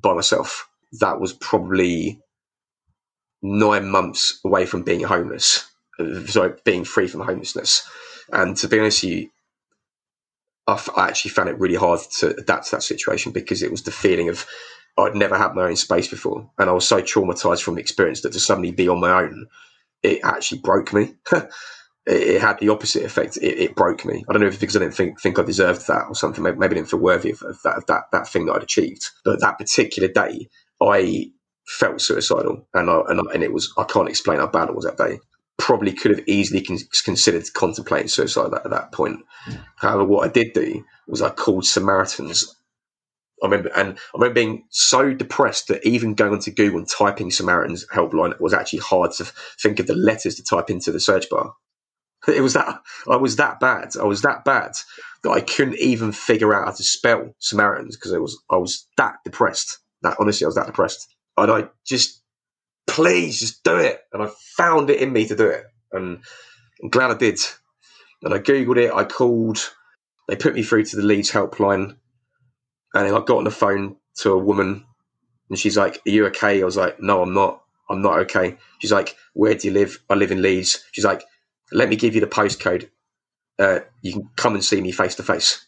by 0.00 0.12
myself. 0.12 0.68
That 1.00 1.20
was 1.20 1.32
probably 1.32 2.20
nine 3.42 3.88
months 3.88 4.40
away 4.44 4.66
from 4.66 4.82
being 4.82 5.02
homeless, 5.04 5.70
so 6.26 6.56
being 6.64 6.84
free 6.84 7.06
from 7.06 7.20
homelessness. 7.20 7.88
And 8.32 8.56
to 8.56 8.68
be 8.68 8.80
honest 8.80 9.04
with 9.04 9.12
you, 9.12 9.30
I, 10.66 10.80
actually 11.08 11.30
found 11.30 11.48
it 11.48 11.58
really 11.60 11.76
hard 11.76 12.00
to 12.18 12.34
adapt 12.36 12.66
to 12.66 12.70
that 12.72 12.82
situation 12.82 13.30
because 13.30 13.62
it 13.62 13.70
was 13.70 13.82
the 13.82 13.92
feeling 13.92 14.28
of 14.28 14.46
I'd 14.98 15.14
never 15.14 15.36
had 15.36 15.54
my 15.54 15.64
own 15.64 15.76
space 15.76 16.08
before, 16.08 16.50
and 16.58 16.70
I 16.70 16.72
was 16.72 16.88
so 16.88 17.02
traumatized 17.02 17.62
from 17.62 17.74
the 17.74 17.80
experience 17.80 18.22
that 18.22 18.32
to 18.32 18.40
suddenly 18.40 18.70
be 18.70 18.88
on 18.88 19.00
my 19.00 19.22
own, 19.22 19.46
it 20.02 20.20
actually 20.24 20.60
broke 20.60 20.92
me. 20.92 21.14
it, 21.32 21.48
it, 22.06 22.40
had 22.40 22.58
the 22.60 22.70
opposite 22.70 23.04
effect. 23.04 23.36
It, 23.36 23.58
it, 23.58 23.74
broke 23.74 24.04
me. 24.04 24.24
I 24.28 24.32
don't 24.32 24.40
know 24.40 24.48
if 24.48 24.58
because 24.58 24.76
I 24.76 24.80
didn't 24.80 24.94
think 24.94 25.20
think 25.20 25.38
I 25.38 25.42
deserved 25.42 25.86
that 25.88 26.06
or 26.08 26.14
something. 26.14 26.42
Maybe, 26.42 26.56
maybe 26.56 26.76
I 26.76 26.78
didn't 26.78 26.90
feel 26.90 27.00
worthy 27.00 27.30
of, 27.30 27.42
of, 27.42 27.60
that 27.64 27.76
of 27.76 27.86
that 27.86 28.04
that 28.12 28.28
thing 28.28 28.46
that 28.46 28.54
I'd 28.54 28.62
achieved. 28.62 29.10
But 29.24 29.40
that 29.40 29.58
particular 29.58 30.08
day, 30.08 30.48
I 30.80 31.30
felt 31.66 32.00
suicidal, 32.00 32.66
and 32.72 32.88
I, 32.88 33.00
and, 33.08 33.20
I, 33.20 33.34
and 33.34 33.42
it 33.42 33.52
was 33.52 33.72
I 33.76 33.84
can't 33.84 34.08
explain 34.08 34.38
how 34.38 34.46
bad 34.46 34.68
it 34.70 34.74
was 34.74 34.84
that 34.84 34.96
day. 34.96 35.18
Probably 35.58 35.92
could 35.92 36.10
have 36.12 36.28
easily 36.28 36.62
con- 36.62 36.78
considered 37.04 37.44
contemplating 37.54 38.08
suicide 38.08 38.52
at, 38.54 38.64
at 38.64 38.70
that 38.70 38.92
point. 38.92 39.20
However, 39.76 40.04
what 40.04 40.28
I 40.28 40.32
did 40.32 40.52
do 40.52 40.84
was 41.06 41.22
I 41.22 41.30
called 41.30 41.66
Samaritans 41.66 42.54
I 43.42 43.46
remember, 43.46 43.70
and 43.76 43.98
I 43.98 44.18
remember 44.18 44.34
being 44.34 44.64
so 44.70 45.12
depressed 45.12 45.68
that 45.68 45.86
even 45.86 46.14
going 46.14 46.32
onto 46.32 46.50
Google 46.50 46.78
and 46.78 46.88
typing 46.88 47.30
Samaritan's 47.30 47.86
helpline 47.88 48.38
was 48.40 48.54
actually 48.54 48.78
hard 48.78 49.12
to 49.12 49.24
think 49.60 49.78
of 49.78 49.86
the 49.86 49.94
letters 49.94 50.36
to 50.36 50.42
type 50.42 50.70
into 50.70 50.92
the 50.92 51.00
search 51.00 51.28
bar. 51.30 51.52
It 52.28 52.40
was 52.40 52.54
that 52.54 52.80
I 53.08 53.16
was 53.16 53.36
that 53.36 53.60
bad. 53.60 53.90
I 54.00 54.04
was 54.04 54.22
that 54.22 54.44
bad 54.44 54.72
that 55.22 55.30
I 55.30 55.40
couldn't 55.40 55.78
even 55.78 56.10
figure 56.12 56.54
out 56.54 56.66
how 56.66 56.72
to 56.72 56.82
spell 56.82 57.34
Samaritans 57.38 57.96
because 57.96 58.12
I 58.12 58.18
was 58.18 58.36
I 58.50 58.56
was 58.56 58.88
that 58.96 59.16
depressed. 59.24 59.78
That 60.02 60.16
honestly, 60.18 60.44
I 60.44 60.48
was 60.48 60.56
that 60.56 60.66
depressed, 60.66 61.06
and 61.36 61.52
I 61.52 61.68
just 61.86 62.22
please 62.88 63.40
just 63.40 63.62
do 63.64 63.76
it. 63.76 64.00
And 64.12 64.22
I 64.22 64.28
found 64.56 64.90
it 64.90 65.00
in 65.00 65.12
me 65.12 65.26
to 65.28 65.36
do 65.36 65.48
it, 65.48 65.66
and 65.92 66.20
I'm 66.82 66.88
glad 66.88 67.12
I 67.12 67.14
did. 67.14 67.38
And 68.22 68.34
I 68.34 68.38
googled 68.38 68.78
it. 68.78 68.92
I 68.92 69.04
called. 69.04 69.72
They 70.28 70.36
put 70.36 70.54
me 70.54 70.64
through 70.64 70.86
to 70.86 70.96
the 70.96 71.02
Leeds 71.02 71.30
helpline 71.30 71.96
and 72.94 73.06
I 73.06 73.10
got 73.10 73.38
on 73.38 73.44
the 73.44 73.50
phone 73.50 73.96
to 74.18 74.32
a 74.32 74.38
woman 74.38 74.84
and 75.50 75.58
she's 75.58 75.76
like, 75.76 75.96
Are 76.06 76.10
you 76.10 76.26
okay? 76.26 76.60
I 76.60 76.64
was 76.64 76.76
like, 76.76 77.00
No, 77.00 77.22
I'm 77.22 77.34
not. 77.34 77.62
I'm 77.88 78.02
not 78.02 78.18
okay. 78.20 78.56
She's 78.80 78.92
like, 78.92 79.16
Where 79.34 79.54
do 79.54 79.68
you 79.68 79.74
live? 79.74 79.98
I 80.10 80.14
live 80.14 80.32
in 80.32 80.42
Leeds. 80.42 80.84
She's 80.92 81.04
like, 81.04 81.24
Let 81.72 81.88
me 81.88 81.96
give 81.96 82.14
you 82.14 82.20
the 82.20 82.26
postcode. 82.26 82.88
Uh, 83.58 83.80
you 84.02 84.12
can 84.12 84.30
come 84.36 84.54
and 84.54 84.64
see 84.64 84.80
me 84.80 84.92
face 84.92 85.14
to 85.16 85.22
face. 85.22 85.66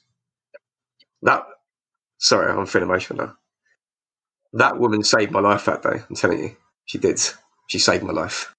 That, 1.23 1.45
sorry, 2.19 2.53
I'm 2.53 2.67
feeling 2.67 2.89
emotional 2.89 3.27
now. 3.27 3.37
That 4.55 4.79
woman 4.79 5.03
saved 5.03 5.33
my 5.33 5.41
life 5.41 5.67
that 5.67 5.83
day. 5.83 6.03
I'm 6.09 6.17
telling 6.17 6.41
you, 6.41 6.57
she 6.87 6.99
did. 6.99 7.21
She 7.69 7.79
saved 7.79 8.05
my 8.05 8.13
life. 8.13 8.55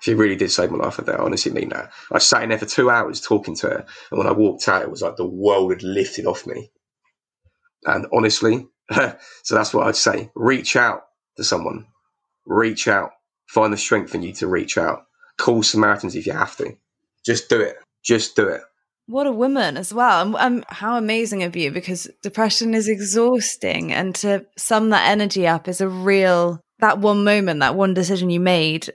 She 0.00 0.14
really 0.14 0.36
did 0.36 0.52
save 0.52 0.70
my 0.70 0.78
life 0.78 0.96
that 0.96 1.06
day. 1.06 1.12
I 1.12 1.18
honestly 1.24 1.52
mean 1.52 1.70
that. 1.70 1.92
I 2.12 2.18
sat 2.18 2.42
in 2.42 2.50
there 2.50 2.58
for 2.58 2.66
two 2.66 2.90
hours 2.90 3.20
talking 3.20 3.56
to 3.56 3.68
her, 3.68 3.86
and 4.10 4.18
when 4.18 4.28
I 4.28 4.32
walked 4.32 4.68
out, 4.68 4.82
it 4.82 4.90
was 4.90 5.02
like 5.02 5.16
the 5.16 5.26
world 5.26 5.72
had 5.72 5.82
lifted 5.82 6.26
off 6.26 6.46
me. 6.46 6.70
And 7.84 8.06
honestly, 8.12 8.66
so 8.90 9.54
that's 9.54 9.72
what 9.72 9.86
I'd 9.86 9.96
say. 9.96 10.30
Reach 10.34 10.76
out 10.76 11.02
to 11.36 11.44
someone. 11.44 11.86
Reach 12.46 12.88
out. 12.88 13.10
Find 13.48 13.72
the 13.72 13.76
strength 13.76 14.14
in 14.14 14.22
you 14.22 14.32
to 14.34 14.46
reach 14.46 14.76
out. 14.76 15.04
Call 15.38 15.62
Samaritans 15.62 16.16
if 16.16 16.26
you 16.26 16.32
have 16.32 16.56
to. 16.56 16.76
Just 17.24 17.48
do 17.48 17.60
it. 17.60 17.76
Just 18.04 18.36
do 18.36 18.48
it. 18.48 18.62
What 19.06 19.26
a 19.26 19.32
woman 19.32 19.76
as 19.78 19.94
well. 19.94 20.22
And 20.22 20.36
um, 20.36 20.64
how 20.68 20.96
amazing 20.96 21.42
of 21.42 21.56
you 21.56 21.70
because 21.70 22.10
depression 22.22 22.74
is 22.74 22.88
exhausting. 22.88 23.92
And 23.92 24.14
to 24.16 24.44
sum 24.56 24.90
that 24.90 25.08
energy 25.08 25.46
up 25.46 25.66
is 25.66 25.80
a 25.80 25.88
real, 25.88 26.60
that 26.80 26.98
one 26.98 27.24
moment, 27.24 27.60
that 27.60 27.74
one 27.74 27.94
decision 27.94 28.28
you 28.28 28.40
made 28.40 28.90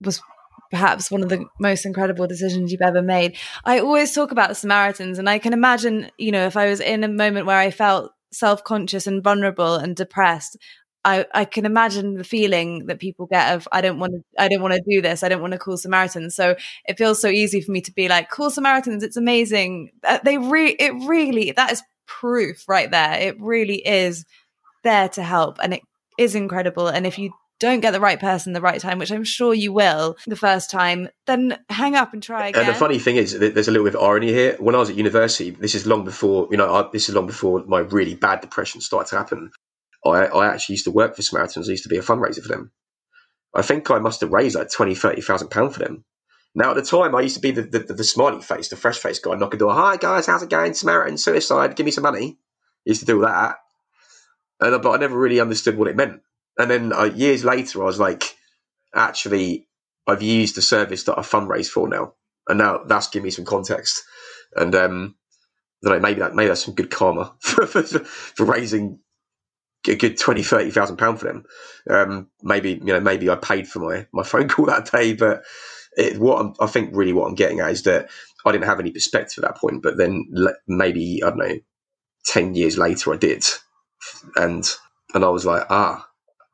was 0.00 0.22
perhaps 0.70 1.10
one 1.10 1.22
of 1.22 1.28
the 1.28 1.44
most 1.60 1.84
incredible 1.84 2.26
decisions 2.26 2.72
you've 2.72 2.80
ever 2.82 3.02
made. 3.02 3.36
I 3.64 3.80
always 3.80 4.12
talk 4.12 4.32
about 4.32 4.48
the 4.48 4.54
Samaritans, 4.54 5.18
and 5.18 5.28
I 5.28 5.38
can 5.38 5.52
imagine, 5.52 6.10
you 6.18 6.32
know, 6.32 6.46
if 6.46 6.56
I 6.56 6.68
was 6.68 6.80
in 6.80 7.04
a 7.04 7.08
moment 7.08 7.46
where 7.46 7.58
I 7.58 7.70
felt 7.70 8.12
self 8.32 8.64
conscious 8.64 9.06
and 9.06 9.22
vulnerable 9.22 9.74
and 9.74 9.96
depressed. 9.96 10.56
I, 11.04 11.24
I 11.32 11.44
can 11.44 11.66
imagine 11.66 12.14
the 12.14 12.24
feeling 12.24 12.86
that 12.86 12.98
people 12.98 13.26
get 13.26 13.54
of 13.54 13.68
I 13.70 13.80
don't 13.80 14.00
want 14.00 14.14
to 14.14 14.24
I 14.36 14.48
don't 14.48 14.60
want 14.60 14.74
to 14.74 14.82
do 14.88 15.00
this. 15.00 15.22
I 15.22 15.28
don't 15.28 15.40
want 15.40 15.52
to 15.52 15.58
call 15.58 15.76
Samaritans. 15.76 16.34
So 16.34 16.56
it 16.84 16.98
feels 16.98 17.20
so 17.20 17.28
easy 17.28 17.60
for 17.60 17.70
me 17.70 17.80
to 17.82 17.92
be 17.92 18.08
like 18.08 18.28
call 18.28 18.50
Samaritans. 18.50 19.04
It's 19.04 19.16
amazing. 19.16 19.92
Uh, 20.02 20.18
they 20.24 20.36
re- 20.36 20.74
it 20.76 20.92
really 21.06 21.52
that 21.52 21.70
is 21.70 21.82
proof 22.06 22.68
right 22.68 22.90
there. 22.90 23.20
It 23.20 23.40
really 23.40 23.86
is 23.86 24.24
there 24.82 25.08
to 25.10 25.22
help 25.22 25.58
and 25.62 25.74
it 25.74 25.82
is 26.18 26.34
incredible. 26.34 26.88
And 26.88 27.06
if 27.06 27.20
you 27.20 27.30
don't 27.60 27.80
get 27.80 27.92
the 27.92 28.00
right 28.00 28.20
person 28.20 28.52
the 28.52 28.60
right 28.60 28.80
time, 28.80 28.98
which 28.98 29.10
I'm 29.10 29.24
sure 29.24 29.54
you 29.54 29.72
will 29.72 30.16
the 30.26 30.36
first 30.36 30.70
time, 30.70 31.08
then 31.26 31.58
hang 31.68 31.94
up 31.94 32.12
and 32.12 32.22
try 32.22 32.48
again. 32.48 32.62
And 32.62 32.68
the 32.68 32.78
funny 32.78 32.98
thing 32.98 33.16
is, 33.16 33.38
there's 33.38 33.68
a 33.68 33.70
little 33.70 33.86
bit 33.86 33.94
of 33.94 34.02
irony 34.02 34.28
here. 34.28 34.56
When 34.58 34.74
I 34.74 34.78
was 34.78 34.90
at 34.90 34.96
university, 34.96 35.50
this 35.50 35.74
is 35.74 35.86
long 35.86 36.04
before, 36.04 36.48
you 36.50 36.56
know, 36.56 36.74
I, 36.74 36.88
this 36.92 37.08
is 37.08 37.14
long 37.14 37.26
before 37.26 37.64
my 37.66 37.80
really 37.80 38.14
bad 38.14 38.40
depression 38.40 38.80
started 38.80 39.10
to 39.10 39.16
happen. 39.16 39.50
I, 40.04 40.26
I 40.26 40.46
actually 40.48 40.74
used 40.74 40.84
to 40.84 40.90
work 40.90 41.16
for 41.16 41.22
Samaritans. 41.22 41.68
I 41.68 41.72
used 41.72 41.84
to 41.84 41.88
be 41.88 41.96
a 41.96 42.02
fundraiser 42.02 42.42
for 42.42 42.48
them. 42.48 42.72
I 43.54 43.62
think 43.62 43.90
I 43.90 43.98
must 43.98 44.20
have 44.20 44.32
raised 44.32 44.56
like 44.56 44.70
20, 44.70 44.94
30,000 44.94 45.48
pounds 45.48 45.74
for 45.74 45.80
them. 45.80 46.04
Now, 46.54 46.70
at 46.70 46.76
the 46.76 46.82
time, 46.82 47.14
I 47.14 47.20
used 47.20 47.36
to 47.36 47.40
be 47.40 47.50
the, 47.50 47.62
the, 47.62 47.78
the 47.94 48.04
smiley 48.04 48.42
face, 48.42 48.68
the 48.68 48.76
fresh 48.76 48.98
face 48.98 49.18
guy, 49.18 49.34
knocking 49.34 49.58
door. 49.58 49.74
Hi, 49.74 49.96
guys, 49.96 50.26
how's 50.26 50.42
it 50.42 50.50
going? 50.50 50.74
Samaritan, 50.74 51.18
suicide, 51.18 51.76
give 51.76 51.84
me 51.84 51.92
some 51.92 52.02
money. 52.02 52.38
I 52.86 52.90
used 52.90 53.00
to 53.00 53.06
do 53.06 53.20
that. 53.22 53.56
And, 54.60 54.82
but 54.82 54.90
I 54.90 54.96
never 54.96 55.18
really 55.18 55.40
understood 55.40 55.76
what 55.76 55.88
it 55.88 55.96
meant. 55.96 56.20
And 56.58 56.70
then 56.70 56.92
uh, 56.92 57.04
years 57.04 57.44
later, 57.44 57.82
I 57.82 57.86
was 57.86 58.00
like, 58.00 58.36
actually, 58.94 59.68
I've 60.06 60.22
used 60.22 60.56
the 60.56 60.62
service 60.62 61.04
that 61.04 61.18
I 61.18 61.22
fundraise 61.22 61.68
for 61.68 61.88
now, 61.88 62.14
and 62.48 62.58
now 62.58 62.82
that's 62.86 63.08
giving 63.08 63.24
me 63.24 63.30
some 63.30 63.44
context. 63.44 64.02
And 64.56 64.74
um, 64.74 65.16
know, 65.82 66.00
maybe 66.00 66.20
that 66.20 66.34
maybe 66.34 66.48
that's 66.48 66.64
some 66.64 66.74
good 66.74 66.90
karma 66.90 67.34
for, 67.40 67.66
for, 67.66 67.82
for 67.82 68.46
raising 68.46 68.98
a 69.88 69.96
good 69.96 70.18
20, 70.18 70.42
30,000 70.42 70.96
pound 70.96 71.20
for 71.20 71.26
them. 71.26 71.44
Um, 71.88 72.28
maybe, 72.42 72.72
you 72.72 72.86
know, 72.92 73.00
maybe 73.00 73.30
I 73.30 73.36
paid 73.36 73.68
for 73.68 73.80
my, 73.80 74.06
my 74.12 74.22
phone 74.24 74.48
call 74.50 74.66
that 74.66 74.90
day, 74.90 75.14
but 75.14 75.44
it, 75.96 76.18
what 76.18 76.40
I'm, 76.40 76.54
I 76.60 76.66
think 76.66 76.90
really 76.92 77.12
what 77.12 77.26
I'm 77.28 77.34
getting 77.36 77.60
at 77.60 77.70
is 77.70 77.84
that 77.84 78.10
I 78.44 78.52
didn't 78.52 78.66
have 78.66 78.80
any 78.80 78.90
perspective 78.90 79.44
at 79.44 79.48
that 79.54 79.60
point, 79.60 79.82
but 79.82 79.96
then 79.96 80.26
maybe, 80.68 81.22
I 81.24 81.30
don't 81.30 81.38
know, 81.38 81.58
10 82.26 82.54
years 82.54 82.78
later 82.78 83.14
I 83.14 83.16
did. 83.16 83.44
And, 84.36 84.68
and 85.14 85.24
I 85.24 85.28
was 85.30 85.46
like, 85.46 85.66
ah, 85.70 86.06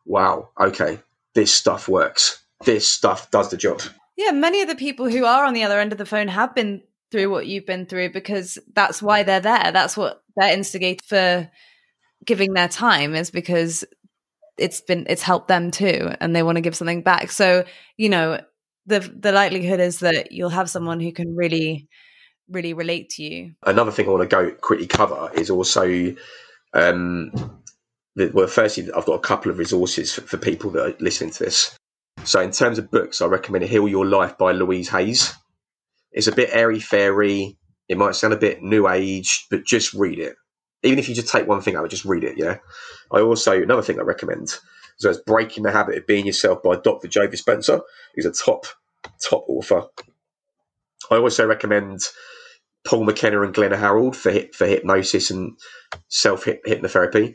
wow, 0.05 0.51
okay, 0.61 0.99
this 1.35 1.53
stuff 1.53 1.89
works. 1.89 2.43
This 2.65 2.87
stuff 2.87 3.31
does 3.31 3.51
the 3.51 3.57
job. 3.57 3.83
Yeah, 4.17 4.31
many 4.31 4.63
of 4.63 4.69
the 4.69 4.77
people 4.77 5.09
who 5.09 5.25
are 5.25 5.45
on 5.45 5.55
the 5.55 5.65
other 5.65 5.81
end 5.81 5.93
of 5.93 5.99
the 5.99 6.07
phone 6.07 6.29
have 6.29 6.55
been 6.55 6.83
through 7.11 7.31
what 7.31 7.47
you've 7.47 7.67
been 7.67 7.87
through 7.87 8.11
because 8.11 8.59
that's 8.73 9.03
why 9.03 9.23
they're 9.23 9.41
there. 9.41 9.71
That's 9.73 9.97
what 9.97 10.23
they're 10.37 10.53
instigated 10.53 11.05
for 11.05 11.51
giving 12.25 12.53
their 12.53 12.69
time 12.69 13.15
is 13.15 13.31
because 13.31 13.85
it's 14.59 14.81
been 14.81 15.07
it's 15.09 15.23
helped 15.23 15.49
them 15.49 15.71
too 15.71 16.11
and 16.21 16.35
they 16.37 16.43
want 16.43 16.57
to 16.57 16.63
give 16.63 16.77
something 16.77 17.03
back. 17.03 17.31
So, 17.31 17.65
you 17.97 18.09
know, 18.09 18.41
the 18.87 19.01
the 19.01 19.33
likelihood 19.33 19.81
is 19.81 20.01
that 20.01 20.33
you'll 20.33 20.51
have 20.51 20.71
someone 20.71 21.01
who 21.01 21.13
can 21.13 21.35
really 21.35 21.89
really 22.49 22.75
relate 22.75 23.11
to 23.11 23.23
you. 23.23 23.55
Another 23.65 23.91
thing 23.91 24.07
I 24.07 24.11
want 24.11 24.29
to 24.29 24.37
go 24.37 24.51
quickly 24.51 24.87
cover 24.87 25.31
is 25.35 25.51
also 25.51 26.15
um, 26.75 27.62
well, 28.17 28.47
firstly, 28.47 28.89
I've 28.97 29.07
got 29.07 29.15
a 29.15 29.21
couple 29.21 29.51
of 29.51 29.59
resources 29.59 30.15
for, 30.15 30.23
for, 30.23 30.37
people 30.37 30.71
that 30.73 30.87
are 30.87 30.97
listening 31.01 31.31
to 31.31 31.45
this. 31.45 31.77
So, 32.25 32.41
in 32.41 32.51
terms 32.51 32.79
of 32.79 32.91
books, 32.91 33.21
I 33.21 33.27
recommend 33.27 33.65
Heal 33.65 33.89
Your 33.89 34.07
Life 34.07 34.37
by 34.39 34.53
Louise 34.53 34.91
Hayes. 34.91 35.35
It's 36.13 36.27
a 36.27 36.35
bit 36.35 36.51
airy 36.53 36.81
fairy. 36.81 37.57
It 37.89 37.99
might 37.99 38.15
sound 38.15 38.35
a 38.35 38.39
bit 38.39 38.63
new 38.63 38.89
age, 38.89 39.47
but 39.51 39.65
just 39.65 39.95
read 39.95 40.19
it. 40.19 40.37
Even 40.83 40.99
if 40.99 41.09
you 41.09 41.15
just 41.15 41.33
take 41.33 41.47
one 41.47 41.63
thing 41.63 41.77
out, 41.77 41.89
just 41.91 42.05
read 42.05 42.25
it. 42.25 42.37
Yeah. 42.37 42.59
I 43.11 43.21
also 43.21 43.61
another 43.63 43.83
thing 43.83 43.99
I 43.99 44.03
recommend 44.03 44.59
so 45.03 45.11
it's 45.11 45.21
Breaking 45.21 45.65
the 45.65 45.73
Habit 45.73 45.99
of 45.99 46.07
Being 46.07 46.27
Yourself 46.27 46.63
by 46.63 46.77
Dr. 46.77 47.09
Joe 47.09 47.27
Dispenza. 47.27 47.81
He's 48.15 48.25
a 48.25 48.31
top 48.31 48.67
top 49.21 49.45
author. 49.49 49.83
I 51.11 51.17
also 51.17 51.45
recommend 51.45 52.01
Paul 52.87 53.05
McKenna 53.05 53.43
and 53.43 53.53
Glenn 53.53 53.73
Harrold 53.73 54.17
for 54.17 54.33
for 54.53 54.67
hypnosis 54.67 55.31
and 55.31 55.59
self 56.09 56.45
hypnotherapy. 56.45 57.35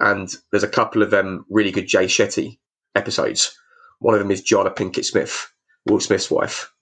And 0.00 0.32
there's 0.50 0.62
a 0.62 0.68
couple 0.68 1.02
of 1.02 1.12
um, 1.12 1.44
really 1.50 1.70
good 1.70 1.86
Jay 1.86 2.06
Shetty 2.06 2.58
episodes. 2.94 3.56
One 4.00 4.14
of 4.14 4.20
them 4.20 4.30
is 4.30 4.42
Jada 4.42 4.74
Pinkett 4.74 5.04
Smith, 5.04 5.50
Will 5.86 6.00
Smith's 6.00 6.30
wife. 6.30 6.72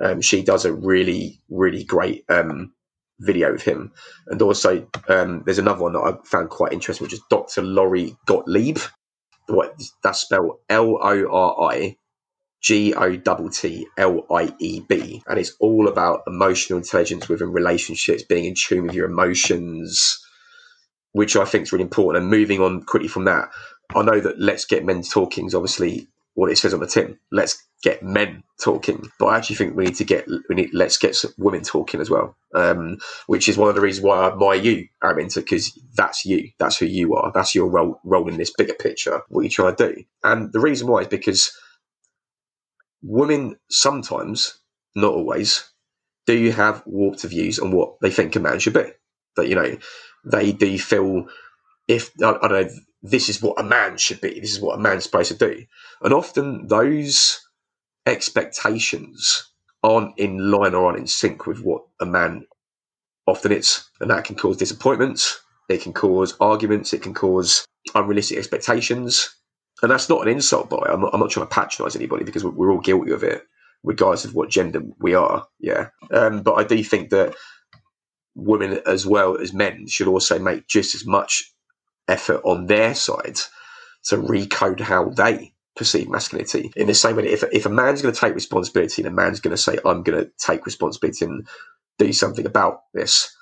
Um, 0.00 0.20
she 0.20 0.42
does 0.42 0.64
a 0.64 0.72
really, 0.72 1.40
really 1.50 1.84
great 1.84 2.24
um, 2.28 2.72
video 3.18 3.52
of 3.52 3.62
him. 3.62 3.92
And 4.28 4.40
also, 4.40 4.86
um, 5.08 5.42
there's 5.44 5.58
another 5.58 5.82
one 5.82 5.92
that 5.92 6.00
I 6.00 6.14
found 6.24 6.50
quite 6.50 6.72
interesting, 6.72 7.04
which 7.04 7.12
is 7.12 7.22
Dr. 7.28 7.62
Lori 7.62 8.16
Gottlieb. 8.26 8.78
What 9.46 9.74
that's 10.04 10.20
spelled 10.20 10.58
L 10.68 10.98
O 11.02 11.26
R 11.28 11.72
I 11.72 11.96
G 12.62 12.94
O 12.94 13.16
T 13.16 13.48
T 13.52 13.86
L 13.98 14.26
I 14.30 14.54
E 14.58 14.80
B, 14.88 15.22
and 15.26 15.38
it's 15.38 15.56
all 15.58 15.88
about 15.88 16.22
emotional 16.26 16.78
intelligence 16.78 17.28
within 17.28 17.52
relationships, 17.52 18.22
being 18.22 18.44
in 18.44 18.54
tune 18.54 18.86
with 18.86 18.94
your 18.94 19.06
emotions, 19.06 20.24
which 21.12 21.36
I 21.36 21.44
think 21.44 21.64
is 21.64 21.72
really 21.72 21.84
important. 21.84 22.22
And 22.22 22.30
moving 22.30 22.60
on 22.60 22.82
quickly 22.82 23.08
from 23.08 23.24
that, 23.24 23.50
I 23.94 24.02
know 24.02 24.20
that 24.20 24.40
Let's 24.40 24.64
Get 24.64 24.84
Men 24.84 25.02
Talking 25.02 25.46
is 25.46 25.54
obviously 25.54 26.08
what 26.34 26.50
it 26.50 26.58
says 26.58 26.74
on 26.74 26.80
the 26.80 26.86
tin. 26.86 27.18
Let's 27.32 27.62
get 27.82 28.02
men 28.02 28.42
talking, 28.62 29.10
but 29.18 29.26
I 29.26 29.38
actually 29.38 29.56
think 29.56 29.76
we 29.76 29.84
need 29.86 29.96
to 29.96 30.04
get 30.04 30.26
we 30.48 30.54
need 30.56 30.70
let's 30.74 30.96
get 30.98 31.16
women 31.38 31.62
talking 31.62 32.00
as 32.00 32.10
well, 32.10 32.36
um, 32.54 32.98
which 33.26 33.48
is 33.48 33.58
one 33.58 33.68
of 33.68 33.74
the 33.74 33.80
reasons 33.80 34.04
why 34.04 34.18
I 34.18 34.28
admire 34.32 34.56
you, 34.56 34.88
Araminta, 35.02 35.36
because 35.36 35.78
that's 35.96 36.24
you, 36.24 36.50
that's 36.58 36.78
who 36.78 36.86
you 36.86 37.14
are, 37.16 37.32
that's 37.34 37.54
your 37.54 37.68
role 37.68 38.00
role 38.04 38.28
in 38.28 38.38
this 38.38 38.52
bigger 38.56 38.74
picture. 38.74 39.22
What 39.28 39.42
you 39.42 39.50
try 39.50 39.72
to 39.72 39.94
do, 39.94 40.04
and 40.24 40.52
the 40.52 40.60
reason 40.60 40.88
why 40.88 41.00
is 41.00 41.08
because 41.08 41.52
women 43.02 43.56
sometimes, 43.70 44.58
not 44.96 45.14
always, 45.14 45.70
do 46.26 46.36
you 46.38 46.52
have 46.52 46.82
warped 46.86 47.24
views 47.24 47.58
on 47.60 47.72
what 47.72 48.00
they 48.00 48.10
think 48.10 48.36
a 48.36 48.40
man 48.40 48.60
should 48.60 48.74
be. 48.74 48.86
That 49.36 49.48
you 49.48 49.56
know, 49.56 49.78
they 50.24 50.52
do 50.52 50.78
feel 50.78 51.28
if 51.88 52.10
I, 52.22 52.30
I 52.42 52.48
don't 52.48 52.52
know, 52.52 52.70
this 53.02 53.28
is 53.28 53.42
what 53.42 53.60
a 53.60 53.64
man 53.64 53.98
should 53.98 54.20
be. 54.20 54.40
This 54.40 54.52
is 54.52 54.60
what 54.60 54.78
a 54.78 54.82
man's 54.82 55.04
supposed 55.04 55.32
to 55.32 55.38
do, 55.38 55.64
and 56.02 56.14
often 56.14 56.68
those 56.68 57.40
expectations 58.06 59.50
aren't 59.82 60.18
in 60.18 60.50
line 60.50 60.74
or 60.74 60.86
aren't 60.86 60.98
in 61.00 61.06
sync 61.06 61.46
with 61.46 61.62
what 61.62 61.82
a 62.00 62.06
man 62.06 62.46
often 63.26 63.52
is, 63.52 63.84
and 64.00 64.10
that 64.10 64.24
can 64.24 64.36
cause 64.36 64.56
disappointments. 64.58 65.40
It 65.68 65.82
can 65.82 65.94
cause 65.94 66.36
arguments. 66.40 66.92
It 66.94 67.02
can 67.02 67.14
cause 67.14 67.66
unrealistic 67.94 68.38
expectations 68.38 69.30
and 69.82 69.90
that's 69.90 70.08
not 70.08 70.22
an 70.22 70.28
insult, 70.32 70.70
by 70.70 70.78
I'm 70.90 71.02
not, 71.02 71.14
I'm 71.14 71.20
not 71.20 71.30
trying 71.30 71.46
to 71.46 71.54
patronise 71.54 71.96
anybody 71.96 72.24
because 72.24 72.44
we're, 72.44 72.52
all 72.72 72.80
guilty 72.80 73.12
of 73.12 73.22
it, 73.22 73.44
regardless 73.84 74.24
of 74.24 74.34
what 74.34 74.50
gender 74.50 74.82
we 74.98 75.14
are. 75.14 75.46
Yeah, 75.60 75.88
um, 76.12 76.42
but 76.42 76.54
I 76.54 76.64
do 76.64 76.82
think 76.82 77.10
that 77.10 77.34
women 78.34 78.80
as 78.86 79.06
well 79.06 79.38
as 79.38 79.52
men 79.52 79.86
should 79.88 80.08
also 80.08 80.38
make 80.38 80.66
just 80.68 80.94
as 80.94 81.06
much 81.06 81.52
effort 82.08 82.40
on 82.44 82.66
their 82.66 82.94
side 82.94 83.38
to 84.06 84.16
recode 84.18 84.80
how 84.80 85.10
they 85.10 85.54
perceive 85.76 86.08
masculinity. 86.08 86.72
In 86.76 86.86
the 86.86 86.94
same 86.94 87.16
way, 87.16 87.28
if 87.28 87.44
if 87.52 87.66
a 87.66 87.70
man's 87.70 88.02
going 88.02 88.14
to 88.14 88.20
take 88.20 88.34
responsibility 88.34 89.02
and 89.02 89.12
a 89.12 89.14
man's 89.14 89.40
going 89.40 89.56
to 89.56 89.62
say, 89.62 89.78
"I'm 89.84 90.02
going 90.02 90.24
to 90.24 90.30
take 90.38 90.66
responsibility 90.66 91.24
and 91.26 91.48
do 91.98 92.12
something 92.12 92.46
about 92.46 92.82
this," 92.94 93.36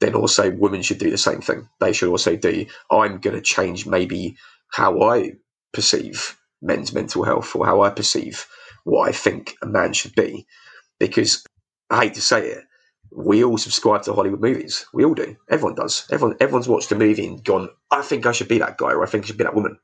then 0.00 0.14
also 0.14 0.50
women 0.50 0.82
should 0.82 0.98
do 0.98 1.10
the 1.10 1.18
same 1.18 1.40
thing. 1.42 1.68
They 1.80 1.92
should 1.92 2.10
also 2.10 2.36
do, 2.36 2.66
"I'm 2.90 3.18
going 3.20 3.36
to 3.36 3.42
change 3.42 3.86
maybe." 3.86 4.36
how 4.72 5.02
I 5.02 5.32
perceive 5.72 6.36
men's 6.62 6.92
mental 6.92 7.24
health 7.24 7.56
or 7.56 7.66
how 7.66 7.82
I 7.82 7.90
perceive 7.90 8.46
what 8.84 9.08
I 9.08 9.12
think 9.12 9.56
a 9.62 9.66
man 9.66 9.94
should 9.94 10.14
be. 10.14 10.46
Because 11.00 11.44
I 11.90 12.04
hate 12.04 12.14
to 12.14 12.22
say 12.22 12.48
it, 12.48 12.64
we 13.12 13.44
all 13.44 13.58
subscribe 13.58 14.02
to 14.02 14.14
Hollywood 14.14 14.40
movies. 14.40 14.86
We 14.92 15.04
all 15.04 15.14
do. 15.14 15.36
Everyone 15.48 15.74
does. 15.74 16.06
Everyone 16.10 16.36
everyone's 16.40 16.68
watched 16.68 16.92
a 16.92 16.96
movie 16.96 17.26
and 17.26 17.42
gone, 17.44 17.68
I 17.90 18.02
think 18.02 18.26
I 18.26 18.32
should 18.32 18.48
be 18.48 18.58
that 18.58 18.78
guy, 18.78 18.92
or 18.92 19.02
I 19.02 19.06
think 19.06 19.24
I 19.24 19.26
should 19.28 19.38
be 19.38 19.44
that 19.44 19.54
woman. 19.54 19.78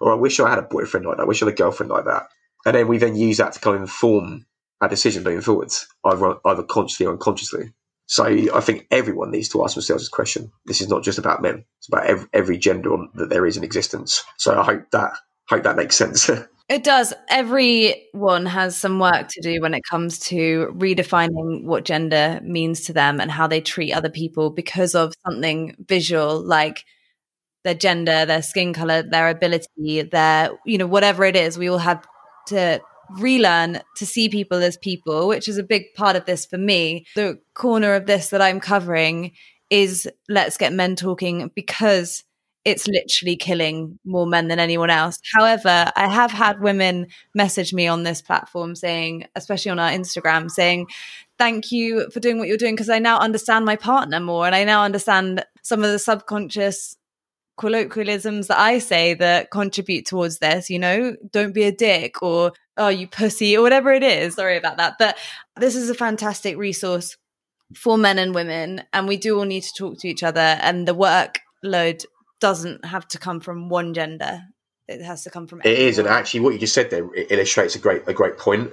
Or 0.00 0.12
I 0.12 0.16
wish 0.16 0.40
I 0.40 0.50
had 0.50 0.58
a 0.58 0.62
boyfriend 0.62 1.06
like 1.06 1.16
that, 1.16 1.22
I 1.22 1.26
wish 1.26 1.42
I 1.42 1.46
had 1.46 1.54
a 1.54 1.56
girlfriend 1.56 1.90
like 1.90 2.04
that. 2.04 2.28
And 2.66 2.74
then 2.74 2.88
we 2.88 2.98
then 2.98 3.16
use 3.16 3.38
that 3.38 3.52
to 3.52 3.60
kind 3.60 3.76
of 3.76 3.82
inform 3.82 4.46
our 4.80 4.88
decision 4.88 5.24
moving 5.24 5.40
forwards, 5.40 5.86
either 6.04 6.36
either 6.44 6.62
consciously 6.64 7.06
or 7.06 7.12
unconsciously. 7.12 7.72
So 8.06 8.24
I 8.24 8.60
think 8.60 8.86
everyone 8.90 9.30
needs 9.30 9.48
to 9.50 9.64
ask 9.64 9.74
themselves 9.74 10.02
this 10.02 10.08
question. 10.08 10.52
This 10.66 10.80
is 10.80 10.88
not 10.88 11.02
just 11.02 11.18
about 11.18 11.42
men; 11.42 11.64
it's 11.78 11.88
about 11.88 12.06
every, 12.06 12.28
every 12.32 12.58
gender 12.58 12.96
that 13.14 13.30
there 13.30 13.46
is 13.46 13.56
in 13.56 13.64
existence. 13.64 14.22
So 14.36 14.58
I 14.60 14.64
hope 14.64 14.90
that 14.92 15.12
hope 15.48 15.62
that 15.62 15.76
makes 15.76 15.96
sense. 15.96 16.30
It 16.68 16.82
does. 16.82 17.14
Everyone 17.30 18.44
has 18.46 18.76
some 18.76 18.98
work 18.98 19.28
to 19.28 19.40
do 19.40 19.60
when 19.60 19.72
it 19.72 19.82
comes 19.88 20.18
to 20.20 20.74
redefining 20.76 21.64
what 21.64 21.84
gender 21.84 22.40
means 22.42 22.80
to 22.86 22.92
them 22.92 23.20
and 23.20 23.30
how 23.30 23.46
they 23.46 23.60
treat 23.60 23.92
other 23.92 24.10
people 24.10 24.50
because 24.50 24.94
of 24.96 25.14
something 25.24 25.76
visual 25.86 26.40
like 26.40 26.84
their 27.64 27.74
gender, 27.74 28.26
their 28.26 28.42
skin 28.42 28.72
color, 28.72 29.02
their 29.02 29.28
ability, 29.28 30.02
their, 30.02 30.50
you 30.64 30.78
know, 30.78 30.86
whatever 30.86 31.24
it 31.24 31.36
is. 31.36 31.56
We 31.56 31.68
all 31.68 31.78
have 31.78 32.04
to 32.48 32.80
relearn 33.18 33.80
to 33.96 34.06
see 34.06 34.28
people 34.28 34.62
as 34.62 34.76
people, 34.76 35.28
which 35.28 35.48
is 35.48 35.58
a 35.58 35.62
big 35.62 35.84
part 35.94 36.16
of 36.16 36.24
this 36.26 36.46
for 36.46 36.58
me. 36.58 37.06
The 37.14 37.38
corner 37.54 37.94
of 37.94 38.06
this 38.06 38.30
that 38.30 38.42
I'm 38.42 38.58
covering 38.58 39.32
is 39.70 40.08
let's 40.28 40.56
get 40.56 40.72
men 40.72 40.96
talking 40.96 41.50
because 41.54 42.24
it's 42.66 42.88
literally 42.88 43.36
killing 43.36 43.96
more 44.04 44.26
men 44.26 44.48
than 44.48 44.58
anyone 44.58 44.90
else. 44.90 45.20
However, 45.32 45.92
I 45.94 46.08
have 46.08 46.32
had 46.32 46.60
women 46.60 47.06
message 47.32 47.72
me 47.72 47.86
on 47.86 48.02
this 48.02 48.20
platform 48.20 48.74
saying, 48.74 49.24
especially 49.36 49.70
on 49.70 49.78
our 49.78 49.90
Instagram, 49.90 50.50
saying, 50.50 50.88
Thank 51.38 51.70
you 51.70 52.10
for 52.10 52.18
doing 52.18 52.38
what 52.38 52.48
you're 52.48 52.56
doing 52.56 52.74
because 52.74 52.90
I 52.90 52.98
now 52.98 53.20
understand 53.20 53.66
my 53.66 53.76
partner 53.76 54.18
more 54.18 54.46
and 54.46 54.54
I 54.54 54.64
now 54.64 54.82
understand 54.82 55.44
some 55.62 55.84
of 55.84 55.92
the 55.92 55.98
subconscious 55.98 56.96
colloquialisms 57.56 58.48
that 58.48 58.58
I 58.58 58.80
say 58.80 59.14
that 59.14 59.52
contribute 59.52 60.06
towards 60.06 60.38
this, 60.38 60.68
you 60.68 60.80
know, 60.80 61.14
don't 61.30 61.54
be 61.54 61.64
a 61.64 61.72
dick 61.72 62.20
or 62.20 62.52
oh 62.76 62.88
you 62.88 63.06
pussy 63.06 63.56
or 63.56 63.62
whatever 63.62 63.92
it 63.92 64.02
is. 64.02 64.34
Sorry 64.34 64.56
about 64.56 64.78
that. 64.78 64.94
But 64.98 65.16
this 65.56 65.76
is 65.76 65.88
a 65.88 65.94
fantastic 65.94 66.56
resource 66.56 67.16
for 67.76 67.96
men 67.96 68.18
and 68.18 68.34
women 68.34 68.82
and 68.92 69.06
we 69.06 69.18
do 69.18 69.38
all 69.38 69.44
need 69.44 69.62
to 69.62 69.72
talk 69.78 70.00
to 70.00 70.08
each 70.08 70.24
other 70.24 70.40
and 70.40 70.88
the 70.88 70.94
workload 70.94 72.04
doesn't 72.46 72.84
have 72.84 73.08
to 73.08 73.18
come 73.18 73.40
from 73.40 73.68
one 73.68 73.92
gender. 73.92 74.40
It 74.86 75.02
has 75.02 75.24
to 75.24 75.30
come 75.30 75.48
from. 75.48 75.60
It 75.60 75.66
everyone. 75.66 75.88
is, 75.88 75.98
and 75.98 76.06
actually, 76.06 76.40
what 76.40 76.52
you 76.52 76.60
just 76.60 76.74
said 76.74 76.90
there 76.90 77.08
illustrates 77.28 77.74
a 77.74 77.80
great 77.80 78.02
a 78.06 78.14
great 78.14 78.38
point. 78.38 78.70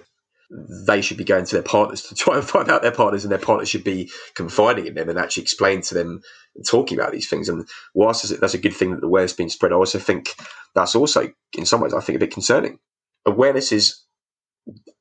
They 0.85 1.01
should 1.01 1.17
be 1.17 1.23
going 1.23 1.45
to 1.45 1.55
their 1.55 1.63
partners 1.63 2.03
to 2.03 2.15
try 2.15 2.35
and 2.35 2.45
find 2.47 2.69
out 2.69 2.83
their 2.83 2.91
partners, 2.91 3.23
and 3.23 3.31
their 3.31 3.39
partners 3.39 3.69
should 3.69 3.83
be 3.83 4.11
confiding 4.35 4.85
in 4.85 4.93
them 4.93 5.09
and 5.09 5.17
actually 5.17 5.41
explain 5.41 5.81
to 5.81 5.95
them 5.95 6.21
and 6.55 6.63
talking 6.67 6.99
about 6.99 7.11
these 7.11 7.27
things. 7.27 7.49
And 7.49 7.67
whilst 7.95 8.39
that's 8.39 8.53
a 8.53 8.59
good 8.59 8.75
thing 8.75 8.91
that 8.91 9.01
the 9.01 9.07
word's 9.07 9.33
been 9.33 9.49
spread, 9.49 9.71
I 9.71 9.75
also 9.75 9.97
think 9.97 10.35
that's 10.75 10.95
also, 10.95 11.31
in 11.57 11.65
some 11.65 11.81
ways, 11.81 11.95
I 11.95 12.01
think 12.01 12.17
a 12.17 12.19
bit 12.19 12.31
concerning. 12.31 12.77
Awareness 13.25 13.71
is 13.71 13.99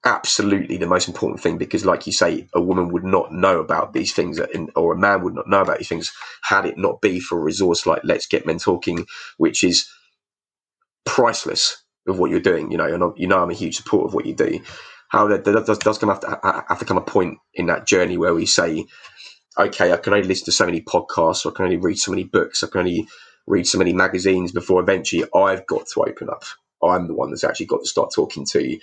absolutely 0.05 0.77
the 0.77 0.87
most 0.87 1.09
important 1.09 1.41
thing 1.41 1.59
because, 1.59 1.85
like 1.85 2.07
you 2.07 2.13
say, 2.13 2.49
a 2.55 2.61
woman 2.61 2.89
would 2.93 3.05
not 3.05 3.33
know 3.33 3.61
about 3.61 3.93
these 3.93 4.13
things, 4.13 4.41
or 4.77 4.95
a 4.95 4.99
man 4.99 5.23
would 5.23 5.35
not 5.35 5.49
know 5.49 5.63
about 5.63 5.79
these 5.79 5.89
things 5.89 6.13
had 6.43 6.67
it 6.67 6.79
not 6.79 7.01
be 7.01 7.21
for 7.21 7.39
a 7.39 7.43
resource 7.43 7.87
like 7.87 8.03
Let's 8.05 8.27
Get 8.27 8.47
Men 8.47 8.59
Talking, 8.59 9.07
which 9.39 9.65
is 9.65 9.89
priceless 11.05 11.83
of 12.09 12.19
what 12.19 12.31
you're 12.31 12.41
doing. 12.41 12.71
You 12.71 12.79
know, 12.79 12.87
and 12.87 13.15
you 13.19 13.27
know 13.27 13.43
I'm 13.43 13.51
a 13.51 13.55
huge 13.55 13.77
supporter 13.77 14.09
of 14.09 14.15
what 14.15 14.27
you 14.27 14.35
do. 14.35 14.61
How 15.09 15.29
there, 15.29 15.39
does, 15.39 15.79
does 15.79 15.99
come 15.99 16.09
have 16.09 16.21
to, 16.21 16.65
have 16.69 16.79
to 16.79 16.85
come 16.87 16.99
a 16.99 17.03
point 17.03 17.39
in 17.55 17.67
that 17.67 17.87
journey 17.87 18.17
where 18.17 18.35
we 18.35 18.47
say, 18.47 18.87
okay, 19.59 19.93
I 19.93 19.99
can 19.99 20.15
only 20.15 20.27
listen 20.27 20.47
to 20.47 20.53
so 20.53 20.67
many 20.67 20.81
podcasts, 20.81 21.47
or 21.47 21.51
I 21.51 21.55
can 21.55 21.67
only 21.67 21.77
read 21.77 21.99
so 21.99 22.11
many 22.13 22.25
books, 22.25 22.63
I 22.63 22.69
can 22.69 22.81
only 22.81 23.09
read 23.47 23.67
so 23.67 23.79
many 23.79 23.93
magazines 23.93 24.53
before 24.53 24.81
eventually 24.81 25.25
I've 25.35 25.67
got 25.67 25.87
to 25.89 26.05
open 26.07 26.31
up. 26.31 26.45
I'm 26.83 27.09
the 27.09 27.15
one 27.15 27.31
that's 27.31 27.45
actually 27.45 27.67
got 27.67 27.81
to 27.81 27.89
start 27.89 28.13
talking 28.15 28.47
to 28.53 28.79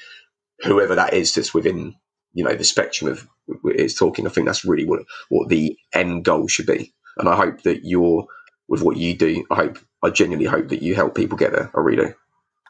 whoever 0.63 0.95
that 0.95 1.13
is 1.13 1.33
that's 1.33 1.53
within 1.53 1.95
you 2.33 2.43
know 2.43 2.55
the 2.55 2.63
spectrum 2.63 3.11
of 3.11 3.27
is 3.65 3.95
talking. 3.95 4.27
I 4.27 4.29
think 4.29 4.47
that's 4.47 4.65
really 4.65 4.85
what 4.85 5.01
what 5.29 5.49
the 5.49 5.77
end 5.93 6.25
goal 6.25 6.47
should 6.47 6.67
be. 6.67 6.93
And 7.17 7.27
I 7.27 7.35
hope 7.35 7.63
that 7.63 7.81
you're 7.83 8.25
with 8.67 8.81
what 8.81 8.97
you 8.97 9.15
do. 9.15 9.45
I 9.51 9.55
hope 9.55 9.79
I 10.03 10.09
genuinely 10.09 10.49
hope 10.49 10.69
that 10.69 10.81
you 10.81 10.95
help 10.95 11.15
people 11.15 11.37
get 11.37 11.51
there. 11.51 11.71
I 11.75 11.79
really 11.79 12.07
do. 12.07 12.13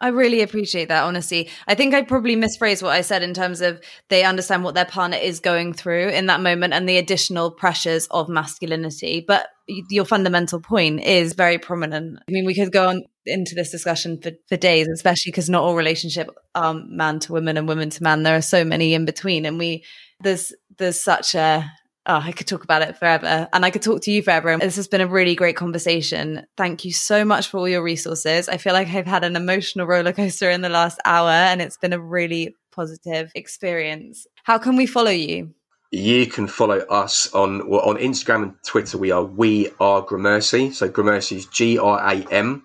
I 0.02 0.10
really 0.10 0.41
appreciate 0.41 0.88
that, 0.88 1.04
honestly. 1.04 1.50
I 1.68 1.76
think 1.76 1.93
I 1.93 2.04
probably 2.04 2.36
misphrased 2.36 2.82
what 2.82 2.93
I 2.93 3.02
said 3.02 3.22
in 3.22 3.34
terms 3.34 3.60
of 3.60 3.82
they 4.08 4.24
understand 4.24 4.64
what 4.64 4.74
their 4.74 4.86
partner 4.86 5.18
is 5.18 5.41
going 5.41 5.74
through 5.74 6.10
in 6.10 6.28
that 6.28 6.39
moment 6.39 6.74
and 6.74 6.88
the 6.88 6.97
additional 6.97 7.52
pressures 7.52 8.08
of 8.08 8.30
masculinity. 8.30 9.24
But 9.28 9.50
your 9.68 10.06
fundamental 10.06 10.62
point 10.62 11.02
is 11.02 11.34
very 11.34 11.58
prominent. 11.58 12.20
I 12.28 12.32
mean, 12.32 12.45
we 12.45 12.56
could 12.56 12.72
go 12.72 12.88
on 12.88 13.04
into 13.26 13.56
this 13.56 13.72
discussion 13.72 14.22
for, 14.22 14.32
for 14.47 14.56
days, 14.56 14.88
especially 14.88 15.32
because 15.32 15.50
not 15.50 15.64
all 15.64 15.76
relationships 15.76 16.32
are 16.56 16.74
man 16.74 17.20
to 17.20 17.34
woman 17.34 17.58
and 17.58 17.68
woman 17.68 17.89
to 17.89 18.04
man. 18.04 18.24
There 18.24 18.38
are 18.38 18.41
so 18.41 18.64
many 18.64 18.93
in 18.93 19.04
between. 19.06 19.45
And 19.45 19.60
we, 19.60 19.84
there's, 20.22 20.54
there's 20.78 21.02
such 21.02 21.36
a, 21.36 21.70
oh, 22.06 22.22
I 22.24 22.32
could 22.32 22.47
talk 22.47 22.64
about 22.64 22.82
it 22.82 22.97
forever 22.97 23.47
and 23.54 23.66
I 23.66 23.70
could 23.70 23.82
talk 23.82 24.02
to 24.04 24.12
you 24.12 24.22
forever. 24.22 24.50
And 24.50 24.62
This 24.62 24.76
has 24.78 24.88
been 24.88 25.02
a 25.02 25.08
really 25.08 25.36
great 25.36 25.56
conversation. 25.56 26.45
Thank 26.58 26.86
you 26.86 26.91
so 26.91 27.24
much 27.26 27.47
for 27.47 27.58
all 27.58 27.70
your 27.70 27.84
resources. 27.84 28.50
I 28.50 28.58
feel 28.58 28.74
like 28.74 28.88
I've 28.89 29.06
had 29.06 29.24
an 29.24 29.36
emotional 29.36 29.88
roller 29.88 30.14
coaster 30.14 30.50
in 30.50 30.62
the 30.62 30.70
last 30.70 31.00
hour 31.06 31.30
and 31.30 31.62
it's 31.62 31.78
been 31.78 31.93
a 31.93 32.00
really 32.00 32.56
positive 32.72 33.32
experience. 33.36 34.26
How 34.43 34.58
can 34.58 34.76
we 34.76 34.86
follow 34.86 35.12
you? 35.12 35.54
You 35.91 36.28
can 36.28 36.47
follow 36.47 36.78
us 36.78 37.34
on 37.34 37.68
well, 37.68 37.82
on 37.82 37.97
Instagram 37.97 38.43
and 38.43 38.54
Twitter. 38.64 38.97
We 38.97 39.10
are 39.10 39.24
We 39.24 39.70
Are 39.80 40.06
Gramersi. 40.06 40.72
So 40.72 40.88
Gramersi 40.88 41.38
is 41.38 41.45
G 41.47 41.80
R 41.80 42.00
A 42.00 42.14
M 42.32 42.64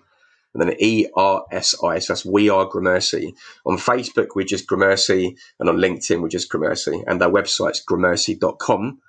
and 0.53 0.61
then 0.61 0.75
E 0.79 1.07
R 1.15 1.43
S 1.51 1.75
I. 1.83 1.99
So 1.99 2.13
that's 2.13 2.25
We 2.25 2.49
Are 2.49 2.67
Gramersi. 2.67 3.33
On 3.65 3.77
Facebook, 3.77 4.27
we're 4.35 4.45
just 4.45 4.67
Gramersi, 4.67 5.35
and 5.59 5.69
on 5.69 5.77
LinkedIn, 5.77 6.21
we're 6.21 6.29
just 6.29 6.51
Gramersi. 6.51 7.03
And 7.07 7.21
our 7.21 7.29
website's 7.29 7.83
gramersi.com. 7.83 8.99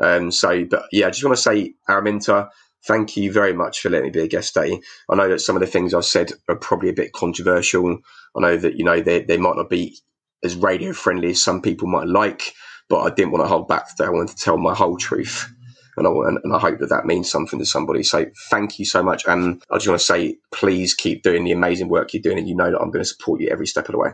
Um, 0.00 0.30
so, 0.30 0.64
but 0.64 0.84
yeah, 0.92 1.06
I 1.06 1.10
just 1.10 1.24
want 1.24 1.36
to 1.36 1.42
say, 1.42 1.74
Araminta, 1.88 2.48
thank 2.86 3.16
you 3.16 3.32
very 3.32 3.52
much 3.52 3.80
for 3.80 3.90
letting 3.90 4.06
me 4.06 4.10
be 4.10 4.20
a 4.20 4.28
guest 4.28 4.54
today. 4.54 4.80
I 5.10 5.14
know 5.16 5.28
that 5.28 5.40
some 5.40 5.56
of 5.56 5.60
the 5.60 5.66
things 5.66 5.94
I've 5.94 6.04
said 6.04 6.32
are 6.48 6.56
probably 6.56 6.88
a 6.88 6.94
bit 6.94 7.12
controversial. 7.12 7.98
I 8.36 8.40
know 8.40 8.56
that, 8.56 8.76
you 8.76 8.84
know, 8.84 9.00
they, 9.00 9.22
they 9.22 9.38
might 9.38 9.56
not 9.56 9.70
be 9.70 9.98
as 10.44 10.56
radio 10.56 10.92
friendly 10.92 11.30
as 11.30 11.42
some 11.42 11.62
people 11.62 11.88
might 11.88 12.08
like, 12.08 12.52
but 12.88 13.00
I 13.00 13.10
didn't 13.14 13.32
want 13.32 13.44
to 13.44 13.48
hold 13.48 13.68
back 13.68 13.88
today. 13.88 14.06
I 14.06 14.10
wanted 14.10 14.36
to 14.36 14.42
tell 14.44 14.58
my 14.58 14.74
whole 14.74 14.96
truth. 14.96 15.52
And 15.96 16.06
I, 16.06 16.10
and 16.10 16.54
I 16.54 16.58
hope 16.58 16.78
that 16.78 16.88
that 16.88 17.04
means 17.06 17.30
something 17.30 17.58
to 17.58 17.66
somebody. 17.66 18.02
So 18.02 18.26
thank 18.50 18.78
you 18.78 18.86
so 18.86 19.02
much. 19.02 19.26
And 19.26 19.62
I 19.70 19.76
just 19.76 19.88
want 19.88 20.00
to 20.00 20.06
say, 20.06 20.38
please 20.52 20.94
keep 20.94 21.22
doing 21.22 21.44
the 21.44 21.52
amazing 21.52 21.88
work 21.88 22.14
you're 22.14 22.22
doing. 22.22 22.38
And 22.38 22.48
you 22.48 22.56
know 22.56 22.70
that 22.70 22.80
I'm 22.80 22.90
going 22.90 23.04
to 23.04 23.08
support 23.08 23.42
you 23.42 23.50
every 23.50 23.66
step 23.66 23.88
of 23.88 23.92
the 23.92 23.98
way. 23.98 24.10